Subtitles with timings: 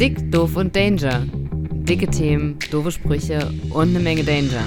[0.00, 1.24] Dick, doof und Danger.
[1.30, 4.64] Dicke Themen, doofe Sprüche und eine Menge Danger.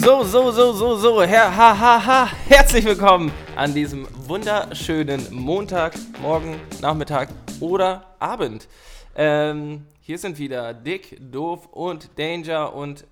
[0.00, 5.94] So, so, so, so, so, Herr, ha, ha, ha, herzlich willkommen an diesem wunderschönen Montag,
[6.20, 8.68] Morgen, Nachmittag oder Abend.
[9.16, 13.04] Ähm, hier sind wieder Dick, Doof und Danger und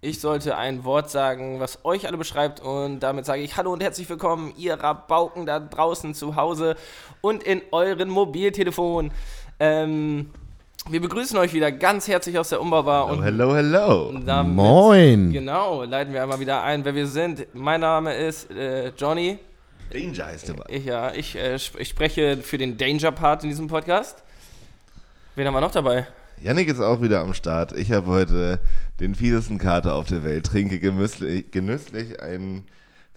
[0.00, 3.82] ich sollte ein Wort sagen, was euch alle beschreibt und damit sage ich Hallo und
[3.82, 6.76] herzlich willkommen, ihr Rabauken da draußen zu Hause
[7.20, 9.10] und in euren Mobiltelefon.
[9.58, 10.30] Ähm,
[10.88, 13.08] wir begrüßen euch wieder ganz herzlich aus der Umbaubar.
[13.08, 14.12] Oh, und hello, hello.
[14.24, 15.32] damit, Moin.
[15.32, 17.46] Genau, leiten wir einmal wieder ein, wer wir sind.
[17.52, 19.38] Mein Name ist äh, Johnny.
[19.92, 20.64] Danger heißt immer.
[20.68, 24.22] Ich, ja, ich, äh, ich spreche für den Danger-Part in diesem Podcast.
[25.34, 26.06] Wen haben wir noch dabei?
[26.42, 27.72] Yannick ist auch wieder am Start.
[27.76, 28.60] Ich habe heute
[29.00, 30.46] den fiesesten Kater auf der Welt.
[30.46, 32.64] Trinke genüsslich, einen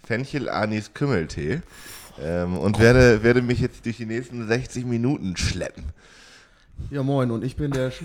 [0.04, 1.62] Fenchel-Anis-Kümmeltee.
[2.20, 5.84] Ähm, und werde, werde mich jetzt durch die nächsten 60 Minuten schleppen.
[6.90, 7.30] Ja, moin.
[7.30, 8.02] Und ich bin der Sch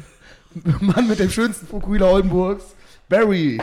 [0.82, 2.64] Mann mit dem schönsten Fukuhila Oldenburgs,
[3.10, 3.60] Barry.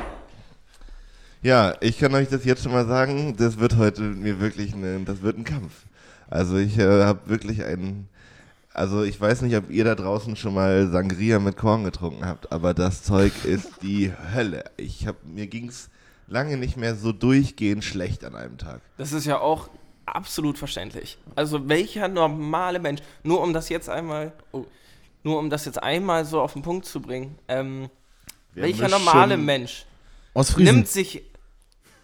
[1.43, 3.37] Ja, ich kann euch das jetzt schon mal sagen.
[3.37, 5.73] Das wird heute mir wirklich ein, das wird ein Kampf.
[6.29, 8.09] Also ich äh, habe wirklich einen,
[8.75, 12.51] also ich weiß nicht, ob ihr da draußen schon mal Sangria mit Korn getrunken habt,
[12.53, 14.65] aber das Zeug ist die Hölle.
[14.77, 15.89] Ich habe mir ging's
[16.27, 18.81] lange nicht mehr so durchgehend schlecht an einem Tag.
[18.97, 19.71] Das ist ja auch
[20.07, 21.19] absolut verständlich.
[21.37, 24.65] Also welcher normale Mensch, nur um das jetzt einmal, oh,
[25.23, 27.89] nur um das jetzt einmal so auf den Punkt zu bringen, ähm,
[28.55, 29.87] welcher normale Mensch
[30.57, 31.23] nimmt sich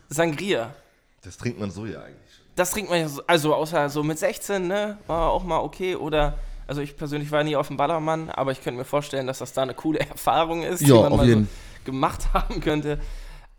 [0.08, 0.74] Sangria?
[1.22, 2.34] Das trinkt man so ja eigentlich.
[2.34, 2.46] schon.
[2.54, 5.96] Das trinkt man ja so, also außer so mit 16, ne, war auch mal okay
[5.96, 6.38] oder
[6.70, 9.52] also ich persönlich war nie auf dem Ballermann, aber ich könnte mir vorstellen, dass das
[9.52, 11.44] da eine coole Erfahrung ist, die Ja, man auf mal jeden.
[11.46, 13.00] so gemacht haben könnte.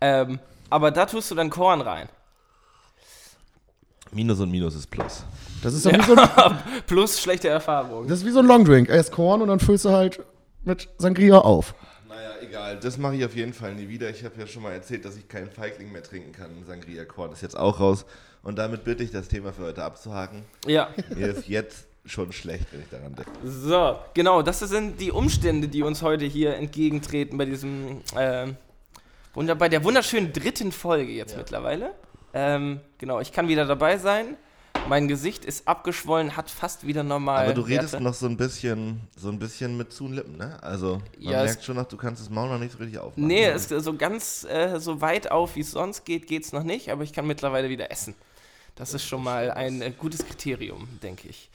[0.00, 0.38] Ähm,
[0.70, 2.08] aber da tust du dann Korn rein.
[4.12, 5.24] Minus und Minus ist Plus.
[5.62, 8.08] Das ist, doch wie so ein, Plus schlechte Erfahrung.
[8.08, 8.88] das ist wie so ein Longdrink.
[8.88, 10.20] Erst Korn und dann füllst du halt
[10.64, 11.74] mit Sangria auf.
[12.08, 12.78] Naja, egal.
[12.80, 14.08] Das mache ich auf jeden Fall nie wieder.
[14.10, 16.50] Ich habe ja schon mal erzählt, dass ich keinen Feigling mehr trinken kann.
[16.66, 18.06] Sangria Korn ist jetzt auch raus.
[18.42, 20.44] Und damit bitte ich das Thema für heute abzuhaken.
[20.66, 20.88] Ja.
[21.14, 23.30] Mir ist jetzt schon schlecht, wenn ich daran denke.
[23.44, 28.00] So, genau, das sind die Umstände, die uns heute hier entgegentreten bei diesem,
[29.34, 31.94] wunder bei der wunderschönen dritten Folge jetzt mittlerweile.
[32.34, 34.36] Ähm, genau, ich kann wieder dabei sein.
[34.88, 37.44] Mein Gesicht ist abgeschwollen, hat fast wieder normal.
[37.44, 38.02] Aber du redest Werte.
[38.04, 40.60] noch so ein bisschen, so ein bisschen mit zu den Lippen, ne?
[40.62, 43.26] Also man Ja, merkt schon noch, du kannst das Maul noch nicht so richtig aufmachen.
[43.28, 46.52] Nee, es ist so ganz äh, so weit auf, wie es sonst geht, geht es
[46.52, 48.14] noch nicht, aber ich kann mittlerweile wieder essen.
[48.74, 51.48] Das ist schon mal ein äh, gutes Kriterium, denke ich.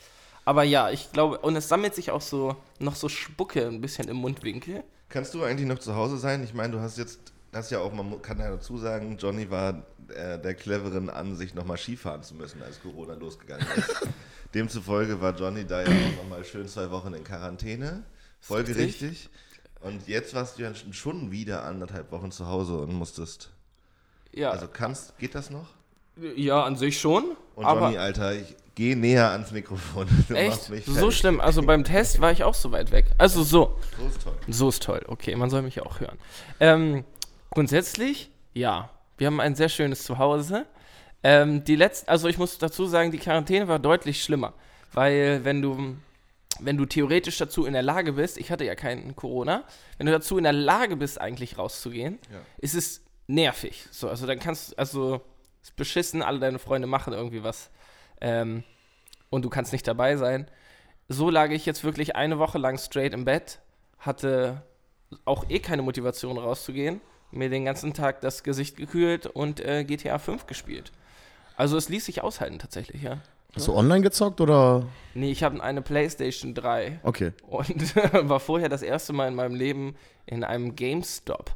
[0.47, 4.07] Aber ja, ich glaube, und es sammelt sich auch so noch so Spucke ein bisschen
[4.07, 4.81] im Mundwinkel.
[5.09, 6.41] Kannst du eigentlich noch zu Hause sein?
[6.41, 7.19] Ich meine, du hast jetzt,
[7.51, 11.75] hast ja auch, man kann ja dazu sagen, Johnny war äh, der cleveren Ansicht, nochmal
[11.75, 14.07] Skifahren zu müssen, als Corona losgegangen ist.
[14.53, 18.05] Demzufolge war Johnny da ja auch nochmal schön zwei Wochen in Quarantäne.
[18.39, 19.29] Folgerichtig.
[19.81, 23.49] Und jetzt warst du ja schon wieder anderthalb Wochen zu Hause und musstest.
[24.31, 25.67] Ja, Also kannst, geht das noch?
[26.37, 27.35] ja an sich schon.
[27.55, 30.07] Und Johnny, Alter, ich geh näher ans Mikrofon.
[30.27, 31.41] Du echt, so schlimm.
[31.41, 33.07] Also beim Test war ich auch so weit weg.
[33.17, 33.77] Also so.
[33.97, 34.33] So ist toll.
[34.47, 35.01] So ist toll.
[35.07, 36.17] Okay, man soll mich auch hören.
[36.59, 37.03] Ähm,
[37.49, 38.89] grundsätzlich, ja.
[39.17, 40.67] Wir haben ein sehr schönes Zuhause.
[41.23, 44.53] Ähm, die letzten, also ich muss dazu sagen, die Quarantäne war deutlich schlimmer.
[44.93, 45.95] Weil wenn du,
[46.59, 49.63] wenn du theoretisch dazu in der Lage bist, ich hatte ja keinen Corona,
[49.97, 52.37] wenn du dazu in der Lage bist, eigentlich rauszugehen, Ja.
[52.59, 53.87] ist es nervig.
[53.89, 55.21] So, also dann kannst du, also
[55.63, 57.71] ist beschissen, alle deine Freunde machen irgendwie was.
[58.21, 58.63] Ähm,
[59.29, 60.49] und du kannst nicht dabei sein.
[61.09, 63.59] So lag ich jetzt wirklich eine Woche lang straight im Bett,
[63.99, 64.63] hatte
[65.25, 67.01] auch eh keine Motivation rauszugehen,
[67.31, 70.91] mir den ganzen Tag das Gesicht gekühlt und äh, GTA 5 gespielt.
[71.55, 73.19] Also es ließ sich aushalten tatsächlich, ja.
[73.55, 74.85] Hast du online gezockt oder?
[75.15, 77.31] Nee, ich habe eine PlayStation 3 Okay.
[77.47, 77.95] und
[78.29, 79.95] war vorher das erste Mal in meinem Leben
[80.25, 81.55] in einem GameStop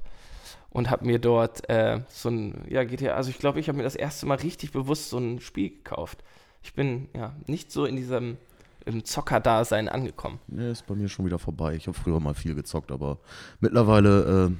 [0.71, 3.83] und habe mir dort äh, so ein, ja, GTA, also ich glaube, ich habe mir
[3.83, 6.23] das erste Mal richtig bewusst so ein Spiel gekauft.
[6.63, 8.37] Ich bin ja nicht so in diesem
[8.85, 10.39] im Zocker-Dasein angekommen.
[10.47, 11.75] Nee, ist bei mir schon wieder vorbei.
[11.75, 13.19] Ich habe früher mal viel gezockt, aber
[13.59, 14.51] mittlerweile äh,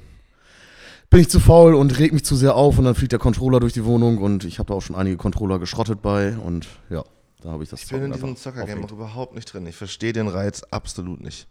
[1.10, 3.60] bin ich zu faul und reg mich zu sehr auf und dann fliegt der Controller
[3.60, 7.04] durch die Wohnung und ich habe da auch schon einige Controller geschrottet bei und ja,
[7.42, 9.66] da habe ich das Ich bin in Zocken diesem Zockergame auch überhaupt nicht drin.
[9.66, 11.46] Ich verstehe den Reiz absolut nicht.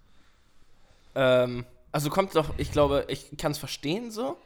[1.15, 4.37] Ähm, also kommt doch, ich glaube, ich kann es verstehen so.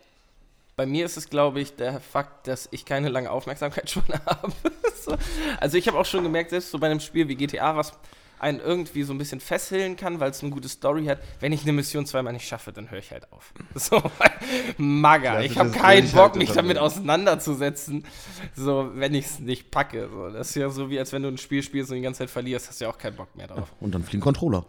[0.76, 4.52] Bei mir ist es, glaube ich, der Fakt, dass ich keine lange Aufmerksamkeit schon habe.
[4.96, 5.16] so.
[5.60, 7.94] Also ich habe auch schon gemerkt, selbst so bei einem Spiel wie GTA, was
[8.38, 11.20] einen irgendwie so ein bisschen fesseln kann, weil es eine gute Story hat.
[11.40, 13.54] Wenn ich eine Mission zweimal nicht schaffe, dann höre ich halt auf.
[13.74, 14.02] So,
[14.78, 15.40] Maga.
[15.42, 16.56] Ich habe keinen Bock, mich Durchhaltevermögen.
[16.56, 18.06] damit auseinanderzusetzen,
[18.54, 20.10] so, wenn ich es nicht packe.
[20.10, 22.20] So, das ist ja so, wie als wenn du ein Spiel spielst und die ganze
[22.20, 23.74] Zeit verlierst, hast du ja auch keinen Bock mehr drauf.
[23.80, 24.66] Und dann fliegen Controller.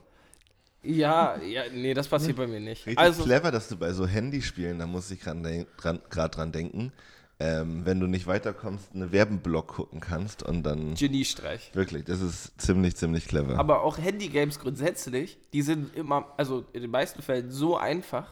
[0.86, 2.86] Ja, ja, nee, das passiert bei mir nicht.
[2.86, 6.36] Richtig Also, clever, dass du bei so Handyspielen, da muss ich gerade dran, dran, grad
[6.36, 6.92] dran denken,
[7.38, 11.70] ähm, wenn du nicht weiterkommst, eine Werbeblock gucken kannst und dann Geniestreich.
[11.74, 13.58] wirklich, das ist ziemlich, ziemlich clever.
[13.58, 18.26] Aber auch Handygames grundsätzlich, die sind immer, also in den meisten Fällen so einfach,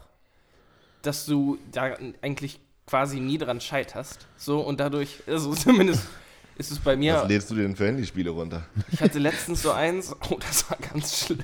[1.03, 4.27] dass du da eigentlich quasi nie dran scheiterst.
[4.37, 6.07] So und dadurch, also zumindest
[6.57, 7.25] ist es bei Was mir.
[7.27, 8.65] lädst du dir denn für Handyspiele runter?
[8.91, 11.43] Ich hatte letztens so eins, oh, das war ganz schlimm.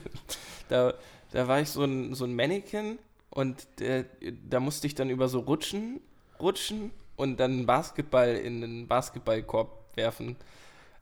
[0.72, 0.94] Da,
[1.32, 2.98] da war ich so ein, so ein Mannequin
[3.30, 4.06] und äh,
[4.50, 6.00] da musste ich dann über so Rutschen,
[6.40, 10.38] rutschen und dann einen Basketball in einen Basketballkorb werfen.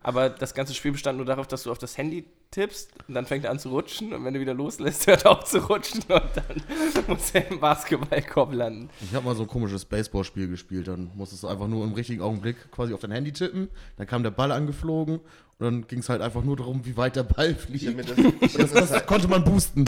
[0.01, 3.25] Aber das ganze Spiel bestand nur darauf, dass du auf das Handy tippst und dann
[3.25, 6.01] fängt er an zu rutschen und wenn du wieder loslässt, hört er auf zu rutschen
[6.01, 8.89] und dann muss er im Basketballkorb landen.
[9.01, 10.87] Ich habe mal so ein komisches Baseballspiel gespielt.
[10.87, 13.69] Dann musstest du einfach nur im richtigen Augenblick quasi auf dein Handy tippen.
[13.97, 15.19] Dann kam der Ball angeflogen
[15.59, 17.85] und dann ging es halt einfach nur darum, wie weit der Ball fliegt.
[18.09, 19.83] das, ich hab Das konnte man boosten.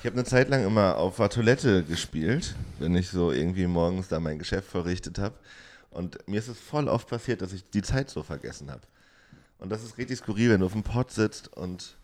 [0.00, 4.08] Ich habe eine Zeit lang immer auf der Toilette gespielt, wenn ich so irgendwie morgens
[4.08, 5.34] da mein Geschäft verrichtet habe.
[5.90, 8.82] Und mir ist es voll oft passiert, dass ich die Zeit so vergessen habe.
[9.58, 11.96] Und das ist richtig skurril, wenn du auf dem Pott sitzt und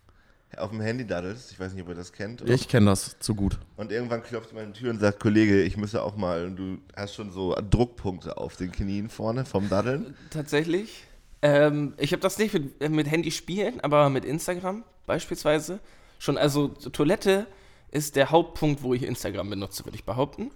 [0.56, 1.52] auf dem Handy daddelst.
[1.52, 2.42] Ich weiß nicht, ob ihr das kennt.
[2.42, 3.58] Ich kenne das zu gut.
[3.76, 6.44] Und irgendwann klopft meine Tür und sagt, Kollege, ich müsse auch mal.
[6.44, 10.14] Und du hast schon so Druckpunkte auf den Knien vorne vom Daddeln.
[10.30, 11.04] Tatsächlich.
[11.44, 15.78] Ähm, ich habe das nicht mit, äh, mit Handy spielen, aber mit Instagram beispielsweise.
[16.18, 17.46] Schon, also Toilette
[17.90, 20.50] ist der Hauptpunkt, wo ich Instagram benutze, würde ich behaupten.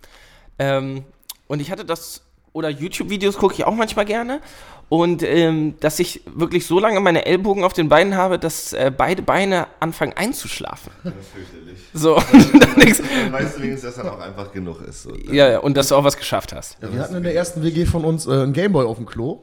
[0.59, 1.05] Ähm,
[1.47, 2.23] und ich hatte das,
[2.55, 4.41] oder YouTube-Videos gucke ich auch manchmal gerne.
[4.89, 8.91] Und ähm, dass ich wirklich so lange meine Ellbogen auf den Beinen habe, dass äh,
[8.91, 10.91] beide Beine anfangen einzuschlafen.
[11.05, 11.79] Das ist fürchterlich.
[11.93, 15.03] So, und dann weißt du wenigstens, dass dann auch einfach genug ist.
[15.03, 15.15] So.
[15.15, 16.79] ja, ja, und dass du auch was geschafft hast.
[16.81, 19.43] Ja, wir hatten in der ersten WG von uns äh, einen Gameboy auf dem Klo.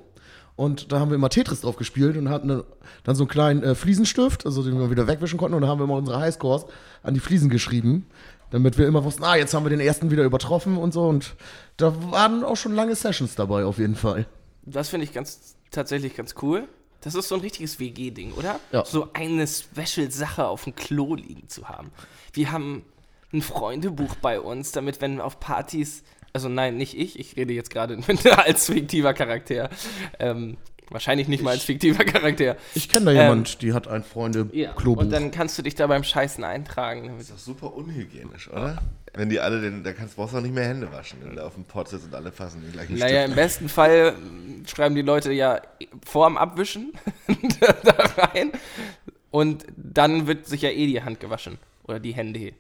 [0.56, 2.64] Und da haben wir immer Tetris drauf gespielt und hatten
[3.04, 5.56] dann so einen kleinen äh, Fliesenstift, also den wir wieder wegwischen konnten.
[5.56, 6.66] Und da haben wir immer unsere Highscores
[7.04, 8.06] an die Fliesen geschrieben,
[8.52, 11.08] damit wir immer wussten, ah, jetzt haben wir den ersten wieder übertroffen und so.
[11.08, 11.36] Und
[11.76, 14.28] da waren auch schon lange Sessions dabei, auf jeden Fall.
[14.64, 16.68] Das finde ich ganz, tatsächlich ganz cool.
[17.02, 18.60] Das ist so ein richtiges WG-Ding, oder?
[18.72, 18.86] Ja.
[18.86, 21.92] So eine Special-Sache auf dem Klo liegen zu haben.
[22.34, 22.84] Wir haben
[23.32, 26.04] ein Freundebuch bei uns, damit, wenn auf Partys,
[26.36, 27.98] also nein, nicht ich, ich rede jetzt gerade
[28.46, 29.70] als fiktiver Charakter.
[30.20, 30.58] Ähm,
[30.90, 32.58] wahrscheinlich nicht mal als fiktiver Charakter.
[32.76, 35.02] Ich kenne da Ähm, jemand, die hat ein Freunde-Klobuch.
[35.02, 37.08] Und dann kannst du dich da beim Scheißen eintragen.
[37.18, 38.78] Das ist doch super unhygienisch, oder?
[39.14, 41.46] Wenn die alle den, da kannst, brauchst du auch nicht mehr Hände waschen, wenn du
[41.46, 43.36] auf dem Pott sitzt und alle fassen den gleichen Naja, im Stift.
[43.38, 45.62] besten Fall mm, schreiben die Leute ja
[46.06, 46.92] vorm Abwischen
[47.62, 48.52] da rein
[49.32, 52.52] und dann wird sich ja eh die Hand gewaschen oder die Hände.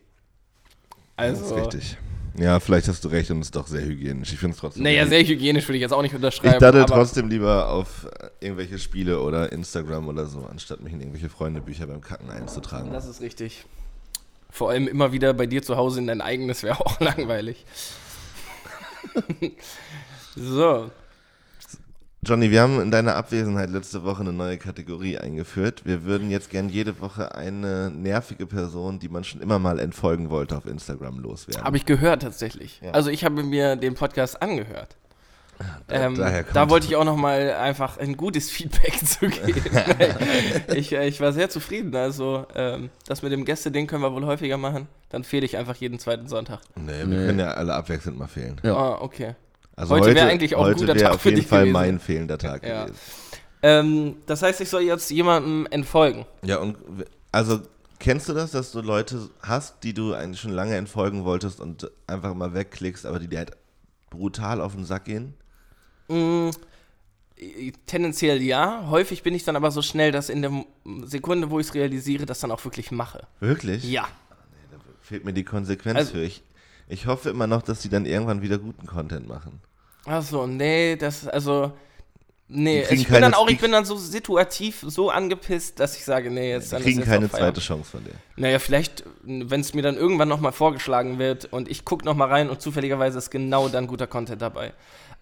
[1.18, 1.98] Das Also, ist richtig.
[2.38, 4.34] Ja, vielleicht hast du recht und es ist doch sehr hygienisch.
[4.34, 4.84] Ich finde es trotzdem.
[4.84, 6.56] naja, sehr hygienisch würde ich jetzt auch nicht unterschreiben.
[6.56, 11.00] ich daddel trotzdem lieber auf äh, irgendwelche Spiele oder Instagram oder so, anstatt mich in
[11.00, 12.92] irgendwelche Freundebücher beim Kacken einzutragen.
[12.92, 13.66] Das ist richtig.
[14.50, 17.66] Vor allem immer wieder bei dir zu Hause in dein eigenes wäre auch langweilig.
[20.36, 20.92] so,
[22.26, 25.84] Johnny, wir haben in deiner Abwesenheit letzte Woche eine neue Kategorie eingeführt.
[25.86, 30.32] Wir würden jetzt gern jede Woche eine nervige Person, die man schon immer mal entfolgen
[30.32, 31.64] wollte, auf Instagram loswerden.
[31.64, 32.82] habe ich gehört tatsächlich.
[32.84, 32.92] Ja.
[32.92, 34.96] Also ich habe mir den Podcast angehört.
[35.88, 39.62] Ähm, daher kommt- da wollte ich auch noch mal einfach ein gutes Feedback zu geben.
[40.76, 41.96] ich, äh, ich war sehr zufrieden.
[41.96, 44.90] Also ähm, das mit dem Gäste-Ding können wir wohl häufiger machen.
[45.08, 46.60] Dann fehle ich einfach jeden zweiten Sonntag.
[46.76, 47.26] nee, wir Nee.
[47.28, 48.60] können ja alle abwechselnd mal fehlen.
[48.64, 48.76] Ja.
[48.76, 49.36] Ah, okay.
[49.76, 51.74] Also Heute heute, wäre eigentlich auch ein guter Tag auf für jeden dich Fall gewesen.
[51.74, 52.86] mein fehlender Tag Ja.
[52.86, 53.00] gewesen.
[53.62, 56.26] Ähm, das heißt, ich soll jetzt jemandem entfolgen.
[56.44, 56.78] Ja, und
[57.32, 57.60] also
[58.00, 61.90] kennst du das, dass du Leute hast, die du eigentlich schon lange entfolgen wolltest und
[62.08, 63.52] einfach mal wegklickst, aber die dir halt
[64.10, 65.34] brutal auf den Sack gehen?
[66.08, 66.52] Mm,
[67.86, 68.88] tendenziell ja.
[68.90, 70.52] Häufig bin ich dann aber so schnell, dass in der
[71.06, 73.28] Sekunde, wo ich es realisiere, das dann auch wirklich mache.
[73.40, 73.84] Wirklich?
[73.84, 74.08] Ja.
[75.02, 76.24] Fehlt mir die Konsequenz Also- für.
[76.24, 76.44] Ich,
[76.88, 79.60] ich hoffe immer noch, dass die dann irgendwann wieder guten Content machen.
[80.06, 81.72] Achso, nee, das, also.
[82.48, 86.06] Nee, also ich bin dann auch, ich bin dann so situativ so angepisst, dass ich
[86.06, 88.14] sage, nee, jetzt dann kriegen ist jetzt keine zweite Chance von dir.
[88.36, 92.52] Naja, vielleicht, wenn es mir dann irgendwann nochmal vorgeschlagen wird und ich gucke nochmal rein
[92.52, 94.74] und zufälligerweise ist genau dann guter Content dabei.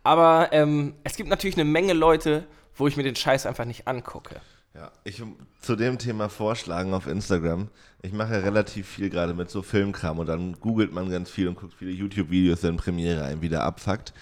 [0.04, 2.44] Aber ähm, es gibt natürlich eine Menge Leute,
[2.76, 4.42] wo ich mir den Scheiß einfach nicht angucke.
[4.76, 5.22] Ja, ich
[5.62, 7.68] zu dem Thema vorschlagen auf Instagram.
[8.02, 11.48] Ich mache ja relativ viel gerade mit so Filmkram und dann googelt man ganz viel
[11.48, 14.14] und guckt viele YouTube-Videos in Premiere ein, wie der abfuckt.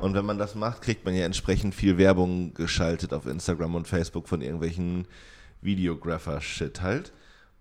[0.00, 3.86] Und wenn man das macht, kriegt man ja entsprechend viel Werbung geschaltet auf Instagram und
[3.86, 5.06] Facebook von irgendwelchen
[5.62, 7.12] Videographer-Shit halt.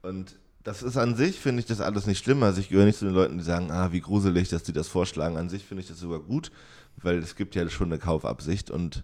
[0.01, 2.41] Und das ist an sich, finde ich das alles nicht schlimm.
[2.41, 4.87] Also ich gehöre nicht zu den Leuten, die sagen, ah, wie gruselig, dass die das
[4.87, 5.37] vorschlagen.
[5.37, 6.51] An sich finde ich das sogar gut,
[6.97, 9.03] weil es gibt ja schon eine Kaufabsicht und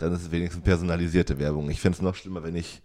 [0.00, 1.70] dann ist es wenigstens personalisierte Werbung.
[1.70, 2.80] Ich fände es noch schlimmer, wenn ich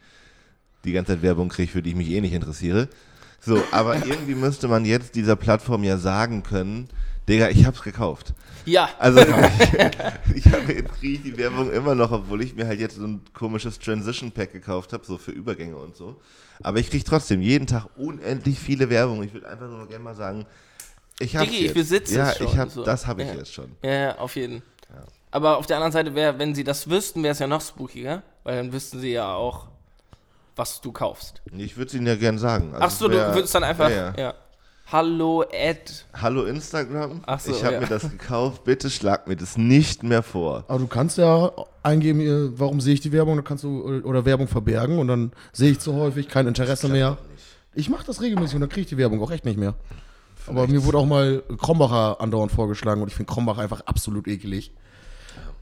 [0.83, 2.87] die ganze Zeit Werbung kriege, für die ich mich eh nicht interessiere.
[3.41, 6.89] So, aber irgendwie müsste man jetzt dieser Plattform ja sagen können,
[7.27, 8.33] Digga, ich hab's gekauft.
[8.65, 9.19] Ja, Also
[10.35, 12.95] ich, ich habe jetzt kriege ich die Werbung immer noch, obwohl ich mir halt jetzt
[12.97, 16.19] so ein komisches Transition Pack gekauft habe, so für Übergänge und so.
[16.61, 19.23] Aber ich kriege trotzdem jeden Tag unendlich viele Werbung.
[19.23, 20.45] Ich würde einfach nur gerne mal sagen,
[21.19, 21.73] ich hab's Digi, ich jetzt.
[21.75, 22.83] besitze ja, es schon, ich hab, so.
[22.83, 23.35] das habe ich Ja.
[23.35, 23.71] jetzt schon.
[23.83, 24.61] ja, ja, auf jeden.
[25.35, 28.23] Aber auf der anderen Seite, wär, wenn sie das wüssten, wäre es ja noch spookiger,
[28.45, 29.67] weil dann wüssten sie ja auch,
[30.55, 31.41] was du kaufst.
[31.57, 32.73] Ich würde es Ihnen ja gern sagen.
[32.73, 34.13] Also Ach so, es wär- du würdest dann einfach, Ja, ja.
[34.17, 34.33] ja.
[34.89, 36.05] Hallo, Ed.
[36.13, 37.79] Hallo Instagram, Ach so, ich habe ja.
[37.81, 40.63] mir das gekauft, bitte schlag mir das nicht mehr vor.
[40.69, 41.51] Aber du kannst ja
[41.83, 45.71] eingeben, warum sehe ich die Werbung, dann kannst du oder Werbung verbergen und dann sehe
[45.71, 47.17] ich zu häufig kein Interesse mehr.
[47.73, 49.73] Ich mache das regelmäßig und dann kriege ich die Werbung auch echt nicht mehr.
[50.47, 54.71] Aber mir wurde auch mal Krombacher andauernd vorgeschlagen und ich finde Krombacher einfach absolut ekelig.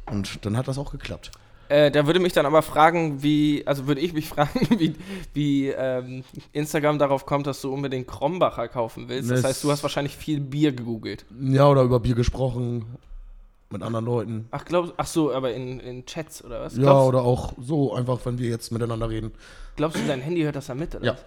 [0.05, 1.31] Und dann hat das auch geklappt.
[1.69, 4.95] Äh, da würde mich dann aber fragen, wie, also würde ich mich fragen, wie,
[5.33, 9.31] wie ähm, Instagram darauf kommt, dass du unbedingt Krombacher kaufen willst.
[9.31, 11.25] Das Das- heißt, du hast wahrscheinlich viel Bier gegoogelt.
[11.41, 12.85] Ja, oder über Bier gesprochen
[13.69, 14.47] mit anderen Leuten.
[14.51, 16.75] Ach, glaubst ach so, aber in, in Chats oder was?
[16.75, 19.31] Ja, glaubst, oder auch so, einfach, wenn wir jetzt miteinander reden.
[19.77, 20.93] glaubst du, dein Handy hört das da mit?
[20.95, 21.03] Oder?
[21.05, 21.11] Ja.
[21.13, 21.25] was?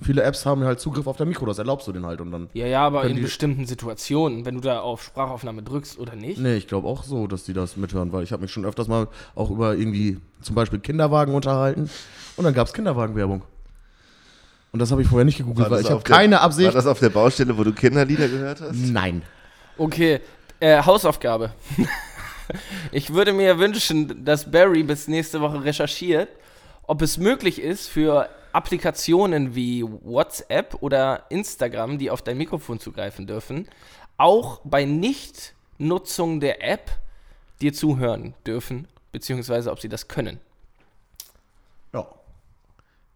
[0.00, 2.50] Viele Apps haben halt Zugriff auf dein Mikro, das erlaubst du den halt und dann.
[2.52, 6.38] Ja, ja, aber in bestimmten Situationen, wenn du da auf Sprachaufnahme drückst oder nicht.
[6.38, 8.88] Nee, ich glaube auch so, dass die das mithören, weil ich habe mich schon öfters
[8.88, 11.88] mal auch über irgendwie zum Beispiel Kinderwagen unterhalten
[12.36, 13.42] und dann gab es Kinderwagenwerbung.
[14.72, 16.74] Und das habe ich vorher nicht gegoogelt, War weil ich habe keine War Absicht.
[16.74, 18.74] das auf der Baustelle, wo du Kinderlieder gehört hast?
[18.74, 19.22] Nein.
[19.78, 20.20] Okay,
[20.60, 21.52] äh, Hausaufgabe.
[22.92, 26.28] ich würde mir wünschen, dass Barry bis nächste Woche recherchiert,
[26.86, 33.26] ob es möglich ist für Applikationen wie WhatsApp oder Instagram, die auf dein Mikrofon zugreifen
[33.26, 33.68] dürfen,
[34.16, 36.90] auch bei Nichtnutzung der App
[37.60, 40.40] dir zuhören dürfen, beziehungsweise ob sie das können.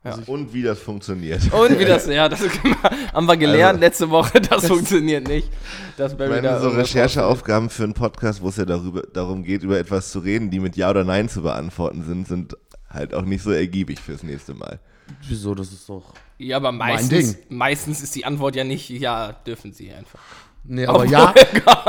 [0.02, 0.14] Ja.
[0.26, 1.52] Und wie das funktioniert.
[1.52, 2.40] Und wie das, ja, das
[3.12, 5.50] haben wir gelernt Also- letzte Woche, das funktioniert nicht.
[5.99, 10.11] Barry meine, so Rechercheaufgaben für einen Podcast, wo es ja darüber, darum geht, über etwas
[10.11, 12.56] zu reden, die mit Ja oder Nein zu beantworten sind, sind
[12.88, 14.80] halt auch nicht so ergiebig fürs nächste Mal.
[15.29, 16.12] Wieso, das ist doch.
[16.38, 17.47] Ja, aber Mein meistens, Ding.
[17.57, 20.21] meistens ist die Antwort ja nicht, ja, dürfen sie einfach.
[20.64, 21.35] Nee, aber ja.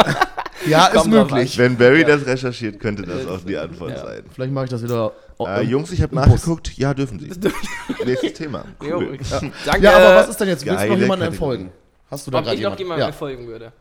[0.67, 1.57] ja, ist möglich.
[1.57, 4.05] Wenn Barry das recherchiert, könnte das auch die Antwort Ja.
[4.05, 4.23] sein.
[4.33, 5.11] Vielleicht mache ich das wieder.
[5.39, 6.77] Äh, Jungs, ich habe nachgeguckt.
[6.77, 7.31] Ja, dürfen sie.
[8.05, 8.65] Nächstes Thema.
[8.81, 9.17] Cool.
[9.65, 9.83] Danke.
[9.83, 10.65] Ja, aber was ist denn jetzt?
[10.65, 11.35] Willst du noch Kategorie.
[11.35, 11.71] folgen?
[12.09, 12.81] Hast du da ob gerade ich noch jemanden?
[13.01, 13.11] jemandem Ja.
[13.13, 13.71] folgen würde?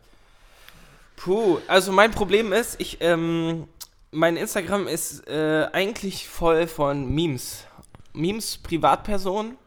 [1.17, 3.65] Puh, also mein Problem ist, ich, ähm,
[4.11, 7.65] mein Instagram ist äh, eigentlich voll von Memes.
[8.13, 9.57] Memes, Privatpersonen.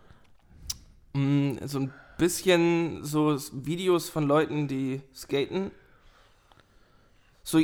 [1.14, 5.70] Mm, so ein bisschen so Videos von Leuten, die skaten.
[7.42, 7.60] So,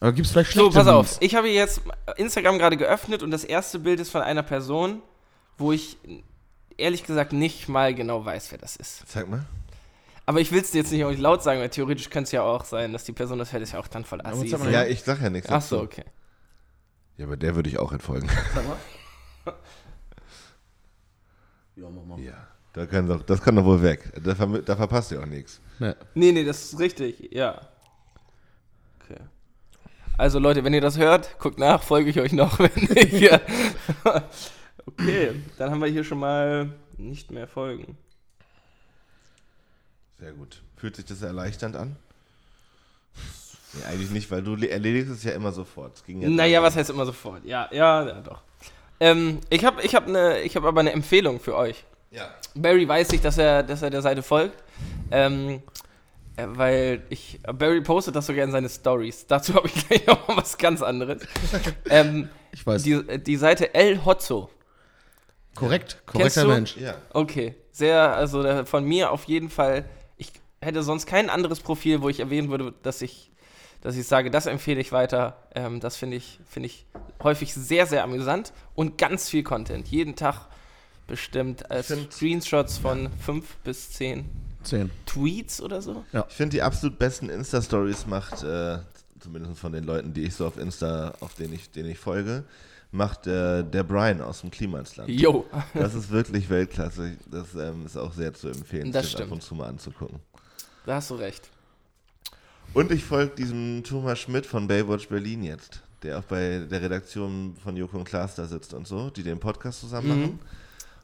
[0.00, 1.06] Aber gibt es vielleicht So, schlechte pass auf.
[1.06, 1.18] Memes?
[1.20, 1.82] Ich habe jetzt
[2.16, 5.02] Instagram gerade geöffnet und das erste Bild ist von einer Person,
[5.58, 5.98] wo ich
[6.76, 9.04] ehrlich gesagt nicht mal genau weiß, wer das ist.
[9.08, 9.44] Sag mal.
[10.26, 12.32] Aber ich will es dir jetzt nicht auch nicht laut sagen, weil theoretisch könnte es
[12.32, 14.46] ja auch sein, dass die Person das hört, ist ja auch dann voll assi.
[14.70, 15.50] Ja, ich sag ja nichts.
[15.50, 15.86] Ach so, dazu.
[15.86, 16.04] okay.
[17.16, 18.30] Ja, aber der würde ich auch entfolgen.
[18.54, 18.76] Sag mal.
[21.80, 22.20] Ja, mach mal.
[22.20, 22.46] Ja.
[22.72, 24.12] Da kann doch, das kann doch wohl weg.
[24.22, 25.60] Da, vermi- da verpasst ihr auch nichts.
[25.80, 25.94] Nee.
[26.14, 27.60] Nee, nee, das ist richtig, ja.
[29.02, 29.18] Okay.
[30.16, 33.40] Also Leute, wenn ihr das hört, guckt nach, folge ich euch noch, wenn ich hier.
[34.86, 37.96] okay, dann haben wir hier schon mal nicht mehr Folgen.
[40.18, 40.62] Sehr gut.
[40.76, 41.96] Fühlt sich das erleichternd an?
[43.72, 45.96] Nee, eigentlich nicht, weil du le- erledigst es ja immer sofort.
[45.96, 47.44] Es ging ja Naja, darum- was heißt immer sofort?
[47.44, 48.42] Ja, ja, ja doch.
[49.00, 51.84] Ähm, ich habe ich hab ne, ich hab aber eine Empfehlung für euch.
[52.10, 52.30] Ja.
[52.54, 54.62] Barry weiß nicht, dass er, dass er der Seite folgt.
[55.10, 55.62] Ähm,
[56.36, 57.40] äh, weil ich.
[57.42, 59.26] Barry postet das sogar in seine Stories.
[59.28, 61.22] Dazu habe ich gleich noch mal was ganz anderes.
[61.88, 62.82] ähm, Ich weiß.
[62.82, 64.50] die, die Seite El Hotzo.
[65.54, 66.02] Korrekt.
[66.06, 66.46] Korrekter?
[66.46, 66.76] Mensch.
[66.76, 66.94] Ja.
[67.12, 69.84] Okay, sehr, also von mir auf jeden Fall.
[70.16, 73.29] Ich hätte sonst kein anderes Profil, wo ich erwähnen würde, dass ich,
[73.80, 75.36] dass ich sage, das empfehle ich weiter.
[75.54, 76.86] Ähm, das finde ich, finde ich
[77.22, 79.88] häufig sehr, sehr amüsant und ganz viel Content.
[79.88, 80.46] Jeden Tag
[81.06, 84.28] bestimmt als find- Screenshots von fünf bis zehn
[84.62, 84.90] Zehn.
[85.06, 86.04] Tweets oder so.
[86.12, 88.78] Ich finde, die absolut besten Insta-Stories macht, äh,
[89.18, 92.44] zumindest von den Leuten, die ich so auf Insta, auf denen ich, denen ich folge,
[92.92, 95.08] macht äh, der Brian aus dem Klimansland.
[95.08, 95.46] Jo.
[95.72, 97.16] Das ist wirklich Weltklasse.
[97.30, 100.18] Das ähm, ist auch sehr zu empfehlen, Das sich ab und zu mal anzugucken.
[100.84, 101.48] Da hast du recht.
[102.72, 107.56] Und ich folge diesem Thomas Schmidt von Baywatch Berlin jetzt, der auch bei der Redaktion
[107.62, 110.20] von Joko und Klaas da sitzt und so, die den Podcast zusammen Mhm.
[110.22, 110.38] machen.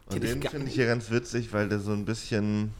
[0.07, 2.71] Und Kenn ich den finde ich hier ganz witzig, weil der so ein bisschen,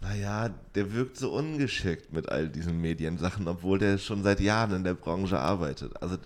[0.00, 4.84] naja, der wirkt so ungeschickt mit all diesen Mediensachen, obwohl der schon seit Jahren in
[4.84, 6.00] der Branche arbeitet.
[6.00, 6.18] Also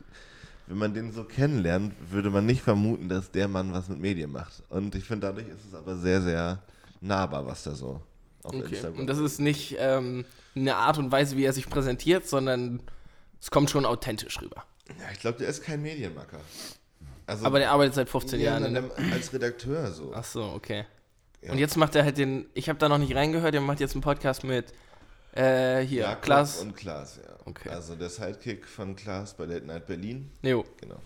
[0.66, 4.30] wenn man den so kennenlernt, würde man nicht vermuten, dass der Mann was mit Medien
[4.32, 4.62] macht.
[4.68, 6.62] Und ich finde, dadurch ist es aber sehr, sehr
[7.00, 8.02] nahbar, was der so
[8.44, 8.74] auf Okay.
[8.74, 10.24] Instagram Und das ist nicht ähm,
[10.54, 12.80] eine Art und Weise, wie er sich präsentiert, sondern
[13.40, 14.64] es kommt schon authentisch rüber.
[15.00, 16.40] Ja, ich glaube, der ist kein Medienmacker.
[17.26, 18.74] Also, Aber der arbeitet seit 15 ja, Jahren.
[18.74, 20.12] dann als Redakteur so.
[20.14, 20.84] Ach so, okay.
[21.40, 21.52] Ja.
[21.52, 23.94] Und jetzt macht er halt den, ich habe da noch nicht reingehört, der macht jetzt
[23.94, 24.72] einen Podcast mit
[25.32, 26.60] äh, hier, Jakob Klaas.
[26.60, 27.34] und Klaas, ja.
[27.46, 27.68] Okay.
[27.70, 30.30] Also der Sidekick von Klaas bei Late Night Berlin.
[30.42, 30.64] Jo.
[30.80, 31.00] Genau.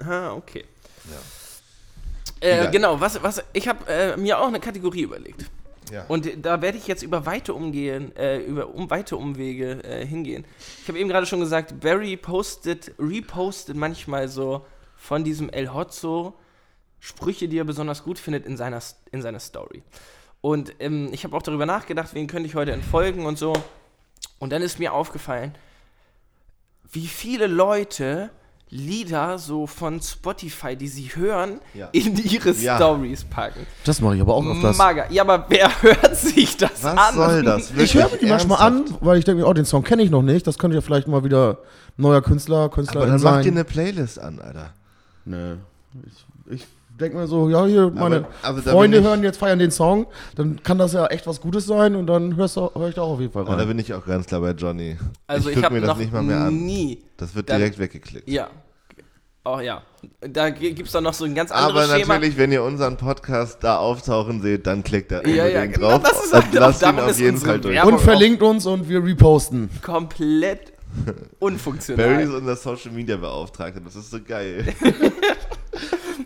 [0.00, 0.64] Ah, okay.
[1.10, 1.18] Ja.
[2.48, 5.44] Äh, genau, was, was, ich habe äh, mir auch eine Kategorie überlegt.
[5.90, 6.04] Ja.
[6.08, 10.44] Und da werde ich jetzt über weite Umgehen, äh, über um, weite Umwege äh, hingehen.
[10.82, 14.64] Ich habe eben gerade schon gesagt, Barry postet, repostet manchmal so
[14.96, 16.34] von diesem El Hotzo
[17.00, 19.82] Sprüche, die er besonders gut findet in seiner, in seiner Story.
[20.40, 23.52] Und ähm, ich habe auch darüber nachgedacht, wen könnte ich heute entfolgen und so.
[24.38, 25.52] Und dann ist mir aufgefallen,
[26.92, 28.30] wie viele Leute
[28.74, 31.90] Lieder so von Spotify, die sie hören, Ja.
[31.92, 32.76] in ihre Ja.
[32.76, 33.66] Stories packen.
[33.84, 34.78] Das mache ich aber auch öfters.
[34.78, 35.12] Mager.
[35.12, 37.14] Ja, aber wer hört sich das Was an?
[37.14, 37.70] soll das?
[37.76, 40.10] Ich höre mir die Wirklich manchmal an, weil ich denke, oh, den Song kenne ich
[40.10, 40.46] noch nicht.
[40.46, 41.58] Das könnte ja vielleicht mal wieder
[41.98, 43.42] neuer Künstler, Künstlerin Aber dann mach sein.
[43.44, 44.70] dir eine Playlist an, Alter.
[45.26, 45.52] Nee.
[46.50, 46.66] Ich, ich
[46.98, 50.06] denke mir so, ja, hier, meine also da Freunde ich- hören jetzt, feiern den Song,
[50.34, 53.02] dann kann das ja echt was Gutes sein und dann hörst du, hör ich da
[53.02, 53.68] auch auf jeden Fall Oh, da rein.
[53.68, 54.96] bin ich auch ganz klar bei Johnny.
[55.26, 56.56] Also ich, guck habe mir das noch nicht mal mehr an.
[56.64, 57.02] nie.
[57.18, 58.26] Das wird Dann- direkt weggeklickt.
[58.28, 58.48] Ja.
[59.44, 59.82] Oh ja.
[60.20, 62.14] Da gibt es dann noch so ein ganz Aber anderes Schema.
[62.14, 66.02] natürlich, wenn ihr unseren Podcast da auftauchen seht, dann klickt da Ja, ja, genau, drauf.
[66.02, 67.74] das ist und halt lasst ihn auf jeden Fall durch.
[67.74, 69.68] Werbung Und verlinkt uns und wir reposten.
[69.82, 70.72] komplett
[71.40, 72.06] unfunktional.
[72.06, 73.80] Barry ist unser Social Media Beauftragter.
[73.80, 74.64] Das ist so geil.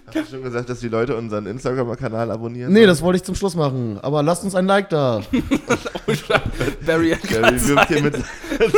[0.06, 2.73] Hast du schon gesagt, dass die Leute unseren Instagram-Kanal abonnieren?
[2.73, 3.99] Nee, das wollte ich zum Schluss machen.
[4.02, 5.20] Aber lasst uns ein Like da.
[6.87, 8.16] Barry Barry wirft hier mit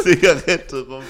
[0.02, 1.02] Zigarette rum.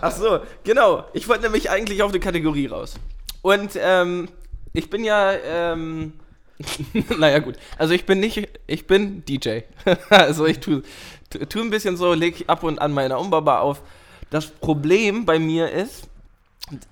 [0.00, 1.04] Ach so, genau.
[1.12, 2.94] Ich wollte nämlich eigentlich auf eine Kategorie raus.
[3.42, 4.28] Und ähm,
[4.72, 6.14] ich bin ja, ähm,
[7.18, 7.56] naja gut.
[7.78, 9.60] Also ich bin nicht, ich bin DJ.
[10.10, 10.82] also ich tue
[11.30, 13.82] tu, ein bisschen so, leg ab und an meine Umbaba auf.
[14.30, 16.08] Das Problem bei mir ist,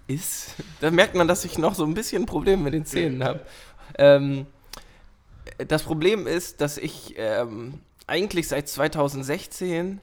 [0.07, 3.23] ist, da merkt man, dass ich noch so ein bisschen ein Problem mit den Zähnen
[3.23, 3.41] habe.
[3.97, 4.47] Ähm,
[5.67, 10.01] das Problem ist, dass ich ähm, eigentlich seit 2016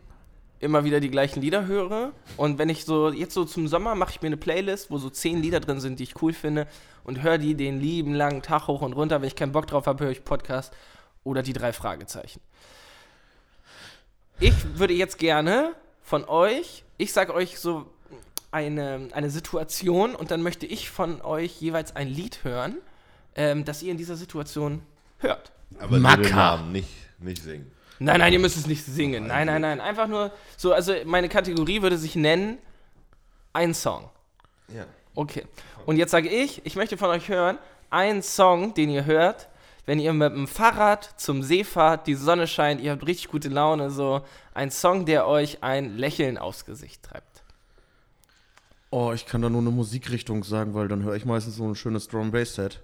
[0.59, 2.11] immer wieder die gleichen Lieder höre.
[2.37, 5.09] Und wenn ich so, jetzt so zum Sommer mache ich mir eine Playlist, wo so
[5.09, 6.67] zehn Lieder drin sind, die ich cool finde
[7.03, 9.21] und höre die den lieben langen Tag hoch und runter.
[9.21, 10.73] Wenn ich keinen Bock drauf habe, höre ich Podcast
[11.23, 12.41] oder die drei Fragezeichen.
[14.39, 17.85] Ich würde jetzt gerne von euch, ich sage euch so
[18.51, 22.77] eine, eine Situation und dann möchte ich von euch jeweils ein Lied hören,
[23.35, 24.81] ähm, das ihr in dieser Situation
[25.19, 25.51] hört.
[25.79, 26.89] Aber Namen, nicht,
[27.19, 27.71] nicht singen.
[27.99, 29.27] Nein, nein, ihr müsst es nicht singen.
[29.27, 29.79] Nein, nein, nein.
[29.79, 32.58] Einfach nur so, also meine Kategorie würde sich nennen
[33.53, 34.10] ein Song.
[34.73, 34.86] Ja.
[35.13, 35.45] Okay.
[35.86, 37.58] Und jetzt sage ich, ich möchte von euch hören,
[37.89, 39.47] einen Song, den ihr hört,
[39.86, 43.49] wenn ihr mit dem Fahrrad zum See fahrt, die Sonne scheint, ihr habt richtig gute
[43.49, 44.21] Laune, so
[44.53, 47.43] ein Song, der euch ein Lächeln aufs Gesicht treibt.
[48.89, 51.75] Oh, ich kann da nur eine Musikrichtung sagen, weil dann höre ich meistens so ein
[51.75, 52.81] schönes Drum Bass Set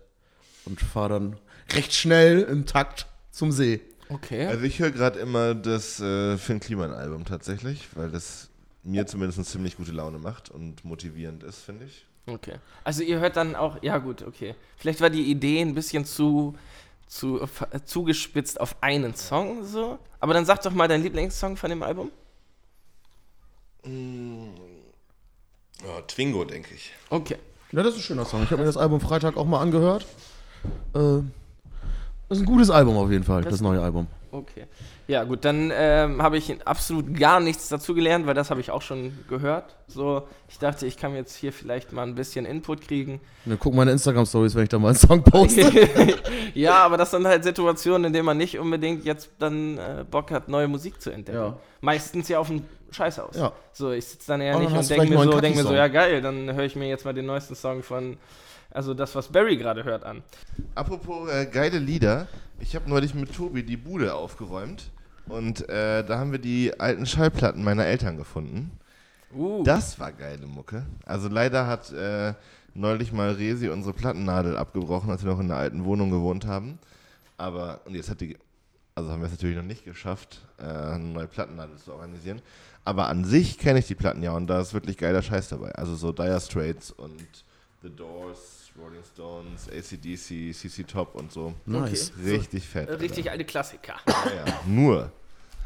[0.66, 1.38] und fahre dann
[1.74, 3.82] recht schnell im Takt zum See.
[4.12, 4.46] Okay.
[4.48, 8.50] Also ich höre gerade immer das äh, Finn Kliman Album tatsächlich, weil das
[8.84, 12.06] mir zumindest ziemlich gute Laune macht und motivierend ist, finde ich.
[12.28, 12.56] Okay.
[12.84, 14.56] Also ihr hört dann auch, ja gut, okay.
[14.78, 16.56] Vielleicht war die Idee ein bisschen zu,
[17.08, 19.98] zu äh, zugespitzt auf einen Song so.
[20.20, 22.12] Aber dann sag doch mal deinen Lieblingssong von dem Album.
[25.84, 26.92] Ja, Twingo, denke ich.
[27.10, 27.38] Okay.
[27.72, 28.44] Ja, das ist ein schöner Song.
[28.44, 30.06] Ich habe mir das Album Freitag auch mal angehört.
[30.94, 31.22] Äh,
[32.32, 34.08] das ist ein gutes Album auf jeden Fall, das, Das- neue Album.
[34.32, 34.64] Okay.
[35.08, 38.72] Ja, gut, dann ähm, habe ich absolut gar nichts dazu gelernt, weil das habe ich
[38.72, 39.76] auch schon gehört.
[39.90, 43.20] So, ich dachte, ich kann jetzt hier vielleicht mal ein bisschen Input kriegen.
[43.44, 45.70] Dann guck meine Instagram-Stories, wenn ich da mal einen Song poste.
[46.54, 50.32] ja, aber das sind halt Situationen, in denen man nicht unbedingt jetzt dann äh, Bock
[50.32, 51.38] hat, neue Musik zu entdecken.
[51.38, 51.58] Ja.
[51.82, 53.36] Meistens ja auf dem Scheiß aus.
[53.36, 53.52] Ja.
[53.74, 55.74] So, ich sitze dann ja Aber nicht dann und denke mir, so, denk mir so,
[55.74, 58.16] ja geil, dann höre ich mir jetzt mal den neuesten Song von,
[58.72, 60.24] also das, was Barry gerade hört, an.
[60.76, 62.28] Apropos äh, geile Lieder,
[62.60, 64.92] ich habe neulich mit Tobi die Bude aufgeräumt
[65.28, 68.72] und äh, da haben wir die alten Schallplatten meiner Eltern gefunden.
[69.34, 70.86] Uh, Das war geile Mucke.
[71.06, 72.34] Also leider hat äh,
[72.74, 76.80] neulich mal Resi unsere Plattennadel abgebrochen, als wir noch in einer alten Wohnung gewohnt haben.
[77.38, 78.38] Aber, und jetzt hat die,
[78.94, 82.42] also haben wir es natürlich noch nicht geschafft, äh, eine neue Plattennadel zu organisieren.
[82.84, 85.72] Aber an sich kenne ich die Platten ja und da ist wirklich geiler Scheiß dabei.
[85.74, 87.26] Also so Dire Straits und
[87.84, 91.54] The Doors, Rolling Stones, ACDC, CC Top und so.
[91.66, 92.12] Nice.
[92.24, 92.90] Richtig fett.
[92.90, 93.96] Äh, Richtig alte Klassiker.
[94.06, 94.36] Alter.
[94.36, 94.60] Ja, ja.
[94.66, 95.12] Nur.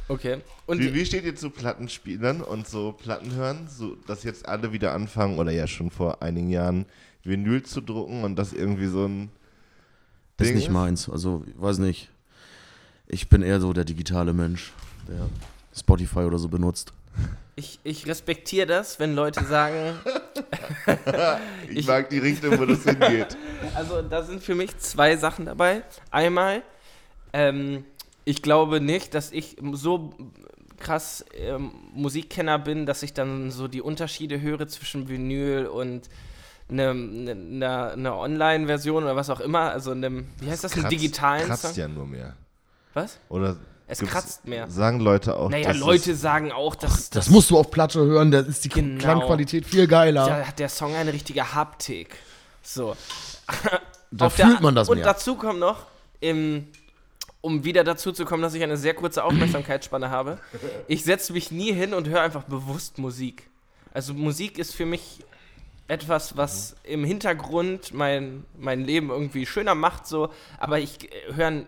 [0.07, 0.37] Okay.
[0.67, 3.67] Und Wie, wie steht ihr zu Plattenspielern und so Platten hören?
[3.67, 6.85] So, dass jetzt alle wieder anfangen, oder ja schon vor einigen Jahren,
[7.23, 9.31] Vinyl zu drucken und das irgendwie so ein.
[10.37, 11.09] Das ist Ding nicht meins.
[11.09, 12.09] Also, weiß nicht.
[13.07, 14.73] Ich bin eher so der digitale Mensch,
[15.07, 15.27] der
[15.75, 16.93] Spotify oder so benutzt.
[17.55, 19.93] ich, ich respektiere das, wenn Leute sagen,
[21.69, 23.37] Ich, Ich- mag die Richtung, wo das hingeht.
[23.73, 25.81] Also da sind für mich zwei Sachen dabei.
[26.11, 26.61] Einmal,
[27.33, 27.83] ähm,
[28.23, 30.13] ich glaube nicht, dass ich so
[30.77, 36.09] krass ähm, Musikkenner bin, dass ich dann so die Unterschiede höre zwischen Vinyl und
[36.69, 39.71] einer eine, eine, eine Online-Version oder was auch immer.
[39.71, 41.73] Also einem, wie heißt das, einem Kratzt- digitalen Kratzt Song?
[41.75, 42.35] ja nur mehr.
[42.93, 43.19] Was?
[43.29, 44.69] Oder Es gibt's- kratzt mehr.
[44.69, 45.49] Sagen Leute auch.
[45.49, 48.99] Naja, Leute sagen auch, dass Das musst du auf Platte hören, da ist die Genau.
[48.99, 50.25] Klangqualität viel geiler.
[50.25, 52.15] da hat der Song eine richtige Haptik.
[52.63, 52.95] So.
[54.11, 55.05] Da Auf fühlt man das Und mehr.
[55.05, 55.85] dazu kommt noch,
[56.21, 56.67] im,
[57.41, 60.37] um wieder dazu zu kommen, dass ich eine sehr kurze Aufmerksamkeitsspanne habe,
[60.87, 63.49] ich setze mich nie hin und höre einfach bewusst Musik.
[63.93, 65.19] Also Musik ist für mich
[65.87, 71.09] etwas, was im Hintergrund mein, mein Leben irgendwie schöner macht, so, aber ich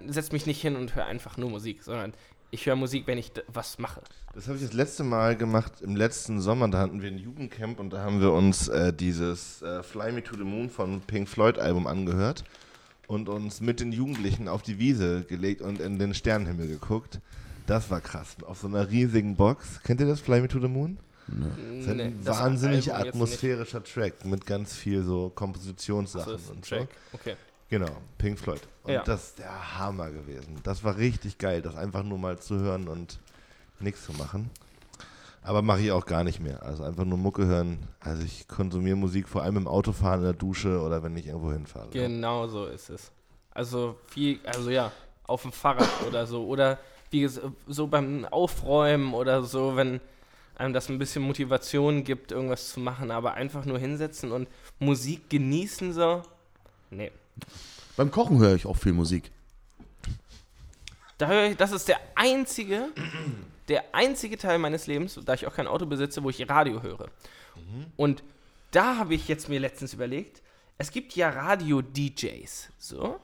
[0.08, 2.14] setze mich nicht hin und höre einfach nur Musik, sondern
[2.50, 4.02] ich höre Musik, wenn ich was mache.
[4.34, 6.68] Das habe ich das letzte Mal gemacht im letzten Sommer.
[6.70, 10.24] Da hatten wir ein Jugendcamp und da haben wir uns äh, dieses äh, Fly Me
[10.24, 12.44] to the Moon von Pink Floyd Album angehört
[13.08, 17.20] und uns mit den Jugendlichen auf die Wiese gelegt und in den Sternenhimmel geguckt.
[17.66, 18.38] Das war krass.
[18.46, 19.82] Auf so einer riesigen Box.
[19.84, 20.98] Kennt ihr das Fly Me to the Moon?
[21.28, 25.30] Das ist halt ein Nee, wahnsinnig atmosphärischer Track mit ganz viel so.
[25.34, 26.88] Kompositionssachen So ist ein und Track.
[27.12, 27.18] so.
[27.18, 27.36] Okay.
[27.70, 28.62] Genau, Pink Floyd.
[28.84, 29.04] Und Ja.
[29.04, 30.56] das ist der Hammer gewesen.
[30.64, 33.20] Das war richtig geil, das einfach nur mal zu hören und
[33.80, 34.50] nichts zu machen.
[35.44, 36.64] Aber mache ich auch gar nicht mehr.
[36.64, 37.80] Also einfach nur Mucke hören.
[38.00, 41.52] Also ich konsumiere Musik vor allem im Autofahren, in der Dusche oder wenn ich irgendwo
[41.52, 41.90] hinfahre.
[41.92, 43.12] Genau so ist es.
[43.52, 44.92] Also viel, also ja,
[45.26, 46.46] auf dem Fahrrad oder so.
[46.46, 46.80] Oder
[47.12, 47.28] wie
[47.68, 50.00] so beim Aufräumen oder so, wenn
[50.58, 54.48] einem das ein bisschen Motivation gibt, irgendwas zu machen, aber einfach nur hinsetzen und
[54.80, 56.24] Musik genießen so.
[56.90, 57.12] Nee.
[57.96, 59.32] Beim Kochen höre ich auch viel Musik.
[61.18, 62.90] Da höre ich, das ist der einzige,
[63.68, 67.10] der einzige Teil meines Lebens, da ich auch kein Auto besitze, wo ich Radio höre.
[67.96, 68.24] Und
[68.72, 70.42] da habe ich jetzt mir letztens überlegt,
[70.78, 73.20] es gibt ja Radio-DJs, so.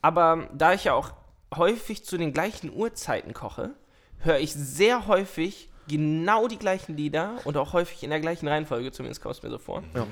[0.00, 1.12] Aber da ich ja auch
[1.54, 3.74] häufig zu den gleichen Uhrzeiten koche,
[4.18, 8.92] höre ich sehr häufig genau die gleichen Lieder und auch häufig in der gleichen Reihenfolge,
[8.92, 9.82] zumindest kommt es mir so vor.
[9.94, 10.06] Ja.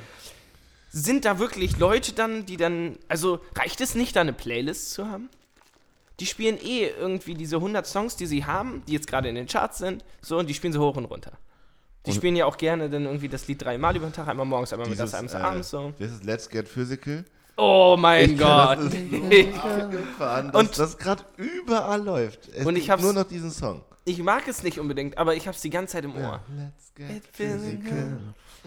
[0.93, 5.07] Sind da wirklich Leute dann, die dann, also reicht es nicht, da eine Playlist zu
[5.09, 5.29] haben?
[6.19, 9.47] Die spielen eh irgendwie diese 100 Songs, die sie haben, die jetzt gerade in den
[9.47, 11.33] Charts sind, so, und die spielen sie hoch und runter.
[12.07, 14.47] Die Und- spielen ja auch gerne dann irgendwie das Lied dreimal über den Tag, einmal
[14.47, 15.93] morgens, einmal mittags, Dieses, einmal äh, abends so.
[15.99, 17.25] Das ist Let's Get Physical.
[17.57, 18.79] Oh mein Gott.
[18.79, 19.11] Das ist
[19.55, 22.49] so abgefahren, dass Und- das gerade überall läuft.
[22.49, 23.83] Es Und ich hab's- nur noch diesen Song.
[24.05, 26.41] Ich mag es nicht unbedingt, aber ich hab's die ganze Zeit im Ohr.
[26.57, 28.19] Let's get It physical.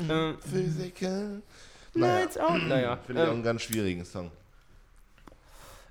[0.10, 1.42] Ähm, Physical.
[1.96, 2.28] Naja.
[2.68, 2.98] Naja.
[2.98, 4.32] finde ich auch Ähm, einen ganz schwierigen Song.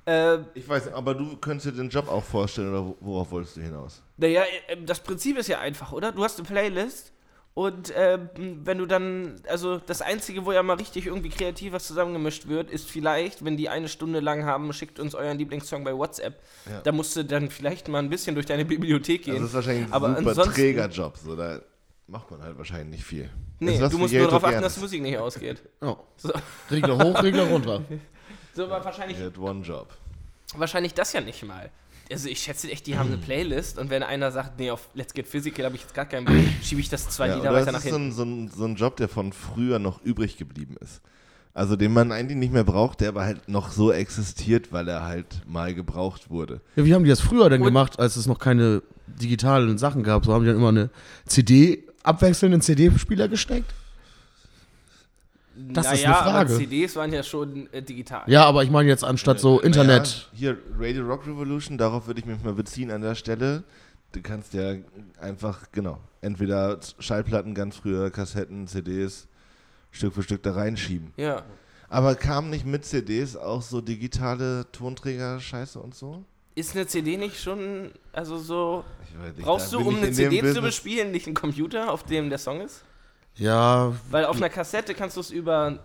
[0.06, 3.30] äh, Ich weiß, nicht, aber du könntest dir den Job auch vorstellen, oder wo- worauf
[3.30, 4.02] wolltest du hinaus?
[4.16, 6.12] Naja, äh, das Prinzip ist ja einfach, oder?
[6.12, 7.12] Du hast eine Playlist
[7.54, 8.30] und ähm,
[8.64, 12.70] wenn du dann, also das Einzige, wo ja mal richtig irgendwie kreativ was zusammengemischt wird,
[12.70, 16.40] ist vielleicht, wenn die eine Stunde lang haben, schickt uns euren Lieblingssong bei WhatsApp.
[16.70, 16.80] Ja.
[16.80, 19.40] Da musst du dann vielleicht mal ein bisschen durch deine Bibliothek Also gehen.
[19.42, 21.60] das ist wahrscheinlich ein Aber super ansonsten- Trägerjob, so da
[22.06, 23.28] macht man halt wahrscheinlich nicht viel.
[23.60, 25.62] nee, du musst nur darauf achten, dass die Musik nicht ausgeht.
[25.82, 25.96] Ja.
[26.16, 26.32] So,
[26.70, 27.82] Regler hoch, Regler runter.
[28.54, 29.88] so aber wahrscheinlich, one job.
[30.56, 31.70] wahrscheinlich das ja nicht mal.
[32.12, 35.14] Also ich schätze echt, die haben eine Playlist und wenn einer sagt, nee, auf Let's
[35.14, 37.72] Get Physical habe ich jetzt gar keinen Bock, schiebe ich das zwei Ja, Lieder weiter
[37.72, 38.08] das nach ist so hinten.
[38.08, 41.00] ein, so, ein, so ein Job, der von früher noch übrig geblieben ist.
[41.54, 45.02] Also den man eigentlich nicht mehr braucht, der aber halt noch so existiert, weil er
[45.02, 46.62] halt mal gebraucht wurde.
[46.76, 50.02] Ja, wie haben die das früher denn Und- gemacht, als es noch keine digitalen Sachen
[50.02, 50.24] gab?
[50.24, 50.88] So haben die dann immer eine
[51.26, 53.72] CD, abwechselnden CD-Spieler gesteckt?
[55.70, 56.56] Das ist eine aber Frage.
[56.56, 58.22] CDs waren ja schon äh, digital.
[58.26, 60.28] Ja, aber ich meine jetzt anstatt so Naja, Internet.
[60.32, 63.64] hier, Radio Rock Revolution, darauf würde ich mich mal beziehen an der Stelle.
[64.12, 64.74] Du kannst ja
[65.20, 69.26] einfach, genau, entweder Schallplatten ganz früher, Kassetten, CDs,
[69.90, 71.12] Stück für Stück da reinschieben.
[71.16, 71.44] Ja.
[71.88, 76.24] Aber kamen nicht mit CDs auch so digitale Tonträger-Scheiße und so?
[76.54, 80.52] Ist eine CD nicht schon, also so, Ich weiß nicht, brauchst du, um eine CD
[80.52, 82.84] zu bespielen, nicht einen Computer, auf dem der Song ist?
[83.36, 85.78] Ja, Weil auf einer Kassette kannst du es über,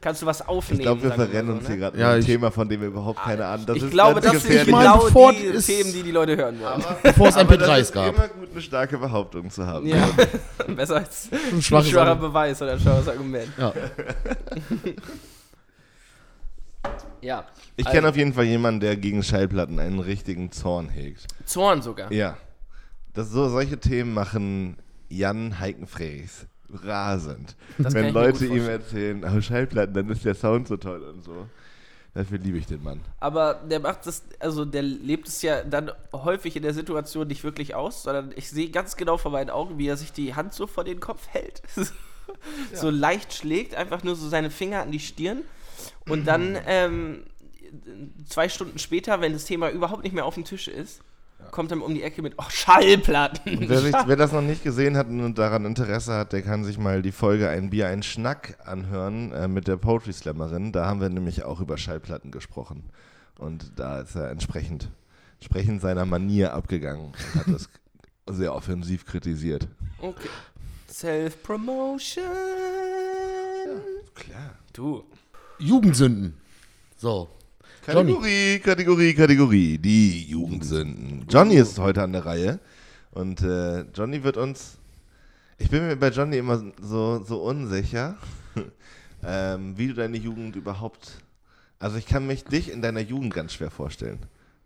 [0.00, 0.80] kannst du was aufnehmen.
[0.80, 1.68] Ich glaube, wir verrennen so, uns ne?
[1.68, 4.20] hier gerade Ja, ein Thema, von dem wir überhaupt keine Ahnung Das Ich ist glaube,
[4.20, 6.84] das sind genau bevor die es- Themen, die die Leute hören wollen.
[7.02, 8.14] bevor es Aber MP3s das ist gab.
[8.14, 9.86] immer gut, eine starke Behauptung zu haben.
[9.86, 10.08] Ja,
[10.68, 12.20] besser als Ein ein Argument.
[12.20, 13.48] Beweis oder ein schwaches Argument.
[13.58, 13.72] Ja.
[17.20, 17.44] Ja.
[17.76, 21.26] Ich Also, kenne auf jeden Fall jemanden, der gegen Schallplatten einen richtigen Zorn hegt.
[21.44, 22.12] Zorn sogar.
[22.12, 22.36] Ja.
[23.14, 24.76] Das so, solche Themen machen
[25.08, 27.56] Jan Heikenfrechs rasend.
[27.78, 31.46] Das Wenn Leute ihm erzählen, oh, Schallplatten, dann ist der Sound so toll und so.
[32.14, 33.02] Dafür liebe ich den Mann.
[33.20, 37.44] Aber der macht das, also der lebt es ja dann häufig in der Situation nicht
[37.44, 40.54] wirklich aus, sondern ich sehe ganz genau vor meinen Augen, wie er sich die Hand
[40.54, 41.60] so vor den Kopf hält.
[42.72, 45.42] so leicht schlägt, einfach nur so seine Finger an die Stirn.
[46.08, 47.24] Und dann ähm,
[48.26, 51.02] zwei Stunden später, wenn das Thema überhaupt nicht mehr auf dem Tisch ist,
[51.50, 53.68] kommt er um die Ecke mit, oh, Schallplatten.
[53.68, 56.78] Wer, sich, wer das noch nicht gesehen hat und daran Interesse hat, der kann sich
[56.78, 60.72] mal die Folge Ein Bier, ein Schnack anhören äh, mit der Poetry Slammerin.
[60.72, 62.84] Da haben wir nämlich auch über Schallplatten gesprochen.
[63.38, 64.90] Und da ist er entsprechend,
[65.38, 67.68] entsprechend seiner Manier abgegangen und hat das
[68.36, 69.68] sehr offensiv kritisiert.
[70.00, 70.28] Okay.
[70.88, 72.24] Self-Promotion.
[74.14, 74.54] Klar.
[74.72, 75.04] Du.
[75.58, 76.34] Jugendsünden.
[76.96, 77.28] So.
[77.92, 78.12] Johnny.
[78.14, 79.78] Kategorie, Kategorie, Kategorie.
[79.78, 81.24] Die Jugendsünden.
[81.28, 82.58] Johnny ist heute an der Reihe.
[83.12, 84.78] Und äh, Johnny wird uns.
[85.58, 88.16] Ich bin mir bei Johnny immer so, so unsicher,
[89.24, 91.12] ähm, wie du deine Jugend überhaupt.
[91.78, 94.18] Also, ich kann mich dich in deiner Jugend ganz schwer vorstellen.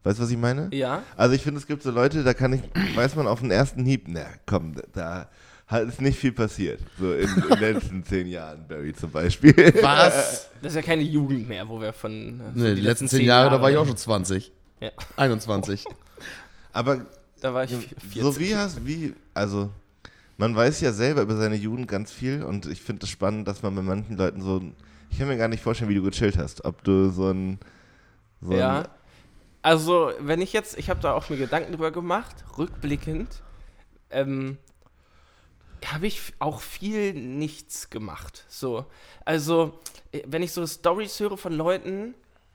[0.02, 0.70] Weißt du, was ich meine?
[0.72, 1.02] Ja.
[1.16, 2.62] Also, ich finde, es gibt so Leute, da kann ich,
[2.96, 5.28] weiß man auf den ersten Hieb, na komm, da
[5.70, 6.80] halt ist nicht viel passiert.
[6.98, 9.54] So in, in den letzten zehn Jahren, Barry zum Beispiel.
[9.82, 10.50] Was?
[10.62, 12.40] Das ist ja keine Jugend mehr, wo wir von.
[12.40, 14.52] äh, so Nee, die letzten zehn Jahre, da war ich auch schon 20.
[14.80, 14.90] Ja.
[15.16, 15.84] 21.
[16.72, 17.06] Aber
[17.40, 18.22] Da war ich 40.
[18.22, 19.70] So wie hast, wie, also
[20.38, 23.62] man weiß ja selber über seine Jugend ganz viel und ich finde es spannend, dass
[23.62, 24.62] man bei manchen Leuten so,
[25.10, 27.58] ich kann mir gar nicht vorstellen, wie du gechillt hast, ob du so ein,
[28.40, 28.80] so Ja.
[28.80, 28.88] ein
[29.62, 33.42] Also, wenn ich jetzt, ich habe da auch mir Gedanken drüber gemacht, rückblickend,
[34.10, 34.56] ähm,
[35.86, 38.44] habe ich auch viel nichts gemacht.
[38.48, 38.86] So,
[39.24, 39.78] also,
[40.12, 42.14] äh, wenn ich so Stories höre von Leuten,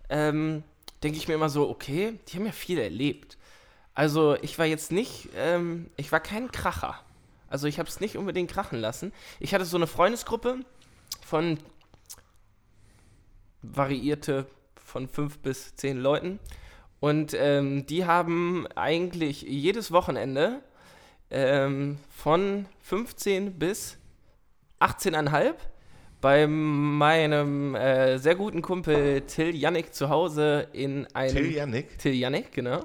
[0.09, 0.63] ähm,
[1.03, 3.37] denke ich mir immer so, okay, die haben ja viel erlebt.
[3.93, 6.99] Also, ich war jetzt nicht, ähm, ich war kein Kracher.
[7.47, 9.13] Also, ich habe es nicht unbedingt krachen lassen.
[9.39, 10.59] Ich hatte so eine Freundesgruppe
[11.25, 11.57] von
[13.61, 16.39] variierte von fünf bis zehn Leuten.
[16.99, 20.61] Und ähm, die haben eigentlich jedes Wochenende
[21.31, 23.97] ähm, von 15 bis
[24.79, 25.53] 18,5
[26.21, 31.35] bei meinem äh, sehr guten Kumpel Till Yannick zu Hause in einem.
[31.35, 31.99] Till Yannick.
[31.99, 32.83] Till Yannick, genau.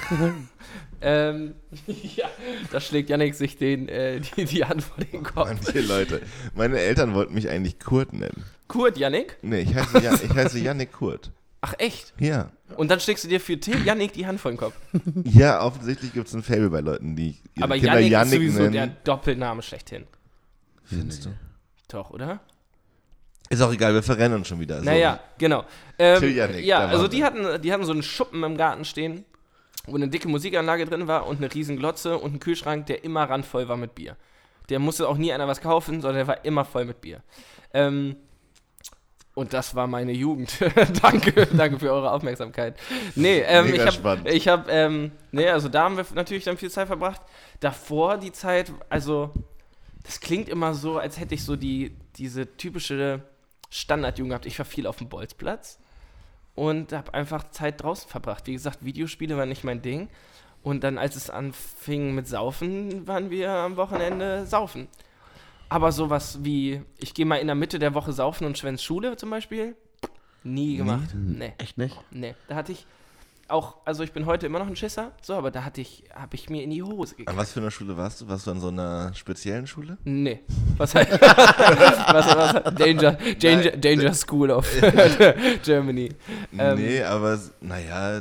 [1.00, 1.54] ähm,
[1.86, 2.28] ja,
[2.70, 5.48] da schlägt Yannick sich den, äh, die, die Hand vor den Kopf.
[5.48, 6.22] Manche Leute.
[6.54, 8.44] Meine Eltern wollten mich eigentlich Kurt nennen.
[8.66, 9.36] Kurt Yannick?
[9.42, 11.30] Nee, ich heiße, Jan, ich heiße Yannick Kurt.
[11.64, 12.12] Ach echt?
[12.18, 12.50] Ja.
[12.76, 14.74] Und dann schlägst du dir für Till Yannick die Hand vor den Kopf.
[15.24, 18.54] Ja, offensichtlich gibt es ein Fable bei Leuten, die ihre Aber Kinder Yannick, Yannick ist
[18.54, 18.72] sowieso nennen.
[18.72, 20.06] der Doppelname schlechthin.
[20.82, 21.30] Findest du?
[21.88, 22.40] Doch, oder?
[23.48, 24.78] Ist auch egal, wir verrennen uns schon wieder.
[24.78, 24.84] So.
[24.84, 25.64] Naja, genau.
[25.98, 29.24] Ähm, Till Yannick, ja, also die hatten, die hatten so einen Schuppen im Garten stehen,
[29.86, 33.24] wo eine dicke Musikanlage drin war und eine riesen Glotze und einen Kühlschrank, der immer
[33.24, 34.16] randvoll war mit Bier.
[34.68, 37.22] Der musste auch nie einer was kaufen, sondern der war immer voll mit Bier.
[37.74, 38.16] Ähm,
[39.34, 40.58] und das war meine Jugend.
[41.02, 42.76] danke, danke für eure Aufmerksamkeit.
[43.14, 44.28] Nee, ähm, ich habe, spannend.
[44.28, 47.22] ich habe, ähm, nee, also da haben wir natürlich dann viel Zeit verbracht.
[47.60, 49.32] Davor die Zeit, also
[50.02, 53.22] das klingt immer so, als hätte ich so die, diese typische
[53.70, 54.46] Standardjugend gehabt.
[54.46, 55.78] Ich war viel auf dem Bolzplatz
[56.54, 58.46] und habe einfach Zeit draußen verbracht.
[58.46, 60.08] Wie gesagt, Videospiele waren nicht mein Ding.
[60.62, 64.88] Und dann, als es anfing mit Saufen, waren wir am Wochenende saufen.
[65.72, 69.16] Aber sowas wie, ich gehe mal in der Mitte der Woche saufen und schwänz Schule
[69.16, 69.74] zum Beispiel,
[70.44, 71.14] nie gemacht.
[71.14, 71.96] Nee, Echt nicht?
[72.10, 72.34] nee.
[72.46, 72.86] Da hatte ich
[73.48, 76.34] auch, also ich bin heute immer noch ein Schisser, so, aber da hatte ich, habe
[76.36, 77.38] ich mir in die Hose An gekriegt.
[77.38, 78.28] was für einer Schule warst du?
[78.28, 79.96] Warst du an so einer speziellen Schule?
[80.04, 80.40] Nee.
[80.76, 84.66] Was heißt, was, was, Danger, Danger, Danger School of
[85.64, 86.10] Germany.
[86.58, 88.20] Ähm, nee, aber naja,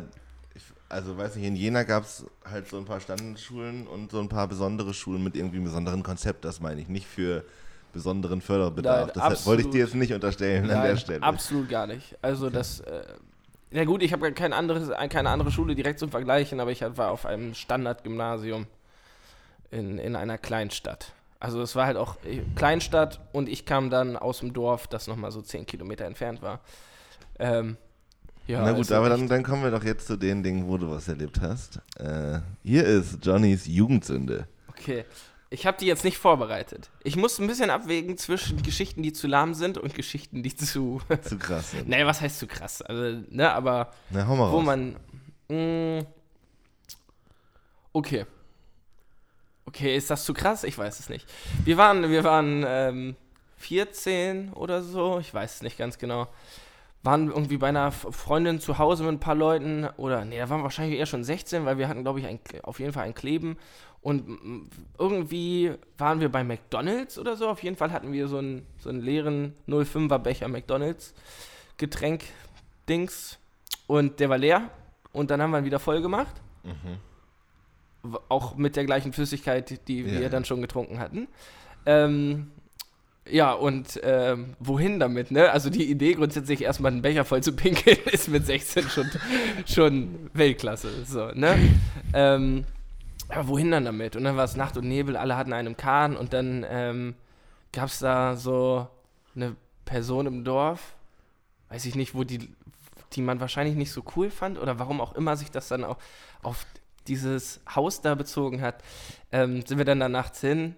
[0.92, 4.30] also weiß nicht, in Jena gab es halt so ein paar Standardschulen und so ein
[4.30, 7.44] paar besondere Schulen mit irgendwie einem besonderen Konzept, das meine ich, nicht für
[7.94, 9.08] besonderen Förderbedarf.
[9.16, 9.88] Nein, das wollte ich dir absolut.
[9.88, 11.24] jetzt nicht unterstellen an Nein, der Stelle.
[11.24, 12.18] absolut gar nicht.
[12.22, 13.04] Also das, äh,
[13.72, 17.12] ja gut, ich habe kein anderes, keine andere Schule direkt zum Vergleichen, aber ich war
[17.12, 18.68] auf einem Standardgymnasium
[19.72, 21.14] in, in einer Kleinstadt.
[21.40, 25.08] Also es war halt auch äh, Kleinstadt und ich kam dann aus dem Dorf, das
[25.08, 26.60] nochmal so 10 Kilometer entfernt war.
[27.40, 27.78] Ähm,
[28.48, 30.90] ja, Na gut, aber dann, dann kommen wir doch jetzt zu den Dingen, wo du
[30.90, 31.80] was erlebt hast.
[31.98, 34.48] Äh, hier ist Johnnys Jugendsünde.
[34.70, 35.06] Okay.
[35.54, 36.90] Ich habe die jetzt nicht vorbereitet.
[37.04, 41.02] Ich muss ein bisschen abwägen zwischen Geschichten, die zu lahm sind und Geschichten, die zu.
[41.24, 41.72] Zu krass.
[41.72, 41.90] sind.
[41.90, 42.82] naja, was heißt zu krass?
[42.82, 44.54] Also, ne, aber Na, hau mal raus.
[44.54, 44.96] wo man.
[45.50, 46.06] Mh,
[47.92, 48.26] okay.
[49.66, 50.64] Okay, ist das zu krass?
[50.64, 51.28] Ich weiß es nicht.
[51.66, 53.16] Wir waren, wir waren ähm,
[53.58, 56.28] 14 oder so, ich weiß es nicht ganz genau.
[57.04, 60.60] Waren irgendwie bei einer Freundin zu Hause mit ein paar Leuten oder nee, da waren
[60.60, 63.16] wir wahrscheinlich eher schon 16, weil wir hatten, glaube ich, ein, auf jeden Fall ein
[63.16, 63.58] Kleben
[64.02, 64.24] und
[65.00, 67.48] irgendwie waren wir bei McDonalds oder so.
[67.50, 71.14] Auf jeden Fall hatten wir so einen, so einen leeren 05er Becher McDonalds
[71.78, 72.24] Getränk
[72.88, 73.40] Dings
[73.88, 74.70] und der war leer
[75.12, 76.36] und dann haben wir ihn wieder voll gemacht.
[78.04, 80.20] W- Auch mit der gleichen Flüssigkeit, die Ja.
[80.20, 81.28] wir dann schon getrunken hatten.
[81.86, 82.52] Ähm,
[83.30, 85.52] ja, und ähm, wohin damit, ne?
[85.52, 89.10] Also die Idee, grundsätzlich erstmal einen Becher voll zu pinkeln, ist mit 16 schon,
[89.66, 91.06] schon Weltklasse.
[91.06, 91.58] So, ne?
[92.14, 92.66] ähm,
[93.30, 94.16] aber wohin dann damit?
[94.16, 97.16] Und dann war es Nacht und Nebel, alle hatten einen Kahn und dann ähm,
[97.72, 98.88] gab es da so
[99.36, 99.56] eine
[99.86, 100.96] Person im Dorf,
[101.70, 102.50] weiß ich nicht, wo die,
[103.14, 105.98] die man wahrscheinlich nicht so cool fand oder warum auch immer sich das dann auch
[106.42, 106.66] auf
[107.08, 108.84] dieses Haus da bezogen hat,
[109.32, 110.76] ähm, sind wir dann da nachts hin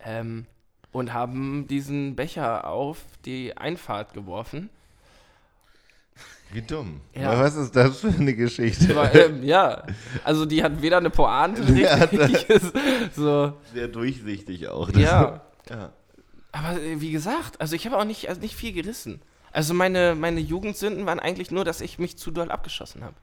[0.00, 0.46] ähm,
[0.94, 4.70] und haben diesen Becher auf die Einfahrt geworfen.
[6.52, 7.00] Wie dumm.
[7.12, 7.36] Ja.
[7.40, 8.96] Was ist das für eine Geschichte?
[8.96, 9.84] Aber, ähm, ja,
[10.22, 12.46] also die hat weder eine Pointe Ja, richtig,
[13.16, 14.88] so, Sehr durchsichtig auch.
[14.90, 15.42] ja.
[15.68, 15.92] ja.
[16.52, 19.20] Aber äh, wie gesagt, also ich habe auch nicht, also nicht viel gerissen.
[19.50, 23.16] Also meine, meine Jugendsünden waren eigentlich nur, dass ich mich zu doll abgeschossen habe.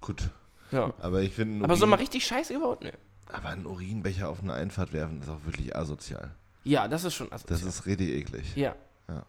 [0.00, 0.30] Gut.
[0.72, 0.92] Ja.
[1.00, 1.64] Aber ich finde.
[1.64, 2.92] Aber so mal richtig scheiße überhaupt ne.
[3.32, 6.30] Aber einen Urinbecher auf eine Einfahrt werfen ist auch wirklich asozial.
[6.64, 8.54] Ja, das ist schon also, Das ist richtig eklig.
[8.56, 8.74] Ja.
[9.08, 9.24] Ja.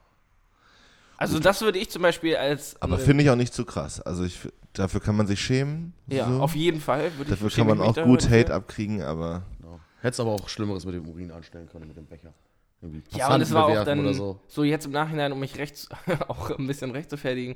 [1.18, 4.02] Also das würde ich zum Beispiel als Aber andere- finde ich auch nicht zu krass.
[4.02, 4.40] Also ich,
[4.74, 5.94] dafür kann man sich schämen.
[6.08, 6.42] ja, so.
[6.42, 8.56] auf jeden Fall würde Dafür ich kann man auch gut Hate dafür.
[8.56, 9.80] abkriegen, aber Genau.
[10.02, 12.34] Hättest aber auch Schlimmeres mit dem Urin anstellen können, mit dem Becher.
[12.82, 14.40] Irgendwie Ja, und es war auch dann so.
[14.48, 14.64] so.
[14.64, 15.88] jetzt im Nachhinein, um mich recht
[16.28, 17.56] auch ein bisschen recht zu fertigen.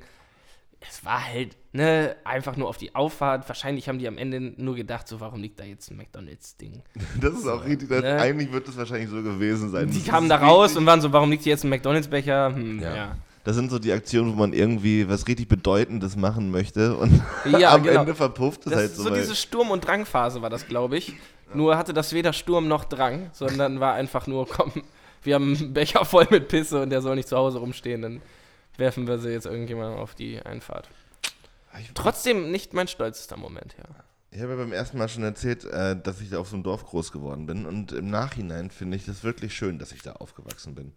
[0.88, 3.48] Es war halt, ne, einfach nur auf die Auffahrt.
[3.48, 6.82] Wahrscheinlich haben die am Ende nur gedacht, so, warum liegt da jetzt ein McDonalds-Ding?
[7.20, 7.88] das ist auch richtig.
[7.88, 8.16] Das, Ne?
[8.20, 9.90] Eigentlich wird es wahrscheinlich so gewesen sein.
[9.90, 12.54] Die Das kamen da raus richtig- und waren so, warum liegt hier jetzt ein McDonalds-Becher?
[12.54, 12.96] Hm, ja.
[12.96, 13.16] Ja.
[13.44, 17.22] Das sind so die Aktionen, wo man irgendwie was richtig Bedeutendes machen möchte und
[17.58, 18.00] Ja, am genau.
[18.00, 19.02] Ende verpufft es Das halt so.
[19.04, 21.14] so diese Sturm- und Drangphase war das, glaube ich.
[21.54, 24.72] Nur hatte das weder Sturm noch Drang, sondern war einfach nur, komm,
[25.22, 28.20] wir haben einen Becher voll mit Pisse und der soll nicht zu Hause rumstehen, dann
[28.78, 30.88] werfen wir sie jetzt irgendjemandem auf die Einfahrt.
[31.80, 33.84] Ich- Trotzdem nicht mein stolzester Moment, ja.
[34.30, 36.62] Ich habe ja beim ersten Mal schon erzählt, äh, dass ich da auf so einem
[36.62, 37.64] Dorf groß geworden bin.
[37.64, 40.92] Und im Nachhinein finde ich das wirklich schön, dass ich da aufgewachsen bin.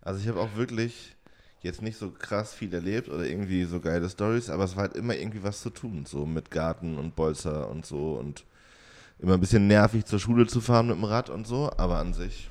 [0.00, 1.14] Also ich habe auch wirklich
[1.60, 4.96] jetzt nicht so krass viel erlebt oder irgendwie so geile Stories, aber es war halt
[4.96, 8.44] immer irgendwie was zu tun, so mit Garten und Bolzer und so und
[9.18, 12.14] immer ein bisschen nervig zur Schule zu fahren mit dem Rad und so, aber an
[12.14, 12.48] sich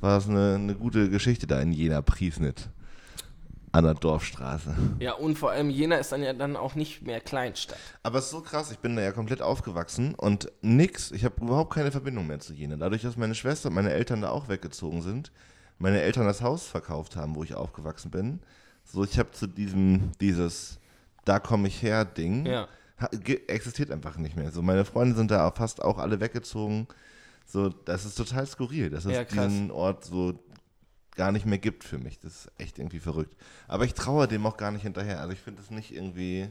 [0.00, 2.68] war es eine, eine gute Geschichte da in Jena Priesnitz
[3.74, 4.72] an der Dorfstraße.
[5.00, 7.78] Ja, und vor allem Jena ist dann ja dann auch nicht mehr Kleinstadt.
[8.04, 11.40] Aber es ist so krass, ich bin da ja komplett aufgewachsen und nix, ich habe
[11.40, 12.76] überhaupt keine Verbindung mehr zu Jena.
[12.76, 15.32] Dadurch, dass meine Schwester und meine Eltern da auch weggezogen sind,
[15.78, 18.38] meine Eltern das Haus verkauft haben, wo ich aufgewachsen bin,
[18.84, 20.78] so ich habe zu diesem, dieses,
[21.24, 22.68] da komme ich her Ding, Ja.
[23.48, 24.52] existiert einfach nicht mehr.
[24.52, 26.86] So meine Freunde sind da fast auch alle weggezogen.
[27.44, 30.38] So, das ist total skurril, dass es Ja, diesen Ort so
[31.14, 32.18] gar nicht mehr gibt für mich.
[32.18, 33.36] Das ist echt irgendwie verrückt.
[33.68, 35.20] Aber ich traue dem auch gar nicht hinterher.
[35.20, 36.48] Also ich finde es nicht irgendwie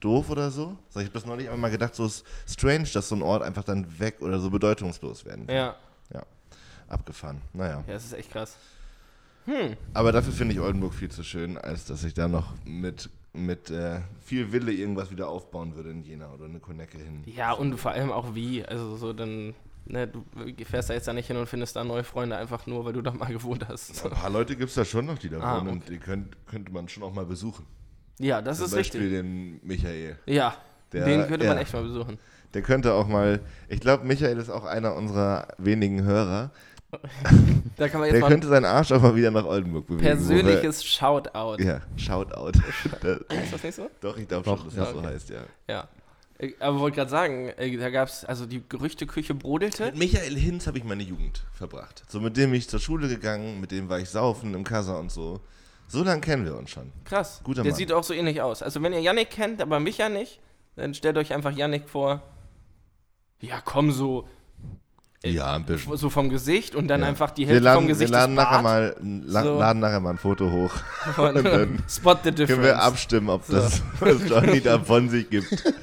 [0.00, 0.76] doof oder so.
[0.90, 3.98] ich habe das neulich einmal gedacht, so ist strange, dass so ein Ort einfach dann
[3.98, 5.56] weg oder so bedeutungslos werden kann.
[5.56, 5.76] Ja,
[6.88, 7.42] Abgefahren.
[7.52, 7.84] Naja.
[7.86, 8.56] ja, das ist echt krass.
[9.94, 13.70] Aber dafür finde ich Oldenburg viel zu schön, als dass ich da noch mit, mit
[13.70, 17.22] äh, viel Wille irgendwas wieder aufbauen würde in Jena oder eine Konecke hin.
[17.24, 18.64] Ja, und vor allem auch wie.
[18.64, 19.54] Also so dann,
[19.88, 20.24] ne, du
[20.64, 23.02] fährst da jetzt da nicht hin und findest da neue Freunde einfach nur, weil du
[23.02, 24.04] da mal gewohnt hast.
[24.04, 26.36] Ein paar Leute gibt es da schon noch, die da Ah, wohnen und die könnt,
[26.46, 27.66] könnte man schon auch mal besuchen.
[28.18, 29.18] Ja, das Zum ist Beispiel richtig.
[29.20, 30.18] den Michael.
[30.26, 30.54] Ja,
[30.92, 31.62] Der- den könnte man ja.
[31.62, 32.18] echt mal besuchen.
[32.54, 36.50] Der könnte auch mal, ich glaube, Michael ist auch einer unserer wenigen Hörer.
[37.76, 40.02] Da kann man jetzt Der mal könnte seinen Arsch auch mal wieder nach Oldenburg bewegen.
[40.02, 41.62] persönliches Shoutout.
[41.62, 42.58] Ja, Shoutout.
[43.02, 43.88] Da- Ist das nicht so?
[44.00, 44.84] Doch, ich glaube schon, dass ja.
[44.84, 45.40] das so heißt, ja.
[45.68, 45.88] Ja.
[46.40, 49.86] Ich- Aber wollte gerade sagen, äh, da gab es, also die Gerüchteküche brodelte.
[49.86, 52.04] Mit Michael Hinz habe ich meine Jugend verbracht.
[52.08, 54.96] So mit dem bin ich zur Schule gegangen, mit dem war ich saufen im Kassa
[54.98, 55.40] und so.
[55.88, 56.92] So lange kennen wir uns schon.
[57.04, 57.40] Krass.
[57.42, 57.76] Guter Der Mann.
[57.78, 58.62] sieht auch so ähnlich aus.
[58.62, 60.38] Also wenn ihr Yannick kennt, aber mich ja nicht,
[60.76, 62.22] dann stellt euch einfach Yannick vor.
[63.40, 64.28] Ja, komm, so,
[65.24, 65.96] Äh, Ja, ein bisschen.
[65.96, 67.08] so vom Gesicht und dann Ja.
[67.08, 69.58] einfach die Hälfte laden, vom Gesicht wir laden nachher, mal, la So.
[69.58, 70.72] laden nachher mal ein Foto hoch.
[71.18, 72.48] Und dann Spot the difference.
[72.50, 73.54] Können wir abstimmen, ob So.
[73.54, 73.82] das,
[74.28, 75.74] Johnny da von sich gibt,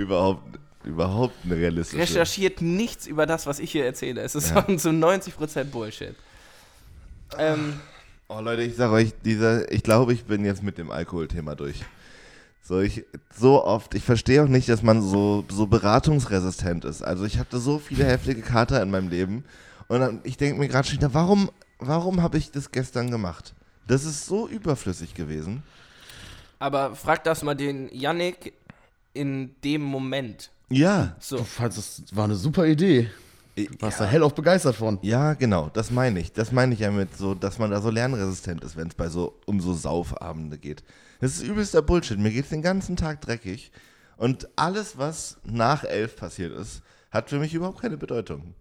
[0.00, 4.22] überhaupt, überhaupt eine realistische Recherchiert nichts über das, was ich hier erzähle.
[4.22, 4.66] Es ist Ja.
[4.76, 6.14] zu 90% Bullshit.
[7.38, 7.74] Ähm,
[8.32, 11.82] Oh Leute, ich sag euch, dieser, ich glaube, ich bin jetzt mit dem Alkoholthema durch.
[12.62, 13.04] So, ich,
[13.36, 17.02] so oft, ich verstehe auch nicht, dass man so, so beratungsresistent ist.
[17.02, 19.44] Also ich hatte so viele heftige Kater in meinem Leben
[19.88, 23.52] und dann, ich denke mir gerade schon wieder, warum, warum habe ich das gestern gemacht?
[23.88, 25.64] Das ist so überflüssig gewesen.
[26.60, 28.52] Aber frag das mal den Yannick
[29.12, 30.50] in dem Moment.
[30.68, 31.16] Ja.
[31.20, 31.38] So.
[31.38, 33.10] Du fandst, das war eine super Idee.
[33.78, 34.98] Warst da hellauf begeistert von.
[35.02, 36.32] Ja, genau, das meine ich.
[36.32, 39.08] Das meine ich ja mit so, dass man da so lernresistent ist, wenn es bei
[39.08, 40.82] so um so Saufabende geht.
[41.20, 42.18] Das ist übelster Bullshit.
[42.18, 43.70] Mir geht es den ganzen Tag dreckig.
[44.16, 48.54] Und alles, was nach elf passiert ist, hat für mich überhaupt keine Bedeutung.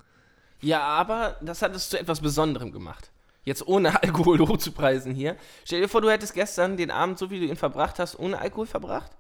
[0.61, 3.11] Ja, aber das hat es zu etwas Besonderem gemacht.
[3.43, 5.35] Jetzt ohne Alkohol hochzupreisen hier.
[5.65, 8.39] Stell dir vor, du hättest gestern den Abend, so wie du ihn verbracht hast, ohne
[8.39, 9.11] Alkohol verbracht.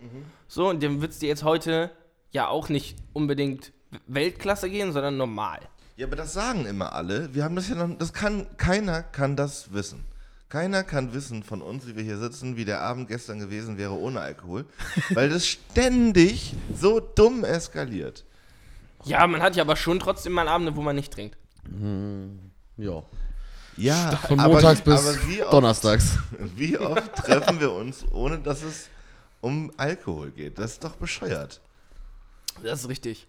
[0.47, 1.91] So, und dann wird es dir jetzt heute
[2.31, 3.71] ja auch nicht unbedingt
[4.07, 5.59] Weltklasse gehen, sondern normal.
[5.95, 7.33] Ja, aber das sagen immer alle.
[7.33, 10.05] Wir haben das ja noch, das kann, keiner kann das wissen.
[10.47, 13.93] Keiner kann wissen von uns, wie wir hier sitzen, wie der Abend gestern gewesen wäre
[13.93, 14.65] ohne Alkohol,
[15.09, 18.25] weil das ständig so dumm eskaliert.
[19.05, 21.37] Ja, man hat ja aber schon trotzdem mal Abende, wo man nicht trinkt.
[22.77, 23.03] Ja.
[23.79, 26.17] Ja, Von aber- montags bis aber wie oft- donnerstags.
[26.55, 28.87] Wie oft treffen wir uns, ohne dass es
[29.41, 30.57] um Alkohol geht?
[30.59, 31.61] Das ist doch bescheuert.
[32.63, 33.27] Das ist richtig.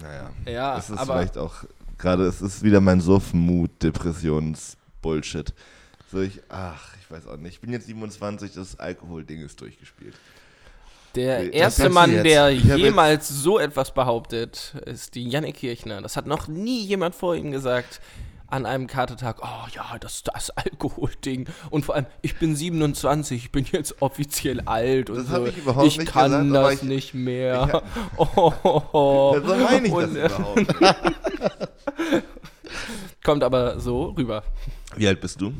[0.00, 1.54] Naja, Ja, es ist aber- vielleicht auch
[1.98, 5.52] gerade, es ist wieder mein Suff-Mut, Depressions-Bullshit.
[6.12, 7.54] So ich, ach, ich weiß auch nicht.
[7.54, 10.14] Ich bin jetzt 27, das Alkohol-Ding ist durchgespielt.
[11.14, 12.26] Der erste Mann, jetzt.
[12.26, 16.02] der jemals so etwas behauptet, ist die Jannik Kirchner.
[16.02, 18.00] Das hat noch nie jemand vor ihm gesagt.
[18.48, 21.46] An einem Kartetag, oh ja, das das Alkoholding.
[21.70, 25.46] Und vor allem, ich bin 27, ich bin jetzt offiziell alt und Das so.
[25.46, 27.82] ich überhaupt ich nicht kann gesagt, das ich- nicht mehr.
[28.16, 28.52] oh, oh,
[28.92, 29.36] oh.
[29.44, 30.76] So meine ich das Und, äh, überhaupt.
[33.24, 34.42] Kommt aber so rüber.
[34.96, 35.52] Wie alt bist du?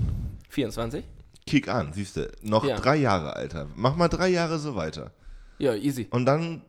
[0.51, 1.05] 24?
[1.47, 2.31] Kick an, siehst du.
[2.43, 2.77] Noch Ja.
[2.77, 3.67] drei Jahre, Alter.
[3.75, 5.11] Mach mal drei Jahre so weiter.
[5.59, 6.07] Ja, easy.
[6.11, 6.63] Und dann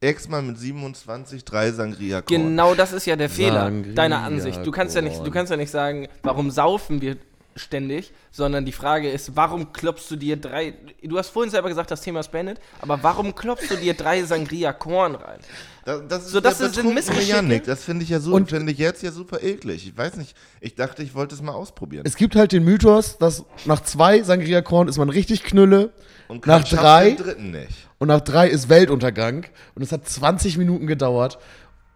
[0.00, 2.40] ex mal mit 27, drei Sangria Korn.
[2.42, 4.64] Genau das ist ja der Fehler Sangria, deiner Ansicht.
[4.64, 5.32] Du kannst ja nicht, du Korn.
[5.32, 7.16] kannst ja nicht sagen, warum saufen wir
[7.56, 11.90] ständig, sondern die Frage ist, warum klopfst du dir drei, du hast vorhin selber gesagt,
[11.90, 15.40] das Thema ist beendet, aber warum klopfst du dir drei Sangria Korn rein?
[15.84, 17.32] Das, das ist So, das sind betrunkene Missgeschicke.
[17.32, 17.64] Yannick.
[17.64, 19.88] Das finde ich ja so, Und- finde ich jetzt ja super eklig.
[19.88, 22.04] Ich weiß nicht, ich dachte, ich wollte es mal ausprobieren.
[22.06, 25.90] Es gibt halt den Mythos, dass nach zwei Sangria-Korn ist man richtig Knülle
[26.28, 27.10] Und nach drei?
[27.10, 27.88] den dritten nicht.
[27.98, 29.46] und nach drei ist Weltuntergang.
[29.74, 31.38] Und es hat 20 Minuten gedauert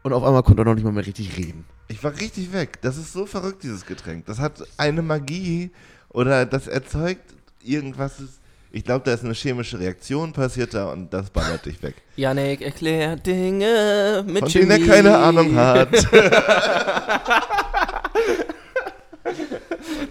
[0.03, 1.65] und auf einmal konnte er noch nicht mal mehr richtig reden.
[1.89, 2.81] Ich war richtig weg.
[2.83, 4.25] Das ist so verrückt, dieses Getränk.
[4.27, 5.71] Das hat eine Magie
[6.09, 8.15] oder das erzeugt irgendwas.
[8.75, 11.97] Ich glaube, da ist eine chemische Reaktion passiert da und das ballert dich weg.
[12.17, 14.89] Janik erklärt Dinge mit Von denen er Chemie.
[14.89, 15.91] keine Ahnung hat.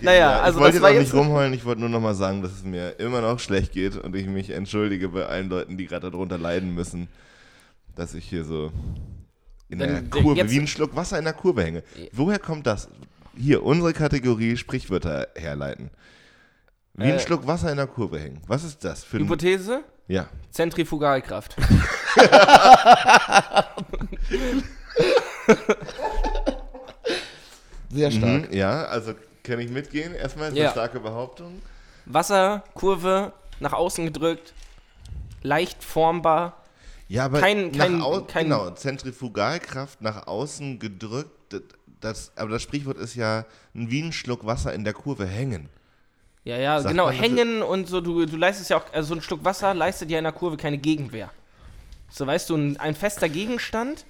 [0.02, 1.14] Naja, Ja, also ich wollte das war jetzt auch jetzt...
[1.14, 3.95] nicht rumheulen, ich wollte nur noch mal sagen, dass es mir immer noch schlecht geht
[3.97, 7.08] und ich mich entschuldige bei allen Leuten, die gerade darunter leiden müssen,
[7.95, 8.72] dass ich hier so
[9.70, 11.84] in der Kurve, wie ein Schluck Wasser in der Kurve hänge.
[12.12, 12.89] Woher kommt das?
[13.38, 15.89] Hier, unsere Kategorie Sprichwörter herleiten.
[16.95, 18.41] Wie ein Äh, Schluck Wasser in der Kurve hängen.
[18.47, 19.24] Was ist das für ein...
[19.24, 19.84] Hypothese?
[20.08, 20.28] Ja.
[20.49, 21.56] Zentrifugalkraft.
[27.89, 28.52] Sehr stark.
[28.52, 29.14] Mhm, ja, also
[29.44, 30.14] kann ich mitgehen.
[30.14, 30.64] Erstmal ist Ja.
[30.66, 31.62] eine starke Behauptung.
[32.06, 34.54] Wasserkurve nach außen gedrückt,
[35.44, 36.58] leicht formbar.
[37.08, 41.30] Ja, aber Kein- kein- au kein- genau, Zentrifugalkraft nach außen gedrückt.
[42.00, 45.70] das- aber das Sprichwort ist ja wie ein Schluck Wasser in der Kurve hängen.
[46.44, 49.16] Ja, ja, Sagt genau, man hängen und so, du, du leistest ja auch, also so
[49.16, 51.30] ein Schluck Wasser leistet ja in der Kurve keine Gegenwehr.
[52.10, 54.06] So, weißt du, ein, ein fester Gegenstand,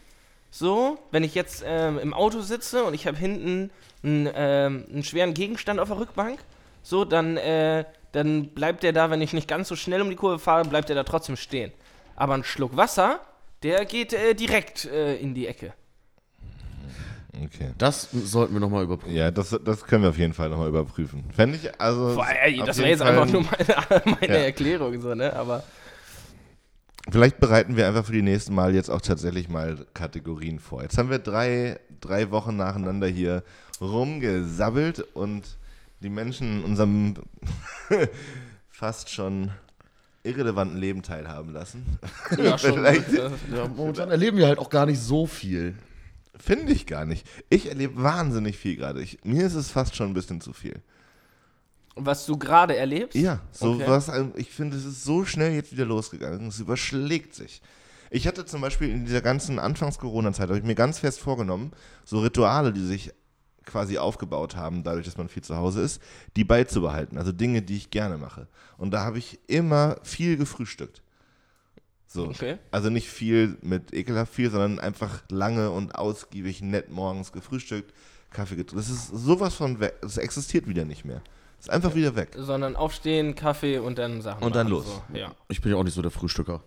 [0.52, 3.72] so, wenn ich jetzt ähm, im Auto sitze und ich habe hinten
[4.04, 6.40] einen, ähm, einen schweren Gegenstand auf der Rückbank,
[6.84, 10.16] so, dann, äh, dann bleibt der da, wenn ich nicht ganz so schnell um die
[10.16, 11.72] Kurve fahre, bleibt der da trotzdem stehen.
[12.16, 13.20] Aber ein Schluck Wasser,
[13.64, 15.74] der geht äh, direkt äh, in die Ecke.
[17.34, 17.72] Okay.
[17.78, 19.16] Das sollten wir nochmal überprüfen.
[19.16, 21.24] Ja, das, das können wir auf jeden Fall nochmal überprüfen.
[21.34, 22.16] Fände ich, also.
[22.16, 24.44] Boah, ey, das wäre jetzt Fall- einfach nur meine, meine Ja.
[24.46, 25.64] Erklärung, so, ne, aber...
[27.12, 30.82] Vielleicht bereiten wir einfach für die nächsten Mal jetzt auch tatsächlich mal Kategorien vor.
[30.82, 33.44] Jetzt haben wir drei, drei Wochen nacheinander hier
[33.82, 35.58] rumgesabbelt und
[36.02, 37.16] die Menschen in unserem
[38.70, 39.52] fast schon
[40.24, 41.86] irrelevanten Leben teilhaben lassen.
[42.38, 42.86] Ja, schon.
[42.86, 43.02] Äh,
[43.54, 45.76] Ja, momentan erleben wir halt auch gar nicht so viel.
[46.38, 47.28] Finde ich gar nicht.
[47.50, 49.02] Ich erlebe wahnsinnig viel gerade.
[49.02, 50.76] Ich- Mir ist es fast schon ein bisschen zu viel.
[51.96, 53.16] Was du gerade erlebst?
[53.16, 53.84] Ja, so Okay.
[53.88, 56.48] was, ähm, ich finde, es ist so schnell jetzt wieder losgegangen.
[56.48, 57.62] Es überschlägt sich.
[58.10, 61.72] Ich hatte zum Beispiel in dieser ganzen Anfangs-Corona-Zeit, habe ich mir ganz fest vorgenommen,
[62.06, 63.12] so Rituale, die sich
[63.66, 66.02] quasi aufgebaut haben, dadurch, dass man viel zu Hause ist,
[66.36, 67.18] die beizubehalten.
[67.18, 68.48] Also Dinge, die ich gerne mache.
[68.78, 71.02] Und da habe ich immer viel gefrühstückt.
[72.08, 72.26] So.
[72.28, 72.58] Okay.
[72.72, 77.94] Also nicht viel mit ekelhaft viel, sondern einfach lange und ausgiebig nett morgens gefrühstückt,
[78.32, 78.84] Kaffee getrunken.
[78.84, 79.96] Das ist sowas von weg.
[80.02, 81.22] Das existiert wieder nicht mehr.
[81.62, 82.30] Ist einfach wieder weg.
[82.36, 84.86] Sondern aufstehen, Kaffee und dann Sachen Und dann machen, los.
[84.88, 85.18] So.
[85.18, 85.32] Ja.
[85.48, 86.62] Ich bin ja auch nicht so der Frühstücker.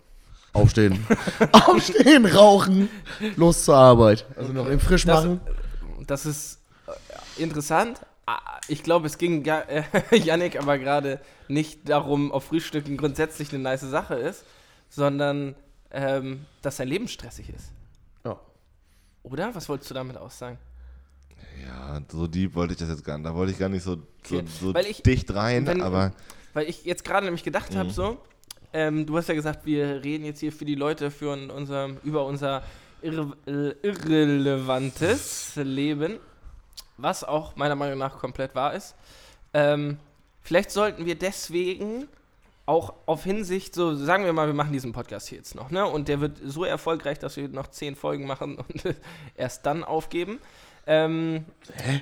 [0.52, 1.04] Aufstehen.
[1.52, 2.88] Aufstehen, rauchen,
[3.34, 4.24] los zur Arbeit.
[4.36, 5.40] Also noch eben frisch Das, machen.
[6.06, 7.98] das ist äh, interessant.
[8.26, 8.38] Ah,
[8.68, 9.82] Ich glaube, es ging äh,
[10.16, 14.44] Yannick aber gerade nicht darum, ob Frühstücken grundsätzlich eine nice Sache ist,
[14.88, 15.56] sondern
[15.90, 17.72] ähm, dass sein Leben stressig ist.
[18.24, 18.38] Ja.
[19.24, 19.52] Oder?
[19.56, 20.56] Was wolltest du damit aussagen?
[21.62, 23.26] Ja, so deep wollte ich das jetzt gar nicht.
[23.26, 23.96] Da wollte ich gar nicht so,
[24.26, 26.12] so, so Weil ich- dicht rein, wenn- aber
[26.52, 28.18] Weil ich jetzt gerade nämlich gedacht habe, so,
[28.72, 31.90] ähm, du hast ja gesagt, wir reden jetzt hier für die Leute für un- unser,
[32.04, 32.62] über unser
[33.02, 33.36] irre
[33.82, 36.18] irrelevantes Leben,
[36.96, 38.94] was auch meiner Meinung nach komplett wahr ist.
[39.52, 39.98] Ähm,
[40.42, 42.08] vielleicht sollten wir deswegen
[42.66, 45.84] auch auf Hinsicht, so sagen wir mal, wir machen diesen Podcast hier jetzt noch, ne?
[45.86, 48.82] Und der wird so erfolgreich, dass wir noch zehn Folgen machen und
[49.36, 50.38] erst dann aufgeben.
[50.86, 51.44] Ähm,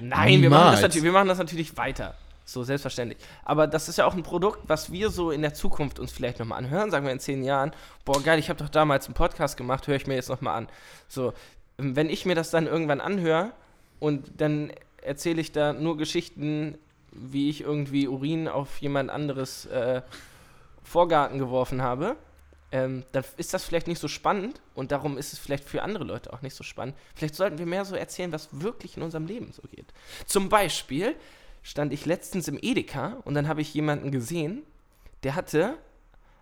[0.01, 2.15] nein, wir machen, das wir machen das natürlich weiter.
[2.45, 3.19] So, selbstverständlich.
[3.45, 6.39] Aber das ist ja auch ein Produkt, was wir so in der Zukunft uns vielleicht
[6.39, 7.73] nochmal anhören, sagen wir in zehn Jahren.
[8.05, 10.69] Boah, geil, ich habe doch damals einen Podcast gemacht, höre ich mir jetzt nochmal an.
[11.09, 11.33] So,
[11.79, 13.53] ähm, wenn ich mir das dann irgendwann anhöre
[14.01, 16.77] und dann erzähle ich da nur Geschichten,
[17.13, 20.03] wie ich irgendwie Urin auf jemand anderes äh,
[20.83, 22.17] Vorgarten geworfen habe,
[22.73, 26.05] ähm, dann ist das vielleicht nicht so spannend und darum ist es vielleicht für andere
[26.05, 26.97] Leute auch nicht so spannend.
[27.15, 29.93] Vielleicht sollten wir mehr so erzählen, was wirklich in unserem Leben so geht.
[30.27, 31.15] Zum Beispiel
[31.63, 34.63] stand ich letztens im Edeka und dann habe ich jemanden gesehen,
[35.23, 35.77] der hatte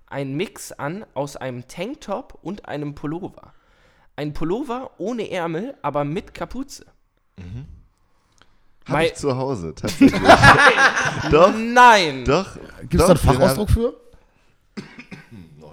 [0.06, 3.52] einen Mix an aus einem Tanktop und einem Pullover.
[4.16, 6.86] Ein Pullover ohne Ärmel, aber mit Kapuze.
[7.38, 10.12] habe Mei- ich zu Hause tatsächlich.
[11.30, 12.24] doch, Nein!
[12.24, 12.54] doch.
[12.82, 14.00] Gibt es da einen Fachausdruck für?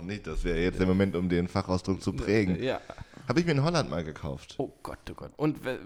[0.08, 2.64] Nicht, das wäre jetzt der Moment, um den Fachausdruck zu prägen.
[2.64, 2.80] Ja.
[3.28, 4.56] Habe ich mir in Holland mal gekauft.
[4.58, 5.32] Oh Gott, oh Gott.
[5.36, 5.78] Und äh,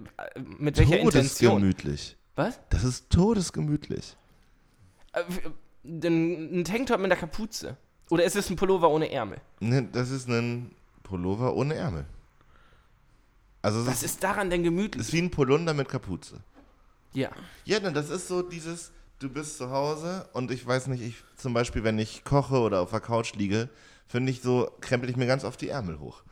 [0.59, 1.53] mit welcher Intention?
[1.53, 2.17] Todesgemütlich.
[2.35, 2.59] Was?
[2.69, 4.15] Das ist todesgemütlich.
[5.13, 5.23] Äh,
[5.83, 7.77] ein Tanktop mit einer Kapuze.
[8.11, 9.41] Oder ist es ein Pullover ohne Ärmel?
[9.59, 12.05] Ne, das ist ein Pullover ohne Ärmel.
[13.63, 15.13] Also Was ist, ist daran denn ist gemütlich?
[15.13, 16.41] wie ein Polunder mit Kapuze.
[17.13, 17.31] Ja.
[17.65, 21.15] Ja, ne, das ist so dieses, du bist zu Hause und ich weiß nicht, ich
[21.37, 23.69] zum Beispiel, wenn ich koche oder auf der Couch liege,
[24.11, 26.23] finde ich so, krempel ich mir ganz oft die Ärmel hoch.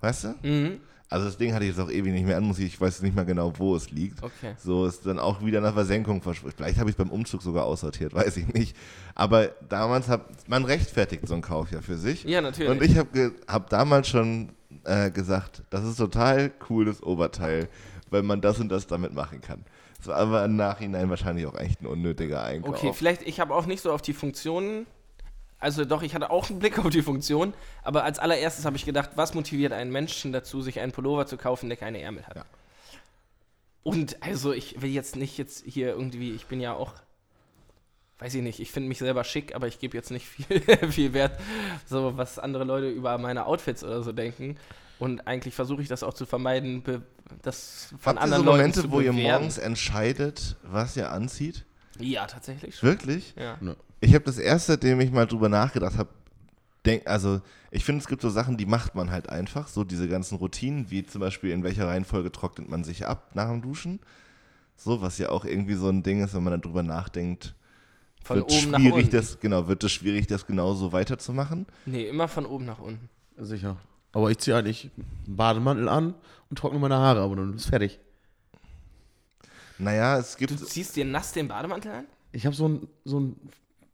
[0.00, 0.34] Weißt du?
[0.42, 0.80] Mhm.
[1.10, 3.00] Also das Ding hatte ich jetzt auch ewig nicht mehr an, muss ich, ich weiß
[3.00, 4.22] nicht mal genau, wo es liegt.
[4.22, 4.54] Okay.
[4.58, 6.54] So ist dann auch wieder nach Versenkung verschwunden.
[6.56, 8.76] Vielleicht habe ich es beim Umzug sogar aussortiert, weiß ich nicht.
[9.14, 12.24] Aber damals hat man rechtfertigt so einen Kauf ja für sich.
[12.24, 12.70] Ja, natürlich.
[12.70, 14.50] Und ich habe hab damals schon
[14.84, 17.68] äh, gesagt, das ist total cooles Oberteil,
[18.10, 19.64] weil man das und das damit machen kann.
[19.98, 22.76] Das war aber im Nachhinein wahrscheinlich auch echt ein unnötiger Einkauf.
[22.76, 24.86] Okay, vielleicht, ich habe auch nicht so auf die Funktionen.
[25.60, 28.84] Also doch, ich hatte auch einen Blick auf die Funktion, aber als allererstes habe ich
[28.84, 32.36] gedacht, was motiviert einen Menschen dazu, sich einen Pullover zu kaufen, der keine Ärmel hat.
[32.36, 32.44] Ja.
[33.82, 36.92] Und also ich will jetzt nicht jetzt hier irgendwie, ich bin ja auch,
[38.18, 41.12] weiß ich nicht, ich finde mich selber schick, aber ich gebe jetzt nicht viel, viel
[41.12, 41.38] Wert,
[41.86, 44.56] so was andere Leute über meine Outfits oder so denken.
[44.98, 46.82] Und eigentlich versuche ich das auch zu vermeiden,
[47.42, 51.12] das von Habt ihr so anderen Leuten Momente, zu wo ihr morgens entscheidet, was ihr
[51.12, 51.64] anzieht?
[52.00, 52.76] Ja, tatsächlich.
[52.76, 52.88] schon.
[52.88, 53.34] Wirklich?
[53.36, 53.58] Ja.
[54.00, 56.10] Ich habe das erste, dem ich mal drüber nachgedacht habe,
[56.86, 57.40] denk, also
[57.70, 60.90] ich finde, es gibt so Sachen, die macht man halt einfach, so diese ganzen Routinen,
[60.90, 64.00] wie zum Beispiel in welcher Reihenfolge trocknet man sich ab nach dem Duschen.
[64.76, 67.54] So, was ja auch irgendwie so ein Ding ist, wenn man dann drüber nachdenkt,
[68.22, 69.16] Von wird oben nach schwierig, unten.
[69.16, 71.66] das, genau, wird es schwierig, das genauso weiterzumachen.
[71.84, 73.08] Nee, immer von oben nach unten.
[73.36, 73.76] Sicher.
[74.12, 76.14] Aber ich ziehe eigentlich einen Bademantel an
[76.48, 77.98] und trockne meine Haare, aber dann ist fertig.
[79.78, 80.52] Naja, es gibt.
[80.52, 82.04] Du ziehst dir nass den Bademantel an?
[82.32, 83.48] Ich habe so einen so einen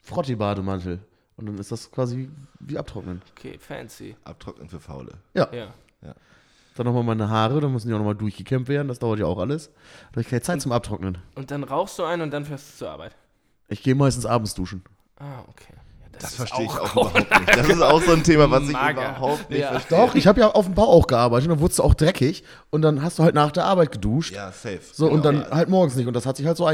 [0.05, 1.01] Frotti-Bademantel.
[1.37, 2.31] Und dann ist das quasi
[2.61, 3.21] wie abtrocknen.
[3.37, 4.15] Okay, fancy.
[4.25, 5.15] Abtrocknen für Faule.
[5.35, 5.49] Ja.
[5.53, 5.75] Ja.
[6.77, 8.89] Dann nochmal meine Haare, dann müssen die auch nochmal durchgekämmt werden.
[8.89, 9.69] Das dauert ja auch alles.
[9.69, 11.19] Da habe ich keine Zeit zum Abtrocknen.
[11.37, 13.15] Und dann rauchst du einen und dann fährst du zur Arbeit.
[13.69, 14.83] Ich gehe meistens abends duschen.
[15.17, 15.73] Ah, okay.
[15.73, 17.31] Ja, Das ist verstehe ich auch überhaupt nicht.
[17.57, 19.11] Das ist auch so ein Thema, was ich Mager.
[19.11, 19.71] überhaupt nicht Ja.
[19.71, 19.99] verstehe.
[19.99, 22.43] Doch, ich habe ja auf dem Bau auch gearbeitet und dann wurdest du auch dreckig
[22.71, 24.35] und dann hast du halt nach der Arbeit geduscht.
[24.35, 24.81] Ja, safe.
[24.93, 25.43] So, und Genau.
[25.45, 26.09] dann halt morgens nicht.
[26.09, 26.67] Und das hat sich halt so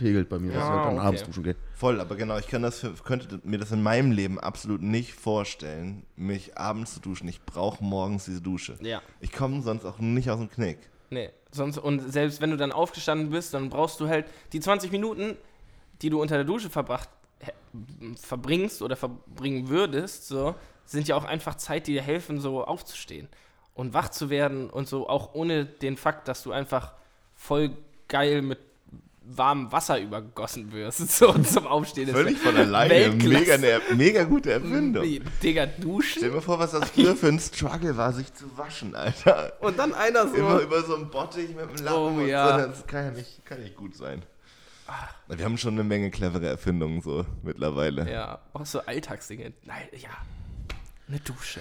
[0.00, 1.06] eingepegelt bei mir, dass ich Ja, halt dann okay.
[1.06, 1.56] abends duschen gehe.
[1.74, 5.12] Voll, aber genau, ich kann das für, könnte mir das in meinem Leben absolut nicht
[5.14, 7.28] vorstellen, mich abends zu duschen.
[7.28, 8.76] Ich brauche morgens diese Dusche.
[8.80, 9.02] Ja.
[9.20, 10.78] Ich komme sonst auch nicht aus dem Knick.
[11.10, 14.92] Nee, sonst, und selbst wenn du dann aufgestanden bist, dann brauchst du halt die 20
[14.92, 15.36] Minuten,
[16.02, 17.08] die du unter der Dusche verbracht,
[18.16, 23.28] verbringst oder verbringen würdest, so, sind ja auch einfach Zeit, die dir helfen, so aufzustehen
[23.74, 26.94] und wach zu werden und so, auch ohne den Fakt, dass du einfach
[27.34, 27.76] voll
[28.08, 28.58] geil mit
[29.36, 32.08] warmem Wasser übergossen wirst, so zum Aufstehen.
[32.08, 32.90] ist Völlig von alleine.
[32.90, 33.28] Weltklasse.
[33.40, 35.04] Mega, eine, mega gute Erfindung.
[35.42, 38.94] Digga, Stell duschen mir vor, was das früher für ein Struggle war, sich zu waschen,
[38.94, 39.52] Alter.
[39.60, 40.34] und dann einer so.
[40.34, 42.58] Immer über so einen Bottich mit dem Lappen Oh, und ja.
[42.60, 42.66] so.
[42.68, 44.22] Das kann ja nicht, kann nicht gut sein.
[45.28, 48.10] Wir haben schon eine Menge clevere Erfindungen so mittlerweile.
[48.10, 49.52] Ja, auch so Alltagsdinge.
[49.64, 50.08] Nein, ja.
[51.08, 51.60] Eine Dusche.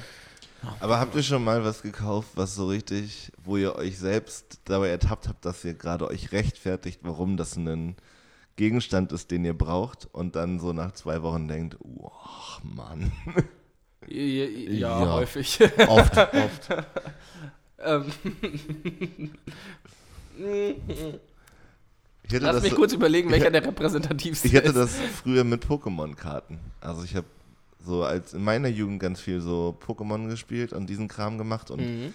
[0.79, 4.89] Aber habt ihr schon mal was gekauft, was so richtig, wo ihr euch selbst dabei
[4.89, 7.95] ertappt habt, dass ihr gerade euch rechtfertigt, warum das ein
[8.55, 12.11] Gegenstand ist, den ihr braucht und dann so nach zwei Wochen denkt, oh
[12.63, 13.11] Mann.
[14.07, 15.13] Ja, ja, Ja.
[15.13, 15.59] häufig.
[15.87, 16.69] Oft, oft.
[17.79, 18.05] ähm,
[22.23, 24.75] Ich lass mich so- kurz überlegen, ich welcher hätte- der repräsentativste Ich hatte ist.
[24.75, 26.59] das früher mit Pokémon-Karten.
[26.81, 27.25] Also ich habe
[27.79, 31.79] so als in meiner Jugend ganz viel so Pokémon gespielt und diesen Kram gemacht und
[31.81, 32.13] Mhm.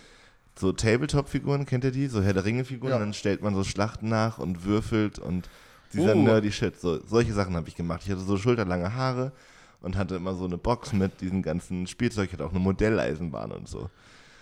[0.57, 2.07] so Tabletop-Figuren, kennt ihr die?
[2.07, 2.99] So Herr der Ringe-Figuren, Ja.
[2.99, 5.49] dann stellt man so Schlachten nach und würfelt und
[5.93, 6.23] dieser Uh.
[6.23, 6.79] nerdy Shit.
[6.81, 8.03] So, solche Sachen habe ich gemacht.
[8.05, 9.33] Ich hatte so schulterlange Haare
[9.81, 12.27] und hatte immer so eine Box mit diesem ganzen Spielzeug.
[12.27, 13.89] Ich hatte auch eine Modelleisenbahn und so.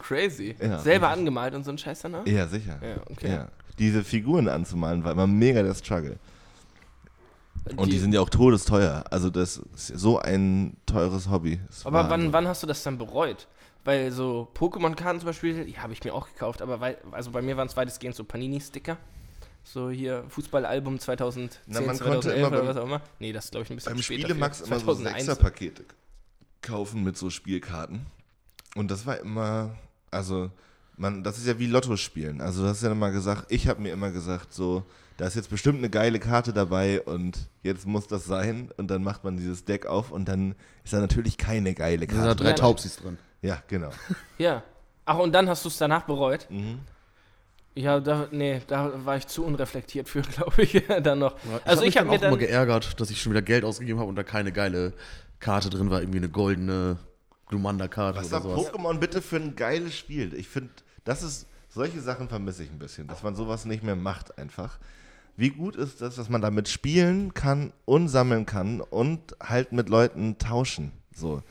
[0.01, 0.57] Crazy.
[0.61, 0.79] Ja.
[0.81, 2.27] Selber angemalt und so ein Scheiß dann auch?
[2.27, 2.79] Ja, sicher.
[2.83, 3.45] Ja, okay.
[3.79, 6.17] Diese Figuren anzumalen war immer mega der Struggle.
[7.77, 9.05] Und die, sind ja auch todesteuer.
[9.11, 11.61] Also das ist so ein teures Hobby.
[11.69, 13.47] Das Aber wann, wann hast du das dann bereut?
[13.85, 17.43] Weil so Pokémon-Karten zum Beispiel, die habe ich mir auch gekauft, aber weil, also bei
[17.43, 18.97] mir waren es weitestgehend so Panini-Sticker.
[19.65, 23.01] So hier Fußballalbum 2010, Na, man konnte 2011 immer oder beim- was auch immer.
[23.21, 24.23] Nee, das ist glaube ich ein bisschen beim später.
[24.23, 25.25] Spielemax für immer so 2001.
[25.27, 25.85] Sechserpakete
[26.63, 28.07] kaufen mit so Spielkarten.
[28.75, 29.77] Und das war immer,
[30.11, 30.51] also,
[30.97, 32.41] man, das ist ja wie Lotto spielen.
[32.41, 34.85] Also, du hast ja immer gesagt, ich habe mir immer gesagt, so,
[35.23, 38.73] da ist jetzt bestimmt eine geile Karte dabei und jetzt muss das sein.
[38.77, 42.13] Und dann macht man dieses Deck auf und dann ist da natürlich keine geile Da
[42.13, 42.43] sind da Karte.
[42.43, 42.57] drei Ja.
[42.57, 43.19] Taubsis drin.
[43.41, 43.91] Ja, genau.
[44.39, 44.65] Ja.
[45.05, 46.49] Ach, und dann hast du es danach bereut?
[46.51, 46.81] Mhm.
[47.77, 51.37] Ja, da, nee, da war ich zu unreflektiert für, glaube ich, dann noch.
[51.37, 53.65] Ich also hab ich mich habe dann auch immer geärgert, dass ich schon wieder Geld
[53.65, 54.93] ausgegeben habe und da keine geile
[55.39, 56.99] Karte drin war, irgendwie eine goldene
[57.47, 58.73] Glumanda-Karte Was oder sowas.
[58.73, 60.35] Pokémon bitte für ein geiles Spiel?
[60.35, 60.71] Ich finde,
[61.05, 64.81] das ist, solche Sachen vermisse ich ein bisschen, dass man sowas nicht mehr macht einfach.
[65.37, 69.89] Wie gut ist das, dass man damit spielen kann und sammeln kann und halt mit
[69.89, 70.93] Leuten tauschen?
[71.15, 71.43] So.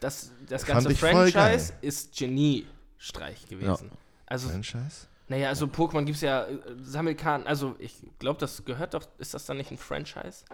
[0.00, 3.90] Das, das ganze Franchise ist Geniestreich gewesen.
[4.26, 5.06] Also, Franchise?
[5.28, 7.46] naja, also Pokémon gibt es ja äh, Sammelkarten.
[7.46, 9.06] Also, ich glaube, das gehört doch.
[9.18, 10.44] Ist das dann nicht ein Franchise?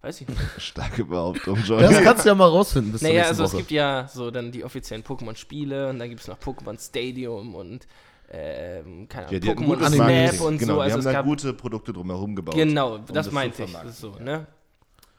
[0.00, 0.40] Weiß ich nicht.
[0.58, 1.80] Starke Behauptung, John.
[1.80, 3.58] Das kannst du ja mal rausfinden bis naja, also es Woche.
[3.58, 7.86] gibt ja so dann die offiziellen Pokémon-Spiele und dann gibt es noch Pokémon Stadium und
[8.34, 10.40] ähm, keine Ahnung, Ja, Pokémon Snap Marketing.
[10.46, 10.78] und genau, so.
[10.78, 12.54] die Also haben es da gab gute Produkte drumherum gebaut.
[12.54, 13.70] Genau, um das zu meinte ich.
[13.70, 13.92] vermarkten.
[13.94, 14.46] So, ne?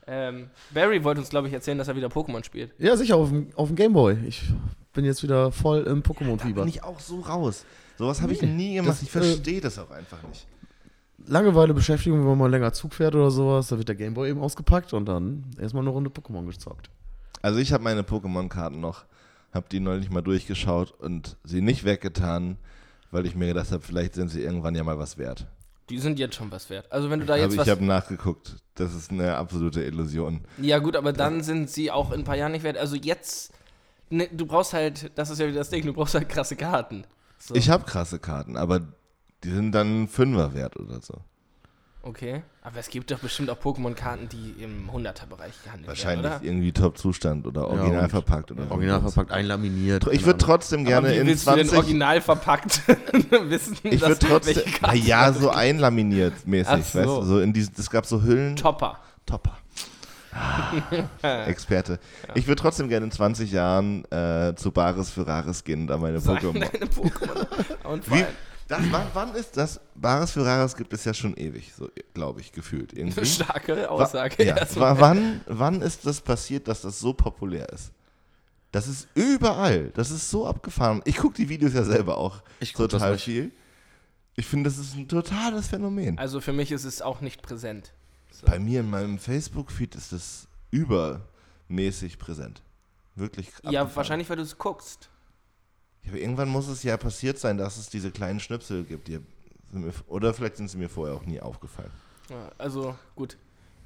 [0.08, 2.72] Ähm, Barry wollte uns, glaube ich, erzählen, dass er wieder Pokémon spielt.
[2.80, 4.18] Ja, sicher, auf dem, auf dem Gameboy.
[4.28, 4.42] Ich
[4.94, 6.62] bin jetzt wieder voll im Da Pokémon-Fieber.
[6.64, 7.66] bin ich auch so raus.
[7.98, 8.90] Sowas habe ich Nee, nie gemacht.
[8.96, 10.48] das, ich verstehe das auch einfach nicht.
[11.26, 14.42] Langeweile Beschäftigung, wenn man mal länger Zug fährt oder sowas, da wird der Gameboy eben
[14.42, 16.90] ausgepackt und dann erstmal eine Runde Pokémon gezockt.
[17.42, 19.06] Also ich habe meine Pokémon-Karten noch,
[19.54, 22.58] habe die neulich mal durchgeschaut und sie nicht weggetan,
[23.14, 25.48] weil ich mir gedacht habe, vielleicht sind sie irgendwann ja mal was wert.
[25.90, 26.92] Die sind jetzt schon was wert.
[26.92, 27.70] Also wenn du da Aber jetzt ich was...
[27.70, 28.58] habe nachgeguckt.
[28.76, 30.42] Das ist eine absolute Illusion.
[30.58, 32.78] Ja gut, aber dann sind sie auch in ein paar Jahren nicht wert.
[32.78, 33.54] Also jetzt...
[34.10, 35.12] Ne, du brauchst halt...
[35.16, 35.86] Das ist ja wieder das Ding.
[35.86, 37.06] Du brauchst halt krasse Karten.
[37.38, 37.56] So.
[37.56, 38.82] Ich habe krasse Karten, aber
[39.44, 41.20] die sind dann Fünfer wert oder so.
[42.06, 42.44] Okay.
[42.62, 46.46] Aber es gibt doch bestimmt auch Pokémon-Karten, die im 100er-Bereich gehandelt Wahrscheinlich werden, oder?
[46.46, 48.72] irgendwie Top-Zustand oder original und- verpackt oder so.
[48.72, 50.06] Original verpackt, einlaminiert.
[50.12, 51.78] Ich würde trotzdem gerne aber wie in willst du denn 20...
[51.78, 52.82] original verpackt
[53.50, 54.64] wissen, Ich dass- würde trotzdem...
[54.96, 57.22] Ja, so einlaminiert mäßig, Ach weißt so.
[57.22, 57.26] du?
[57.26, 58.58] So in diese, es gab so Hüllen...
[58.58, 59.00] Topper.
[59.26, 59.58] Topper.
[60.34, 60.74] Ah,
[61.46, 62.00] Experte.
[62.34, 66.18] Ich würde trotzdem gerne in 20 Jahren äh, zu Bares für Rares gehen, da meine
[66.20, 66.54] Pokémon.
[66.54, 67.84] deine Pokémon.
[67.86, 68.26] Und vor Wie,
[68.78, 69.80] das, wann, wann ist das?
[69.96, 72.94] Bares für Rares gibt es ja schon ewig, so glaube ich, gefühlt.
[72.94, 73.20] Irgendwie.
[73.20, 74.44] eine starke Wa- Aussage.
[74.44, 74.96] ja, erstmal.
[74.98, 77.92] wa- wann, wann ist das passiert, dass das so populär ist?
[78.72, 79.92] Das ist überall.
[79.94, 81.02] Das ist so abgefahren.
[81.06, 83.24] Ich gucke die Videos ja selber auch Ich total nicht.
[83.26, 83.52] viel.
[84.36, 86.18] Ich finde, das ist ein totales Phänomen.
[86.18, 87.94] Also für mich ist es auch nicht präsent.
[88.32, 88.48] So.
[88.48, 92.62] Bei mir in meinem Facebook-Feed ist es übermäßig präsent.
[93.16, 93.96] Wirklich Ja, abgefahren.
[93.96, 95.10] wahrscheinlich, weil du es guckst.
[96.08, 99.08] Aber irgendwann muss es ja passiert sein, dass es diese kleinen Schnipsel gibt.
[99.08, 99.20] Die
[100.08, 101.92] oder vielleicht sind sie mir vorher auch nie aufgefallen.
[102.30, 103.38] Ja, also gut.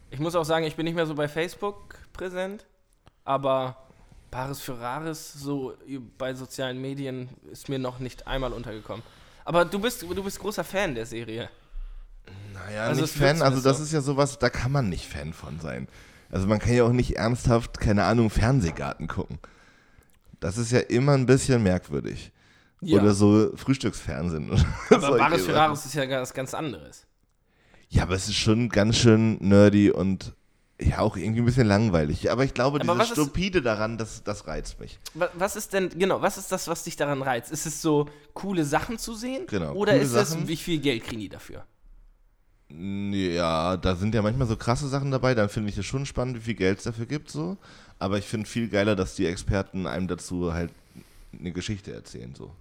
[0.10, 2.66] Ich muss auch sagen, ich bin nicht mehr so bei Facebook präsent,
[3.24, 3.78] aber
[4.32, 5.74] Bares für Rares so
[6.18, 9.04] bei sozialen Medien ist mir noch nicht einmal untergekommen.
[9.46, 11.50] Aber du bist, du bist großer Fan der Serie.
[12.54, 13.84] Naja, Also nicht Fan, also das so.
[13.84, 15.88] ist ja sowas, da kann man nicht Fan von sein.
[16.30, 19.40] Also man kann ja auch nicht ernsthaft, keine Ahnung, Fernsehgarten gucken.
[20.40, 22.32] Das ist ja immer ein bisschen merkwürdig.
[22.82, 24.52] Ja, Oder so Frühstücksfernsehen.
[24.92, 25.56] Aber Bares für.
[25.56, 27.06] Rares ist ja ganz, ganz anderes.
[27.90, 30.36] Ja, aber es ist schon ganz schön nerdy und
[30.80, 32.30] ja, auch irgendwie ein bisschen langweilig.
[32.30, 35.00] Aber ich glaube, Aber was dieses ist- Stupide daran, das, das reizt mich.
[35.14, 37.50] Wa- Was ist denn, genau, was ist das, was dich daran reizt?
[37.52, 39.46] Ist es so, coole Sachen zu sehen?
[39.48, 40.48] Genau, Oder ist es, Sachen.
[40.50, 41.66] wie viel Geld kriegen die dafür?
[42.70, 46.38] Ja, da sind ja manchmal so krasse Sachen dabei, dann finde ich es schon spannend,
[46.38, 47.58] wie viel Geld es dafür gibt, so.
[47.98, 50.72] Aber ich finde viel geiler, dass die Experten einem dazu halt
[51.38, 52.52] eine Geschichte erzählen, so.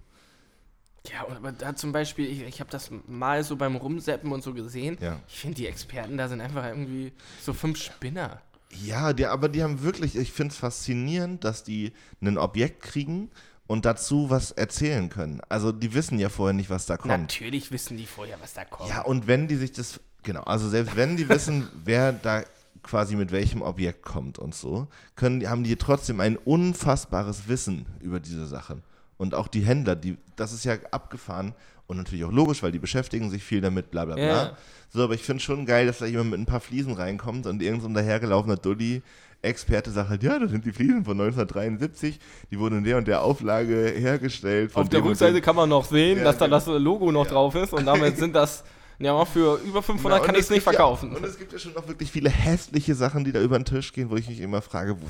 [1.11, 4.53] Ja, aber da zum Beispiel, ich, ich habe das mal so beim Rumseppen und so
[4.53, 4.97] gesehen.
[4.99, 5.19] Ja.
[5.27, 8.41] Ich finde, die Experten da sind einfach irgendwie so fünf Spinner.
[8.83, 13.29] Ja, die, aber die haben wirklich, ich finde es faszinierend, dass die ein Objekt kriegen
[13.67, 15.41] und dazu was erzählen können.
[15.49, 17.11] Also die wissen ja vorher nicht, was da kommt.
[17.11, 18.89] Natürlich wissen die vorher, was da kommt.
[18.89, 22.43] Ja, und wenn die sich das, genau, also selbst wenn die wissen, wer da
[22.83, 28.19] quasi mit welchem Objekt kommt und so, können, haben die trotzdem ein unfassbares Wissen über
[28.19, 28.81] diese Sachen.
[29.17, 31.53] Und auch die Händler, die, das ist ja abgefahren
[31.87, 34.25] und natürlich auch logisch, weil die beschäftigen sich viel damit, bla bla bla.
[34.25, 34.57] Ja.
[34.89, 37.61] So, aber ich finde schon geil, dass da jemand mit ein paar Fliesen reinkommt und
[37.61, 39.01] irgend so dahergelaufener Dulli
[39.47, 42.19] Experte sagt halt, ja, das sind die Fliesen von 1973,
[42.51, 44.75] die wurden in der und der Auflage hergestellt.
[44.75, 46.57] Auf der Rückseite kann man noch sehen, Ja, dass da genau.
[46.57, 48.63] das Logo noch drauf ist und damit sind das,
[48.99, 51.11] ja, für über 500 Na, kann und ich es nicht verkaufen.
[51.11, 53.65] Ja, und es gibt ja schon noch wirklich viele hässliche Sachen, die da über den
[53.65, 55.05] Tisch gehen, wo ich mich immer frage, wo,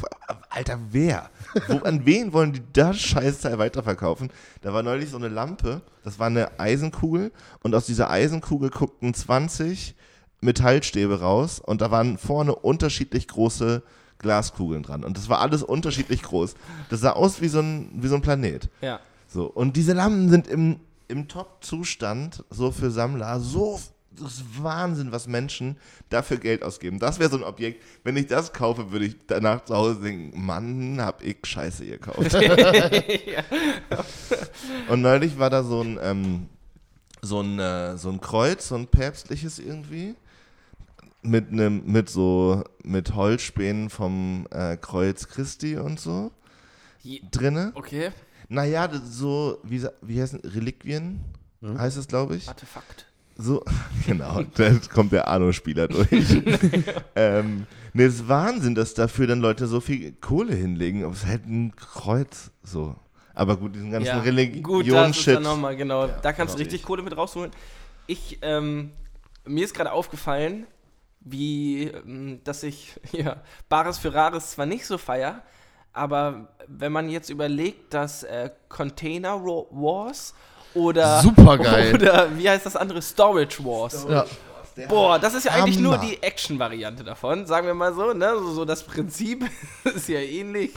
[0.50, 1.30] Alter, wer?
[1.68, 4.30] Wo, an wen wollen die das Scheißteil weiterverkaufen?
[4.62, 7.32] Da war neulich so eine Lampe, das war eine Eisenkugel
[7.64, 9.96] und aus dieser Eisenkugel guckten 20
[10.42, 13.82] Metallstäbe raus und da waren vorne unterschiedlich große
[14.20, 16.56] Glaskugeln dran und das war alles unterschiedlich groß.
[16.90, 18.70] Das sah aus wie so ein, wie so ein Planet.
[18.82, 19.00] ja.
[19.30, 23.78] So, und diese Lampen sind im, im Top-Zustand, so für Sammler, so
[24.20, 25.78] das ist Wahnsinn, was Menschen
[26.10, 27.00] dafür Geld ausgeben.
[27.00, 27.84] Das wäre so ein Objekt.
[28.04, 32.34] Wenn ich das kaufe, würde ich danach zu Hause denken, Mann, hab ich Scheiße gekauft.
[34.90, 36.50] Und neulich war da so ein, ähm,
[37.22, 40.16] so ein, äh, so ein Kreuz, so ein päpstliches irgendwie.
[41.22, 46.32] Mit einem, mit so, mit Holzspänen vom äh, Kreuz Christi und so
[47.02, 47.72] Je- drinne.
[47.76, 48.12] Okay,
[48.50, 51.20] Naja, so, wie, wie heißen Reliquien?
[51.62, 52.48] Heißt es, glaube ich.
[52.48, 53.08] Artefakt.
[53.36, 53.64] So,
[54.06, 56.08] genau, da kommt der Arno-Spieler durch.
[57.16, 61.04] ähm, ne, ist Wahnsinn, dass dafür dann Leute so viel Kohle hinlegen.
[61.04, 62.96] Aber es ist halt ein Kreuz, so.
[63.34, 65.36] Aber gut, diesen ganzen Ja, gut, das ist Religion-Shit.
[65.36, 66.08] dann nochmal, genau.
[66.08, 66.76] da kannst du richtig.
[66.76, 67.52] richtig Kohle mit rausholen.
[68.08, 68.92] Ich, ähm,
[69.46, 70.66] mir ist gerade aufgefallen,
[71.32, 73.38] wie, ähm, dass ich, ja,
[73.70, 75.42] Bares für Rares zwar nicht so feier,
[75.94, 80.34] aber wenn man jetzt überlegt, dass äh, Container Wars
[80.74, 81.96] oder, Supergeil.
[81.96, 84.06] oder wie heißt das andere, Storage Wars.
[84.10, 84.26] Ja.
[84.88, 86.06] Boah, das ist ja eigentlich nur Hammer.
[86.06, 88.34] die Action-Variante davon, sagen wir mal so, ne?
[88.38, 89.44] So, so das Prinzip
[89.84, 90.72] ist ja ähnlich.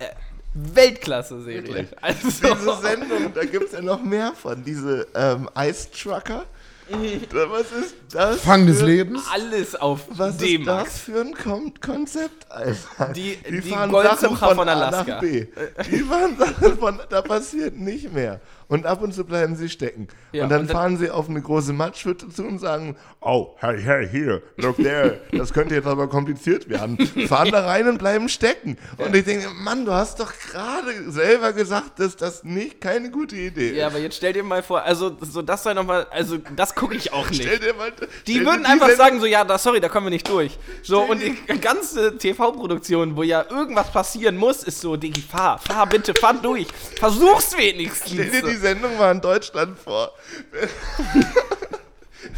[0.00, 0.08] Äh,
[0.54, 1.88] Weltklasse-Serie.
[2.00, 4.64] Also, Diese Sendung, da gibt es ja noch mehr von.
[4.64, 6.46] Diese ähm, Ice Trucker.
[6.88, 8.40] Was ist das?
[8.42, 9.22] Fang des Lebens.
[9.32, 13.12] alles auf Was ist das für ein Kon Konzept, Alter?
[13.12, 15.14] Die- die fahren Goldzimmer Sachen von A Alaska.
[15.14, 15.46] Nach B.
[15.90, 18.40] Die fahren Sachen von, da passiert nicht mehr.
[18.68, 20.08] Und ab und zu bleiben sie stecken.
[20.32, 23.54] Ja, und dann und dann- fahren sie auf eine große Matschhütte zu und sagen, oh,
[23.58, 26.98] hey, hey, hier, look there, das könnte jetzt aber kompliziert werden.
[27.28, 28.76] Fahren da rein und bleiben stecken.
[28.98, 33.36] Und ich denke, Mann, du hast doch gerade selber gesagt, dass das nicht keine gute
[33.36, 33.76] Idee ist.
[33.76, 36.94] Ja, aber jetzt stell dir mal vor, also so das soll nochmal, also das gucke
[36.96, 37.62] ich auch Stell nicht.
[37.62, 37.92] dir mal,
[38.26, 40.58] Die stell würden einfach Sendung- sagen so, ja, da, sorry, da kommen wir nicht durch.
[40.82, 45.86] So, und die ganze TV-Produktion, wo ja irgendwas passieren muss, ist so, Digi, fahr, fahr
[45.86, 46.66] bitte, fahr durch.
[46.98, 48.12] Versuch's wenigstens.
[48.12, 50.12] Stell dir die Sendung mal in Deutschland vor.
[50.52, 51.24] Wenn,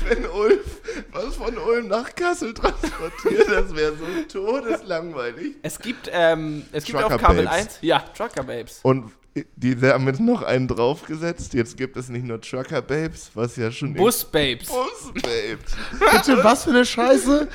[0.24, 0.78] wenn Ulf
[1.12, 5.56] was von Ulm nach Kassel transportiert, das wäre so todeslangweilig.
[5.62, 7.56] Es gibt, ähm, es gibt Trucker auf Kabel Babes.
[7.56, 8.80] 1, ja, Trucker Babes.
[8.82, 9.12] Und
[9.56, 11.54] die haben jetzt noch einen draufgesetzt.
[11.54, 13.94] Jetzt gibt es nicht nur Trucker Babes, was ja schon.
[13.94, 14.68] Bus Babes.
[14.68, 15.76] Bus Babes.
[16.12, 17.48] Bitte, was für eine Scheiße?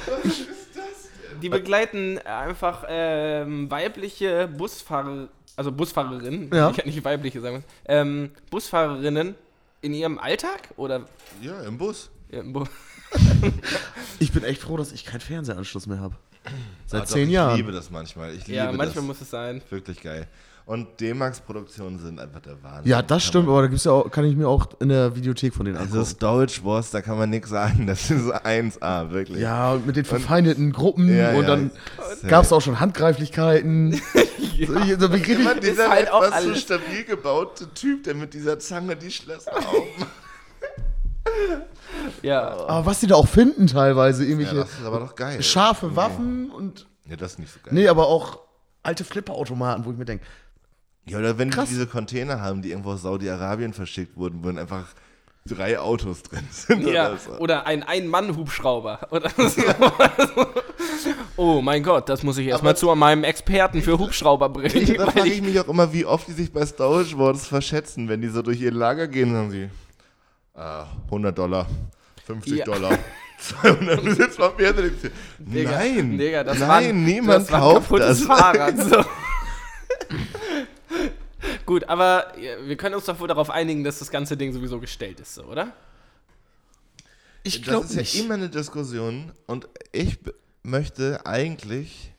[1.42, 6.70] Die begleiten einfach ähm, weibliche Busfahrer, also Busfahrerinnen, Ja.
[6.72, 9.36] ich kann nicht weibliche sagen, ähm, Busfahrerinnen
[9.82, 11.06] in ihrem Alltag oder
[11.42, 12.10] Ja, im Bus.
[12.32, 12.64] ja, im Bu
[14.20, 16.16] Ich bin echt froh, dass ich keinen Fernsehanschluss mehr habe.
[16.94, 17.52] Seit doch, zehn Jahren.
[17.52, 18.34] Ich liebe das manchmal.
[18.34, 19.04] Ich liebe ja, manchmal das.
[19.04, 19.62] muss es sein.
[19.70, 20.28] Wirklich geil.
[20.66, 22.90] Und D-Max-Produktionen sind einfach der Wahnsinn.
[22.90, 25.54] Ja, das stimmt, aber da gibt's ja auch, kann ich mir auch in der Videothek
[25.54, 26.10] von denen Also angucken.
[26.16, 27.86] Storage Wars, da kann man nichts sagen.
[27.86, 29.40] Das ist 1A, wirklich.
[29.42, 31.48] Ja, und mit den verfeindeten Gruppen Ja, und ja.
[31.50, 31.72] dann
[32.22, 32.30] Ja.
[32.30, 33.92] gab es auch schon Handgreiflichkeiten.
[34.14, 34.68] so, ich-
[35.00, 36.62] so, wie Mann, dieser halt auch etwas so alles.
[36.62, 40.08] stabil gebaute Typ, der mit dieser Zange die Schlösser aufmacht.
[42.22, 42.52] Ja.
[42.68, 45.42] aber was die da auch finden teilweise, Ja, irgendwelche das ist aber doch geil.
[45.44, 46.88] scharfe Waffen und.
[47.10, 47.74] Ja, das ist nicht so geil.
[47.74, 48.40] Nee, aber auch
[48.84, 50.26] alte Flipperautomaten, wo ich mir denke,
[51.06, 51.68] Ja, oder wenn Krass.
[51.70, 54.86] die diese Container haben, die irgendwo aus Saudi-Arabien verschickt wurden, wo dann einfach
[55.46, 56.88] drei Autos drin sind.
[56.88, 57.32] Ja, Oder so.
[57.40, 59.08] oder ein Ein-Mann-Hubschrauber.
[59.12, 60.46] Oder so.
[61.36, 64.96] oh mein Gott, das muss ich erstmal zu meinem Experten für Hubschrauber bringen.
[64.98, 68.08] Da frage ich, ich mich auch immer, wie oft die sich bei Storage Wars verschätzen,
[68.08, 69.70] wenn die so durch ihr Lager gehen, sagen sie,
[70.56, 71.68] ah, 100 Dollar,
[72.26, 72.66] 50 Ja.
[72.66, 72.98] Dollar,
[73.40, 78.20] 200, du sitzt denkst dir, Digga, nein, Digga, das nein, war niemand das kauft kaputtes
[78.20, 78.24] das.
[78.40, 78.78] Fahrrad.
[78.78, 79.04] So.
[81.66, 82.34] Gut, aber
[82.66, 85.44] wir können uns doch wohl darauf einigen, dass das ganze Ding sowieso gestellt ist, so,
[85.44, 85.74] oder?
[87.44, 88.20] Ich Das glaube ist ja nicht.
[88.20, 90.18] immer eine Diskussion und ich
[90.64, 92.14] möchte eigentlich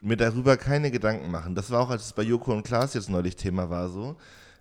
[0.00, 1.54] mir darüber keine Gedanken machen.
[1.54, 4.16] Das war auch, als es bei Joko und Klaas jetzt neulich Thema war, so.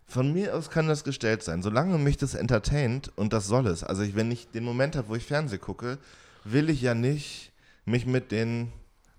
[0.09, 1.61] Von mir aus kann das gestellt sein.
[1.61, 3.83] Solange mich das entertaint und das soll es.
[3.83, 5.99] Also ich, wenn ich den Moment habe, wo ich Fernsehen gucke,
[6.43, 7.51] will ich ja nicht
[7.85, 8.71] mich mit den,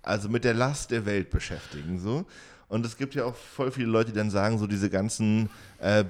[0.03, 2.25] also mit der Last der Welt beschäftigen, so.
[2.67, 6.03] Und es gibt ja auch voll viele Leute, die dann sagen, so diese ganzen äh,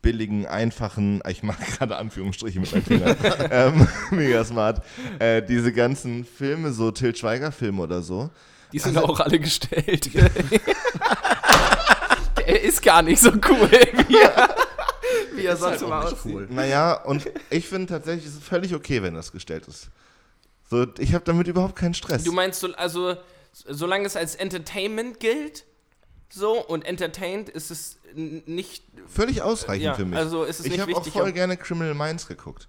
[0.00, 3.16] billigen, einfachen, ich mache gerade Anführungsstriche mit meinem Finger,
[3.50, 4.82] ähm, mega smart,
[5.18, 8.30] äh, diese ganzen Filme, so Til Schweiger-Filme oder so.
[8.72, 10.10] Die sind auch alle gestellt.
[12.46, 13.70] Der ist gar nicht so cool,
[14.08, 14.56] wie er,
[15.34, 16.18] wie er sonst halt immer aussieht.
[16.24, 16.46] cool.
[16.50, 19.88] Naja, und ich finde tatsächlich, es ist völlig okay, wenn das gestellt ist.
[20.68, 22.24] So, ich habe damit überhaupt keinen Stress.
[22.24, 23.16] Du meinst, so, also,
[23.52, 25.64] solange es als Entertainment gilt,
[26.30, 30.18] so, und entertained ist es nicht, völlig ausreichend ja, für mich.
[30.18, 32.68] also ist es ich habe auch voll gerne Criminal Minds geguckt.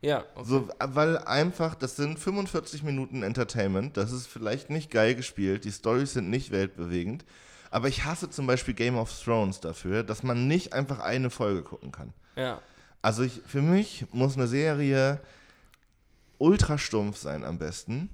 [0.00, 0.44] ja, okay.
[0.44, 5.70] So, weil einfach, das sind 45 Minuten Entertainment, das ist vielleicht nicht geil gespielt, die
[5.70, 7.24] Storys sind nicht weltbewegend,
[7.72, 11.62] aber ich hasse zum Beispiel Game of Thrones dafür, dass man nicht einfach eine Folge
[11.62, 12.12] gucken kann.
[12.36, 12.60] ja.
[13.04, 15.18] Also ich, für mich muss eine Serie
[16.38, 18.10] ultra stumpf sein am besten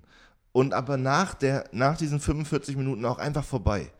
[0.52, 3.90] und aber nach, der, nach diesen 45 Minuten auch einfach vorbei.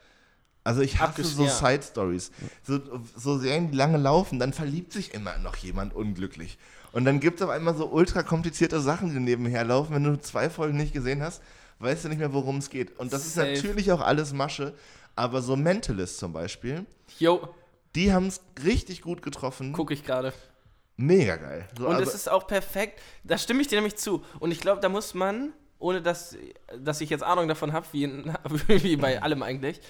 [0.64, 1.50] Also ich hasse Abgesch- so ja.
[1.50, 2.30] Side-Stories.
[2.62, 2.80] So,
[3.16, 6.58] so Serien, die lange laufen, dann verliebt sich immer noch jemand unglücklich.
[6.92, 9.94] Und dann gibt es auf einmal so ultra komplizierte Sachen, die nebenher laufen.
[9.94, 11.42] Wenn du zwei Folgen nicht gesehen hast,
[11.80, 12.98] weißt du nicht mehr, worum es geht.
[12.98, 13.50] Und das Safe.
[13.52, 14.74] ist natürlich auch alles Masche,
[15.18, 16.86] aber so Mentalist zum Beispiel,
[17.18, 17.48] Jo,
[17.94, 19.72] die haben es richtig gut getroffen.
[19.72, 20.32] gucke ich gerade.
[20.96, 21.68] Mega geil.
[21.78, 23.00] So, Und aber- es ist auch perfekt.
[23.24, 24.22] Da stimme ich dir nämlich zu.
[24.40, 26.36] Und ich glaube, da muss man, ohne dass,
[26.78, 28.32] dass ich jetzt Ahnung davon habe, wie, in-
[28.68, 29.80] wie bei allem eigentlich,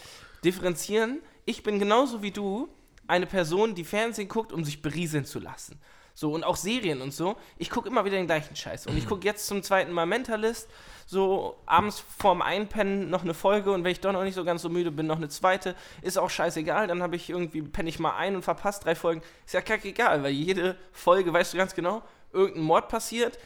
[0.45, 1.20] differenzieren.
[1.47, 2.68] Ich bin genauso wie du
[3.07, 5.81] eine Person, die Fernsehen guckt, um sich berieseln zu lassen.
[6.19, 7.37] So, und auch Serien und so.
[7.59, 8.89] Ich gucke immer wieder den gleichen Scheiß.
[8.89, 10.69] Und ich gucke jetzt zum zweiten Mal Mentalist,
[11.07, 14.62] so abends vorm Einpennen noch eine Folge und wenn ich doch noch nicht so ganz
[14.62, 15.77] so müde bin, noch eine zweite.
[16.03, 19.23] Ist auch scheißegal, dann habe ich irgendwie, penne ich mal ein und verpasst drei Folgen.
[19.47, 22.03] Ist ja kackegal, weil jede Folge, weißt du ganz genau,
[22.33, 23.39] irgendein Mord passiert,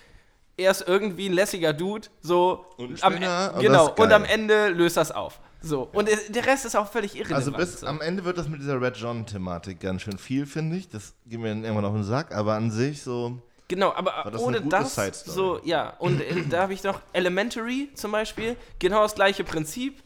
[0.56, 4.68] er ist irgendwie ein lässiger Dude, so Und am, Spinner, und genau, und am Ende
[4.68, 5.40] löst das auf.
[5.62, 7.46] So, und der- Rest ist auch völlig irrelevant.
[7.46, 7.86] Also bis so.
[7.86, 10.88] am Ende wird das mit dieser Red John-Thematik ganz schön viel, finde ich.
[10.88, 13.38] Das geht mir dann irgendwann auf den Sack, aber an sich so.
[13.68, 14.94] Genau, aber das ohne das,
[15.24, 20.02] so, ja, und äh, da habe ich noch Elementary zum Beispiel, genau das gleiche Prinzip.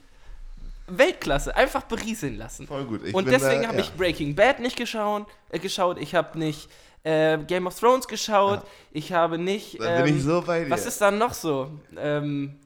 [0.89, 2.69] Weltklasse, einfach berieseln lassen.
[2.69, 3.05] Voll gut.
[3.05, 3.83] Ich und deswegen habe ja.
[3.83, 5.99] ich Breaking Bad nicht geschaut, äh, geschaut.
[5.99, 6.69] ich habe nicht
[7.03, 9.79] äh, Game of Thrones geschaut, ich habe nicht.
[9.81, 10.47] Ähm, ich so.
[10.47, 11.71] Was ist dann noch so?
[11.97, 12.61] Ähm,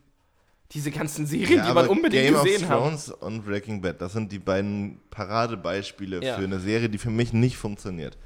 [0.73, 2.79] diese ganzen Serien, Ja, die man unbedingt Game gesehen of hat.
[2.79, 6.37] Thrones und Breaking Bad, das sind die beiden Paradebeispiele Ja.
[6.37, 8.17] für eine Serie, die für mich nicht funktioniert.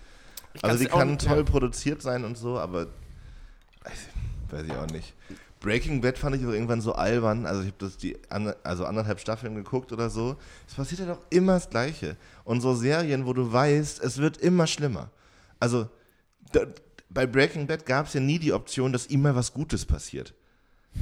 [0.53, 1.43] Ich Also die kann toll ja.
[1.43, 2.87] produziert sein und so, aber
[3.83, 3.99] weiß,
[4.51, 5.15] weiß ich auch nicht.
[5.61, 7.47] Breaking Bad fand ich auch irgendwann so albern.
[7.47, 10.37] Also ich habe das die an, also anderthalb Staffeln geguckt oder so.
[10.69, 12.17] Es passiert ja doch immer das Gleiche.
[12.45, 15.11] Und so Serien, wo du weißt, es wird immer schlimmer.
[15.59, 15.89] Also
[16.53, 16.67] da,
[17.09, 20.35] bei Breaking Bad gab es ja nie die Option, dass immer was Gutes passiert.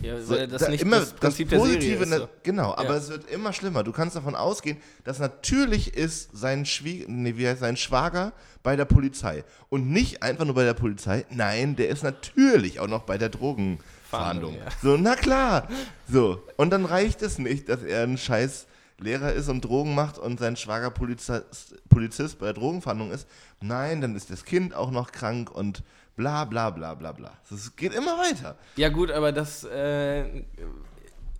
[0.00, 2.08] Ja, So, weil das da nicht immer das Prinzip der Serie ist.
[2.08, 2.28] ne- So.
[2.42, 2.96] Genau, aber Ja.
[2.96, 3.84] es wird immer schlimmer.
[3.84, 8.32] Du kannst davon ausgehen, dass natürlich ist sein, Schwie nee, wie heißt, sein Schwager
[8.62, 9.44] bei der Polizei.
[9.68, 13.28] Und nicht einfach nur bei der Polizei, nein, der ist natürlich auch noch bei der
[13.28, 13.82] Drogenfahndung.
[14.10, 14.70] Fahndung, ja.
[14.82, 15.68] So, na klar.
[16.10, 18.66] So, und dann reicht es nicht, dass er ein scheiß
[18.98, 23.26] Lehrer ist und Drogen macht und sein Schwager Polizist, Polizist bei der Drogenfahndung ist.
[23.60, 25.82] Nein, dann ist das Kind auch noch krank und
[26.16, 27.32] bla bla bla bla bla.
[27.50, 28.56] Es geht immer weiter.
[28.76, 30.44] Ja, gut, aber das äh,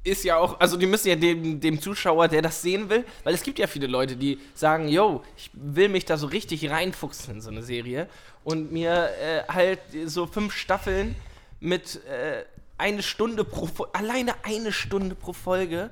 [0.05, 3.35] ist ja auch, also die müssen ja dem, dem Zuschauer, der das sehen will, weil
[3.35, 7.37] es gibt ja viele Leute, die sagen, yo, ich will mich da so richtig reinfuchsen
[7.37, 8.09] in so eine Serie
[8.45, 11.15] und mir äh, halt so fünf Staffeln
[11.61, 12.45] mit äh,
[12.79, 15.91] eine Stunde pro alleine eine Stunde pro Folge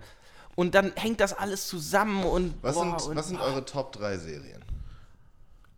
[0.56, 3.92] und dann hängt das alles zusammen und Was, boah, sind, und was sind eure Top
[3.92, 4.64] 3 Serien?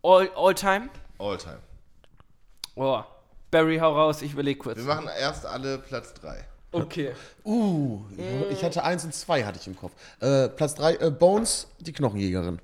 [0.01, 0.89] all, all time?
[1.19, 1.59] All time.
[2.75, 3.01] Oh,
[3.51, 4.77] Barry, hau raus, ich überleg kurz.
[4.77, 6.43] Wir machen erst alle Platz 3.
[6.71, 7.13] Okay.
[7.45, 8.01] Uh,
[8.51, 9.91] ich hatte eins und zwei hatte ich im Kopf.
[10.21, 12.59] Äh, Platz drei, äh, Bones, die Knochenjägerin.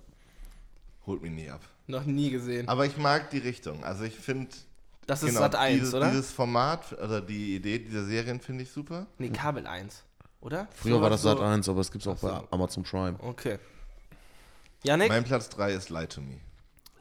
[1.06, 1.60] Holt mich nie ab.
[1.88, 2.70] Noch nie gesehen.
[2.70, 3.84] Aber ich mag die Richtung.
[3.84, 4.50] Also ich finde.
[5.06, 6.10] Das ist Sat 1, dieses, oder?
[6.12, 9.06] Dieses Format, oder die Idee dieser Serien finde ich super.
[9.18, 10.04] Nee, Kabel 1,
[10.40, 10.70] oder?
[10.74, 12.48] Früher war das so- Sat 1, aber es gibt es auch bei so.
[12.52, 13.16] Amazon Prime.
[13.20, 13.60] Okay.
[14.84, 15.10] Janik?
[15.10, 16.38] Mein Platz 3 ist Lie to Me.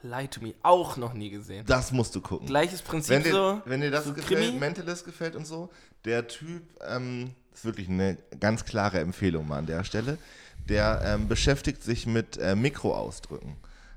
[0.03, 0.55] Lie to Me.
[0.62, 1.64] Auch noch nie gesehen.
[1.66, 2.46] Das musst du gucken.
[2.46, 3.62] Gleiches Prinzip Wenn dir, so.
[3.64, 4.59] wenn dir das so gefällt, Krimi?
[4.59, 5.70] Mentalist gefällt und so,
[6.05, 10.18] der Typ ähm, ist wirklich eine ganz klare Empfehlung mal an der Stelle.
[10.68, 13.57] Der ähm, beschäftigt sich mit äh, Mikroausdrücken.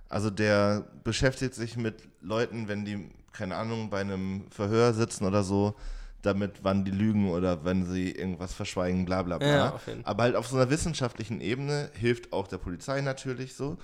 [0.10, 5.43] Also der beschäftigt sich mit Leuten, wenn die, keine Ahnung, bei einem Verhör sitzen oder
[5.43, 5.76] so,
[6.22, 9.47] damit, wann die lügen oder wenn sie irgendwas verschweigen, bla bla bla.
[9.47, 9.82] Ja.
[10.04, 13.78] Aber halt auf so einer wissenschaftlichen Ebene hilft auch der Polizei natürlich so.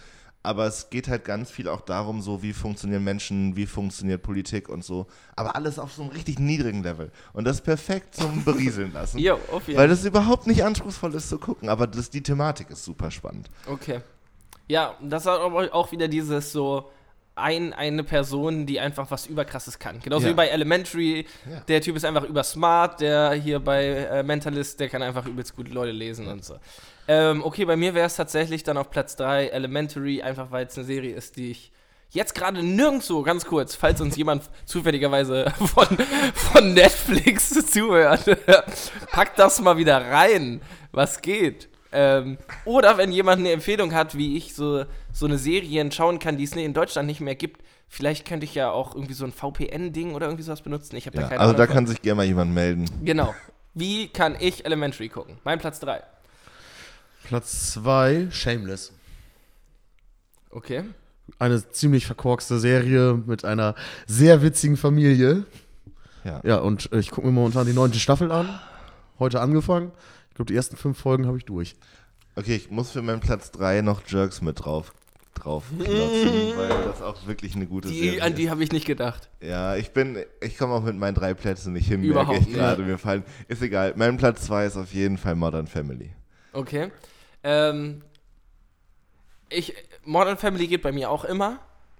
[0.47, 4.69] Aber es geht halt ganz viel auch darum, so wie funktionieren Menschen, wie funktioniert Politik
[4.69, 5.07] und so.
[5.35, 7.11] Aber alles auf so einem richtig niedrigen Level.
[7.33, 9.19] Und das ist perfekt zum Berieseln lassen.
[9.19, 12.69] Jo, auf jeden Weil das überhaupt nicht anspruchsvoll ist zu gucken, aber das, die Thematik
[12.69, 13.49] ist super spannend.
[13.65, 13.99] Okay.
[14.69, 16.89] Ja, das hat aber auch wieder dieses so
[17.35, 19.99] ein, eine Person, die einfach was überkrasses kann.
[19.99, 20.31] Genauso Ja.
[20.31, 21.25] wie bei Elementary.
[21.49, 21.59] Ja.
[21.67, 23.01] Der Typ ist einfach übersmart.
[23.01, 26.55] Der hier bei äh, Mentalist, der kann einfach übelst gut Leute lesen und so.
[27.07, 30.77] Ähm, okay, bei mir wäre es tatsächlich dann auf Platz 3 Elementary, einfach weil es
[30.77, 31.71] eine Serie ist, die ich
[32.09, 35.87] jetzt gerade nirgendwo, ganz kurz, falls uns jemand zufälligerweise von,
[36.33, 38.23] von Netflix zuhört,
[39.11, 40.61] packt das mal wieder rein.
[40.91, 41.69] Was geht?
[41.91, 44.83] Ähm, oder wenn jemand eine Empfehlung hat, wie ich so,
[45.13, 48.53] so eine Serie schauen kann, die es in Deutschland nicht mehr gibt, vielleicht könnte ich
[48.55, 50.97] ja auch irgendwie so ein VPN-Ding oder irgendwie sowas benutzen.
[50.97, 51.59] Ich habe da Ja, keine also Ahnung.
[51.59, 51.75] da von.
[51.75, 52.85] kann sich gerne mal jemand melden.
[53.03, 53.33] genau.
[53.73, 55.37] Wie kann ich Elementary gucken?
[55.43, 56.01] Mein Platz 3.
[57.27, 58.93] Platz 2, Shameless.
[60.49, 60.83] Okay.
[61.39, 63.75] Eine ziemlich verkorkste Serie mit einer
[64.05, 65.43] sehr witzigen Familie.
[66.23, 66.39] Ja.
[66.45, 68.47] Ja, und ich gucke mir momentan die neunte Staffel an.
[69.19, 69.91] Heute angefangen.
[70.29, 71.75] Ich glaube, die ersten fünf Folgen habe ich durch.
[72.37, 74.93] Okay, ich muss für meinen Platz 3 noch Jerks mit drauf
[75.33, 78.87] drauf klotzen, weil das auch wirklich eine gute Die, Serie an die habe ich nicht
[78.87, 79.29] gedacht.
[79.41, 82.47] Ja, ich bin, ich komme auch mit meinen drei Plätzen nicht hin, Überhaupt merke ich
[82.47, 82.57] nicht.
[82.57, 82.83] gerade.
[82.83, 83.93] Mir fallen, ist egal.
[83.97, 86.11] Mein Platz 2 ist auf jeden Fall Modern Family.
[86.53, 86.89] Okay.
[87.43, 88.03] Ähm,
[89.49, 89.73] ich,
[90.03, 91.59] Modern Family geht bei mir auch immer.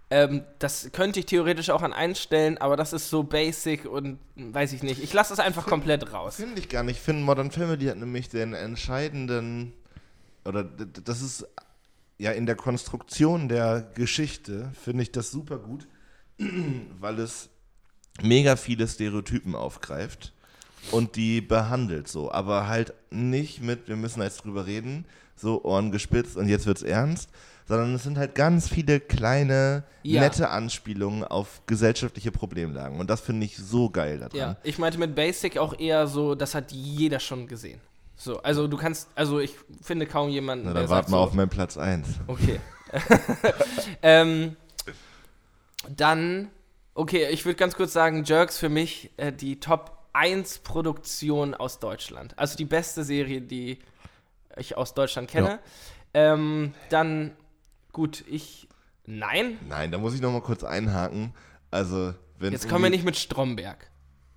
[0.09, 4.71] Ähm, das könnte ich theoretisch auch an einstellen, aber das ist so basic und weiß
[4.71, 5.03] ich nicht.
[5.03, 6.37] Ich lasse es einfach komplett raus.
[6.37, 6.97] Finde ich gar nicht.
[6.97, 9.73] Ich finde, Modern Family hat nämlich den entscheidenden,
[10.45, 11.45] oder das ist
[12.17, 15.87] ja in der Konstruktion der Geschichte, finde ich das super gut,
[16.99, 17.49] weil es
[18.21, 20.33] mega viele Stereotypen aufgreift
[20.91, 25.05] und die behandelt so, aber halt nicht mit, wir müssen jetzt drüber reden,
[25.37, 27.29] so Ohren gespitzt und jetzt wird's ernst,
[27.67, 30.21] sondern es sind halt ganz viele kleine, Ja.
[30.21, 34.37] nette Anspielungen auf gesellschaftliche Problemlagen und das finde ich so geil daran.
[34.37, 37.79] Ja, ich meinte mit Basic auch eher so, das hat jeder schon gesehen.
[38.15, 41.23] So, also du kannst, also ich finde kaum jemanden, Na, der dann warten wir so,
[41.23, 42.07] auf meinen Platz 1.
[42.25, 42.59] Okay.
[44.01, 44.55] ähm,
[45.95, 46.49] dann,
[46.95, 51.79] okay, ich würde ganz kurz sagen, Jerks für mich äh, die Top 1 Produktion aus
[51.79, 52.33] Deutschland.
[52.39, 53.77] Also die beste Serie, die
[54.59, 55.59] ich aus Deutschland kenne.
[56.13, 57.31] Ähm, dann,
[57.91, 58.67] gut, ich,
[59.05, 61.33] nein, Nein, da muss ich noch mal kurz einhaken.
[61.71, 63.89] Also, wenn jetzt kommen wir nicht mit Stromberg.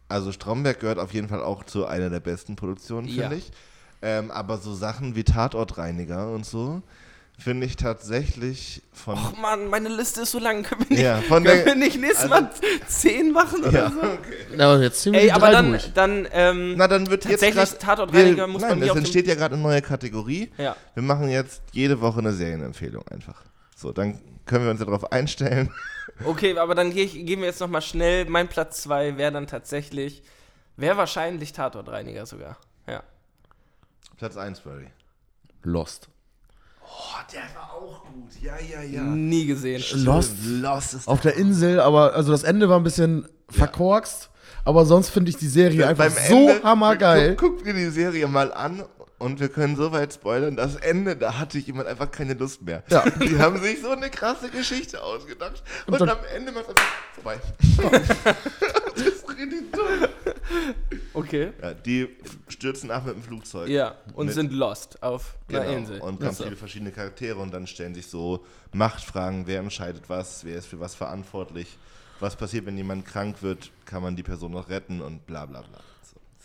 [0.08, 3.28] Also Stromberg gehört auf jeden Fall auch zu einer der besten Produktionen, Ja.
[3.28, 3.50] finde ich.
[4.02, 6.82] Ähm, aber so Sachen wie Tatortreiniger und so
[7.40, 9.14] finde ich tatsächlich von.
[9.18, 10.62] Och Mann, meine Liste ist so lang.
[10.64, 12.50] Können wir nicht, Ja, von können der- wir nicht nächstes also- Mal
[12.86, 13.98] 10 machen oder ja, so?
[13.98, 14.56] okay.
[14.56, 15.92] Ja, jetzt ziehen wir Ey, aber dann, durch.
[15.94, 18.96] dann ähm, Na, dann wird Tatsächlich, jetzt grad- Tatortreiniger wir, muss nein, bei mir es
[18.98, 20.50] entsteht ja gerade eine neue Kategorie.
[20.58, 20.76] ja.
[20.94, 23.42] Wir machen jetzt jede Woche eine Serienempfehlung einfach.
[23.76, 25.70] So, dann können wir uns ja darauf einstellen.
[26.24, 28.26] Okay, aber dann geh ich, gehen wir jetzt nochmal schnell.
[28.26, 30.22] Mein Platz 2 wäre dann tatsächlich,
[30.76, 32.58] wäre wahrscheinlich Tatortreiniger sogar.
[32.86, 33.02] Ja.
[34.18, 34.88] Platz 1, Barry.
[35.62, 36.08] Lost.
[36.92, 38.32] Oh, der war auch gut.
[38.42, 39.02] Ja, ja, ja.
[39.02, 39.82] Nie gesehen.
[40.04, 44.30] Lost Lost ist auf der Insel, aber also das Ende war ein bisschen verkorkst,
[44.64, 47.36] aber sonst finde ich die Serie einfach so hammergeil.
[47.36, 48.82] Guck, guck dir die Serie mal an
[49.20, 52.82] und wir können so weit spoilern, das Ende, da hatte jemand einfach keine Lust mehr.
[52.88, 53.08] Ja.
[53.22, 57.14] Die haben sich so eine krasse Geschichte ausgedacht und, Und am Ende macht es einfach
[57.14, 57.40] vorbei.
[58.96, 60.08] das ist richtig dumm.
[61.12, 61.52] Okay.
[61.62, 62.08] Ja, die
[62.48, 63.68] stürzen ab mit dem Flugzeug.
[63.68, 65.60] Ja, und Mit- sind lost auf Genau.
[65.62, 66.00] einer Insel.
[66.00, 70.56] Und ganz viele verschiedene Charaktere und dann stellen sich so Machtfragen, wer entscheidet was, wer
[70.56, 71.76] ist für was verantwortlich,
[72.20, 75.62] was passiert, wenn jemand krank wird, kann man die Person noch retten und bla bla
[75.62, 75.78] bla.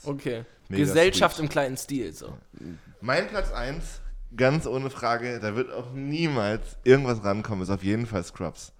[0.05, 0.45] Okay.
[0.67, 1.43] Mega Gesellschaft sweet.
[1.43, 2.33] im kleinen Stil, so.
[3.01, 3.83] Mein Platz 1,
[4.35, 8.71] ganz ohne Frage, da wird auch niemals irgendwas rankommen, ist auf jeden Fall Scrubs.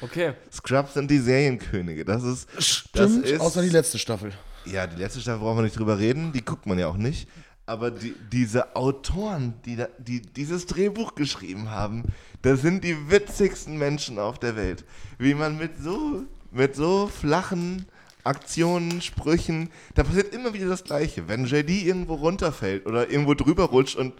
[0.00, 0.32] Okay.
[0.50, 2.04] Scrubs sind die Serienkönige.
[2.04, 2.48] Das ist.
[2.62, 4.32] Stimmt, das ist, außer die letzte Staffel.
[4.64, 7.28] Ja, die letzte Staffel brauchen wir nicht drüber reden, die guckt man ja auch nicht.
[7.66, 12.04] Aber die, diese Autoren, die, da, die dieses Drehbuch geschrieben haben,
[12.42, 14.84] das sind die witzigsten Menschen auf der Welt.
[15.18, 17.86] Wie man mit so, mit so flachen
[18.24, 21.28] Aktionen, Sprüchen, da passiert immer wieder das Gleiche.
[21.28, 24.14] Wenn JD irgendwo runterfällt oder irgendwo drüber rutscht und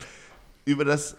[0.64, 1.16] über das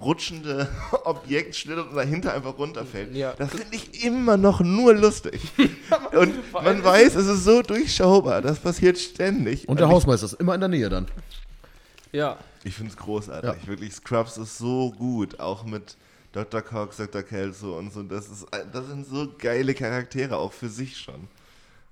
[0.00, 0.68] rutschende
[1.04, 3.14] Objekt schlittert und dahinter einfach runterfällt.
[3.14, 3.34] Ja.
[3.34, 5.40] Das finde ich immer noch nur lustig.
[6.12, 8.42] und man weiß, es ist so durchschaubar.
[8.42, 9.68] Das passiert ständig.
[9.68, 11.06] Und der Hausmeister ist immer in der Nähe dann.
[12.12, 12.38] Ja.
[12.64, 13.62] Ich finde es großartig.
[13.62, 13.68] Ja.
[13.68, 15.38] Wirklich, Scrubs ist so gut.
[15.38, 15.96] Auch mit
[16.32, 16.62] Dr.
[16.62, 17.22] Cox, Dr.
[17.22, 18.02] Kelso und so.
[18.02, 21.28] Das, ist, das sind so geile Charaktere, auch für sich schon.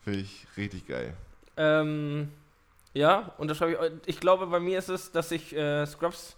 [0.08, 1.12] Finde ich richtig geil.
[1.58, 2.32] Ähm,
[2.94, 3.78] ja, und das habe ich.
[4.06, 6.34] Ich glaube, bei mir ist es, dass ich äh, Scrubs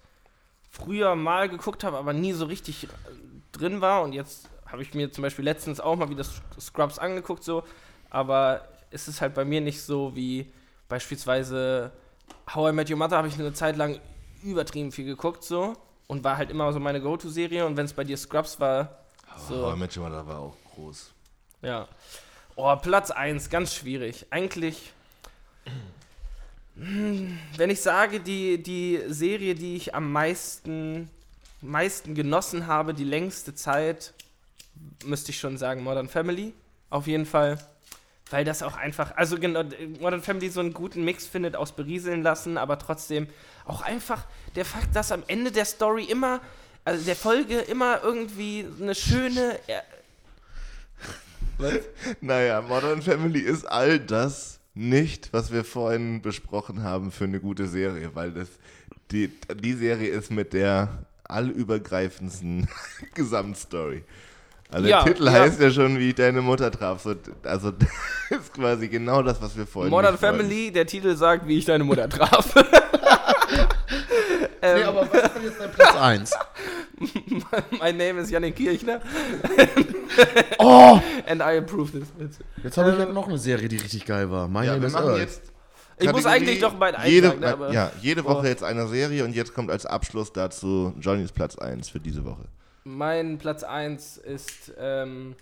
[0.70, 2.88] früher mal geguckt habe, aber nie so richtig äh,
[3.52, 4.02] drin war.
[4.02, 6.24] Und jetzt habe ich mir zum Beispiel letztens auch mal wieder
[6.58, 7.62] Scrubs angeguckt, so.
[8.08, 10.52] Aber es ist halt bei mir nicht so wie
[10.88, 11.92] beispielsweise
[12.52, 14.00] How I Met Your Mother habe ich eine Zeit lang
[14.42, 15.74] übertrieben viel geguckt, so.
[16.08, 17.64] Und war halt immer so meine Go-To-Serie.
[17.64, 19.04] Und wenn es bei dir Scrubs war,
[19.48, 19.64] so.
[19.64, 21.12] Oh, Mensch, da war auch groß.
[21.62, 21.86] Ja.
[22.62, 24.26] Oh, Platz 1, ganz schwierig.
[24.28, 24.92] Eigentlich,
[26.76, 31.08] hm, wenn ich sage, die, die Serie, die ich am meisten,
[31.62, 34.12] meisten genossen habe, die längste Zeit,
[35.06, 36.52] müsste ich schon sagen Modern Family.
[36.90, 37.56] Auf jeden Fall.
[38.28, 39.64] Weil das auch einfach, also genau,
[39.98, 43.26] Modern Family so einen guten Mix findet aus berieseln lassen, aber trotzdem
[43.64, 46.42] auch einfach der Fakt, dass am Ende der Story immer,
[46.84, 49.58] also der Folge immer irgendwie eine schöne,
[51.62, 51.80] er-
[52.20, 57.66] Naja, Modern Family ist all das nicht, was wir vorhin besprochen haben für eine gute
[57.66, 58.48] Serie, weil das
[59.10, 62.68] die, die Serie ist mit der allübergreifendsten
[63.14, 64.04] Gesamtstory.
[64.70, 65.32] Also Ja, der Titel ja.
[65.32, 67.02] heißt ja schon, wie ich deine Mutter traf.
[67.02, 67.70] So, also
[68.30, 70.16] das ist quasi genau das, was wir vorhin Modern.
[70.16, 72.54] Family, der Titel sagt, wie ich deine Mutter traf.
[74.62, 76.32] Nee, aber was ist denn jetzt dein Platz 1?
[77.78, 79.00] mein Name ist Janik Kirchner
[80.58, 81.00] Oh!
[81.26, 82.08] and I approve this.
[82.62, 84.48] Jetzt habe ich ja noch eine Serie, die richtig geil war.
[84.48, 85.42] My Ja, Name wir is jetzt
[85.98, 88.36] Ich muss eigentlich doch mein jede, eintragen, ne, aber- ja, jede Boah.
[88.36, 92.24] Woche jetzt eine Serie und jetzt kommt als Abschluss dazu Johnnys Platz 1 für diese
[92.24, 92.44] Woche.
[92.84, 95.36] Mein Platz 1 ist, ähm,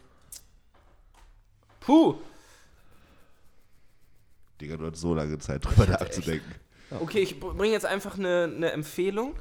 [1.81, 2.15] puh,
[4.61, 6.53] Digga, du hast so lange Zeit drüber nachzudenken.
[7.01, 9.35] Okay, ich bringe jetzt einfach eine, eine Empfehlung,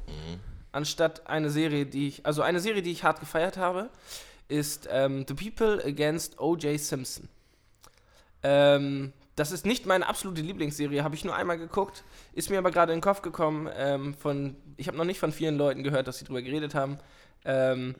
[0.72, 3.90] anstatt eine Serie, die ich, also eine Serie, die ich hart gefeiert habe,
[4.48, 6.78] ist ähm, The People Against O.J.
[6.80, 7.28] Simpson.
[8.42, 12.70] Ähm, das ist nicht meine absolute Lieblingsserie, habe ich nur einmal geguckt, ist mir aber
[12.70, 13.68] gerade in den Kopf gekommen.
[13.76, 16.98] Ähm, von, ich habe noch nicht von vielen Leuten gehört, dass sie drüber geredet haben.
[17.44, 17.94] Ähm,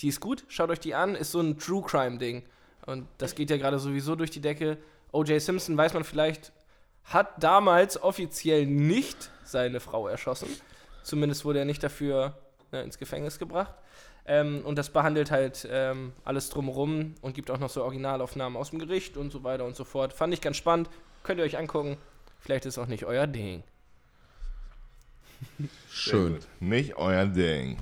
[0.00, 2.42] die ist gut, schaut euch die an, ist so ein True Crime Ding.
[2.86, 4.78] Und das geht ja gerade sowieso durch die Decke.
[5.12, 5.42] O.J.
[5.42, 6.52] Simpson, weiß man vielleicht,
[7.08, 10.48] hat damals offiziell nicht seine Frau erschossen.
[11.02, 12.36] Zumindest wurde er nicht dafür
[12.70, 13.74] ne, ins Gefängnis gebracht.
[14.26, 18.70] Ähm, und das behandelt halt ähm, alles drumherum und gibt auch noch so Originalaufnahmen aus
[18.70, 20.12] dem Gericht und so weiter und so fort.
[20.12, 20.90] Fand ich ganz spannend.
[21.22, 21.96] Könnt ihr euch angucken.
[22.40, 23.62] Vielleicht ist auch nicht euer Ding.
[25.90, 26.38] Schön.
[26.60, 27.78] Nicht euer Ding.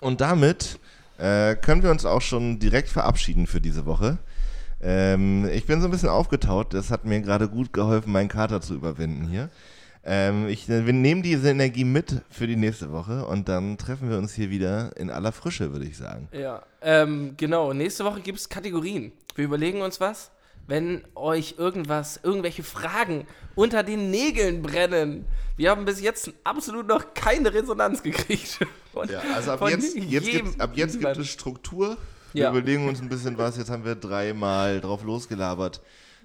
[0.00, 0.80] Und damit
[1.18, 4.18] äh, können wir uns auch schon direkt verabschieden für diese Woche.
[4.82, 6.74] Ähm, ich bin so ein bisschen aufgetaut.
[6.74, 9.48] Das hat mir gerade gut geholfen, meinen Kater zu überwinden hier.
[10.04, 14.18] Ähm, ich, wir nehmen diese Energie mit für die nächste Woche und dann treffen wir
[14.18, 16.28] uns hier wieder in aller Frische, würde ich sagen.
[16.32, 17.72] Ja, ähm, genau.
[17.72, 19.12] Nächste Woche gibt es Kategorien.
[19.36, 20.30] Wir überlegen uns was.
[20.66, 23.26] Wenn euch irgendwas, irgendwelche Fragen
[23.56, 25.24] unter den Nägeln brennen.
[25.56, 28.58] Wir haben bis jetzt absolut noch keine Resonanz gekriegt.
[28.92, 29.96] Von- Ja, also ab jetzt,
[30.60, 31.96] ab jetzt gibt es Struktur.
[32.32, 32.50] Wir Ja.
[32.50, 33.56] überlegen uns ein bisschen was.
[33.56, 35.80] Jetzt haben wir dreimal drauf losgelabert.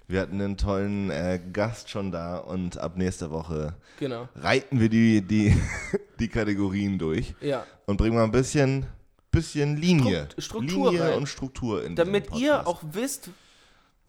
[0.08, 4.30] Wir hatten einen tollen äh, Gast schon da und ab nächster Woche Genau.
[4.36, 5.54] reiten wir die, die,
[6.20, 7.66] die Kategorien durch Ja.
[7.88, 8.86] und bringen mal ein bisschen,
[9.32, 10.28] bisschen Linie.
[10.38, 11.14] Strukt- Struktur Linie rein.
[11.16, 13.30] und Struktur in Damit ihr auch wisst,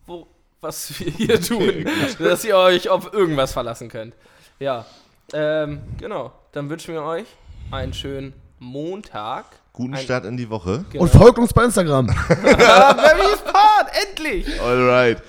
[0.06, 0.28] wo,
[0.60, 1.84] was wir hier tun.
[2.20, 4.14] dass ihr euch auf irgendwas verlassen könnt.
[4.60, 4.86] Ja.
[5.32, 6.32] Ähm, genau.
[6.52, 7.26] Dann wünschen wir euch
[7.72, 9.46] einen schönen Montag.
[9.78, 10.84] Guten ein- Start in die Woche.
[10.90, 11.04] Genau.
[11.04, 12.06] Und folgt uns bei Instagram.
[12.28, 14.60] Mary's Part, endlich!
[14.60, 15.22] Alright.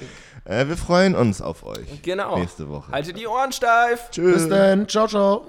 [0.44, 2.02] Äh, wir freuen uns auf euch.
[2.02, 2.38] Genau.
[2.40, 2.92] Nächste Woche.
[2.92, 4.10] Haltet die Ohren steif.
[4.10, 4.34] Tschüss.
[4.34, 4.88] Bis dann.
[4.88, 5.46] Ciao, ciao.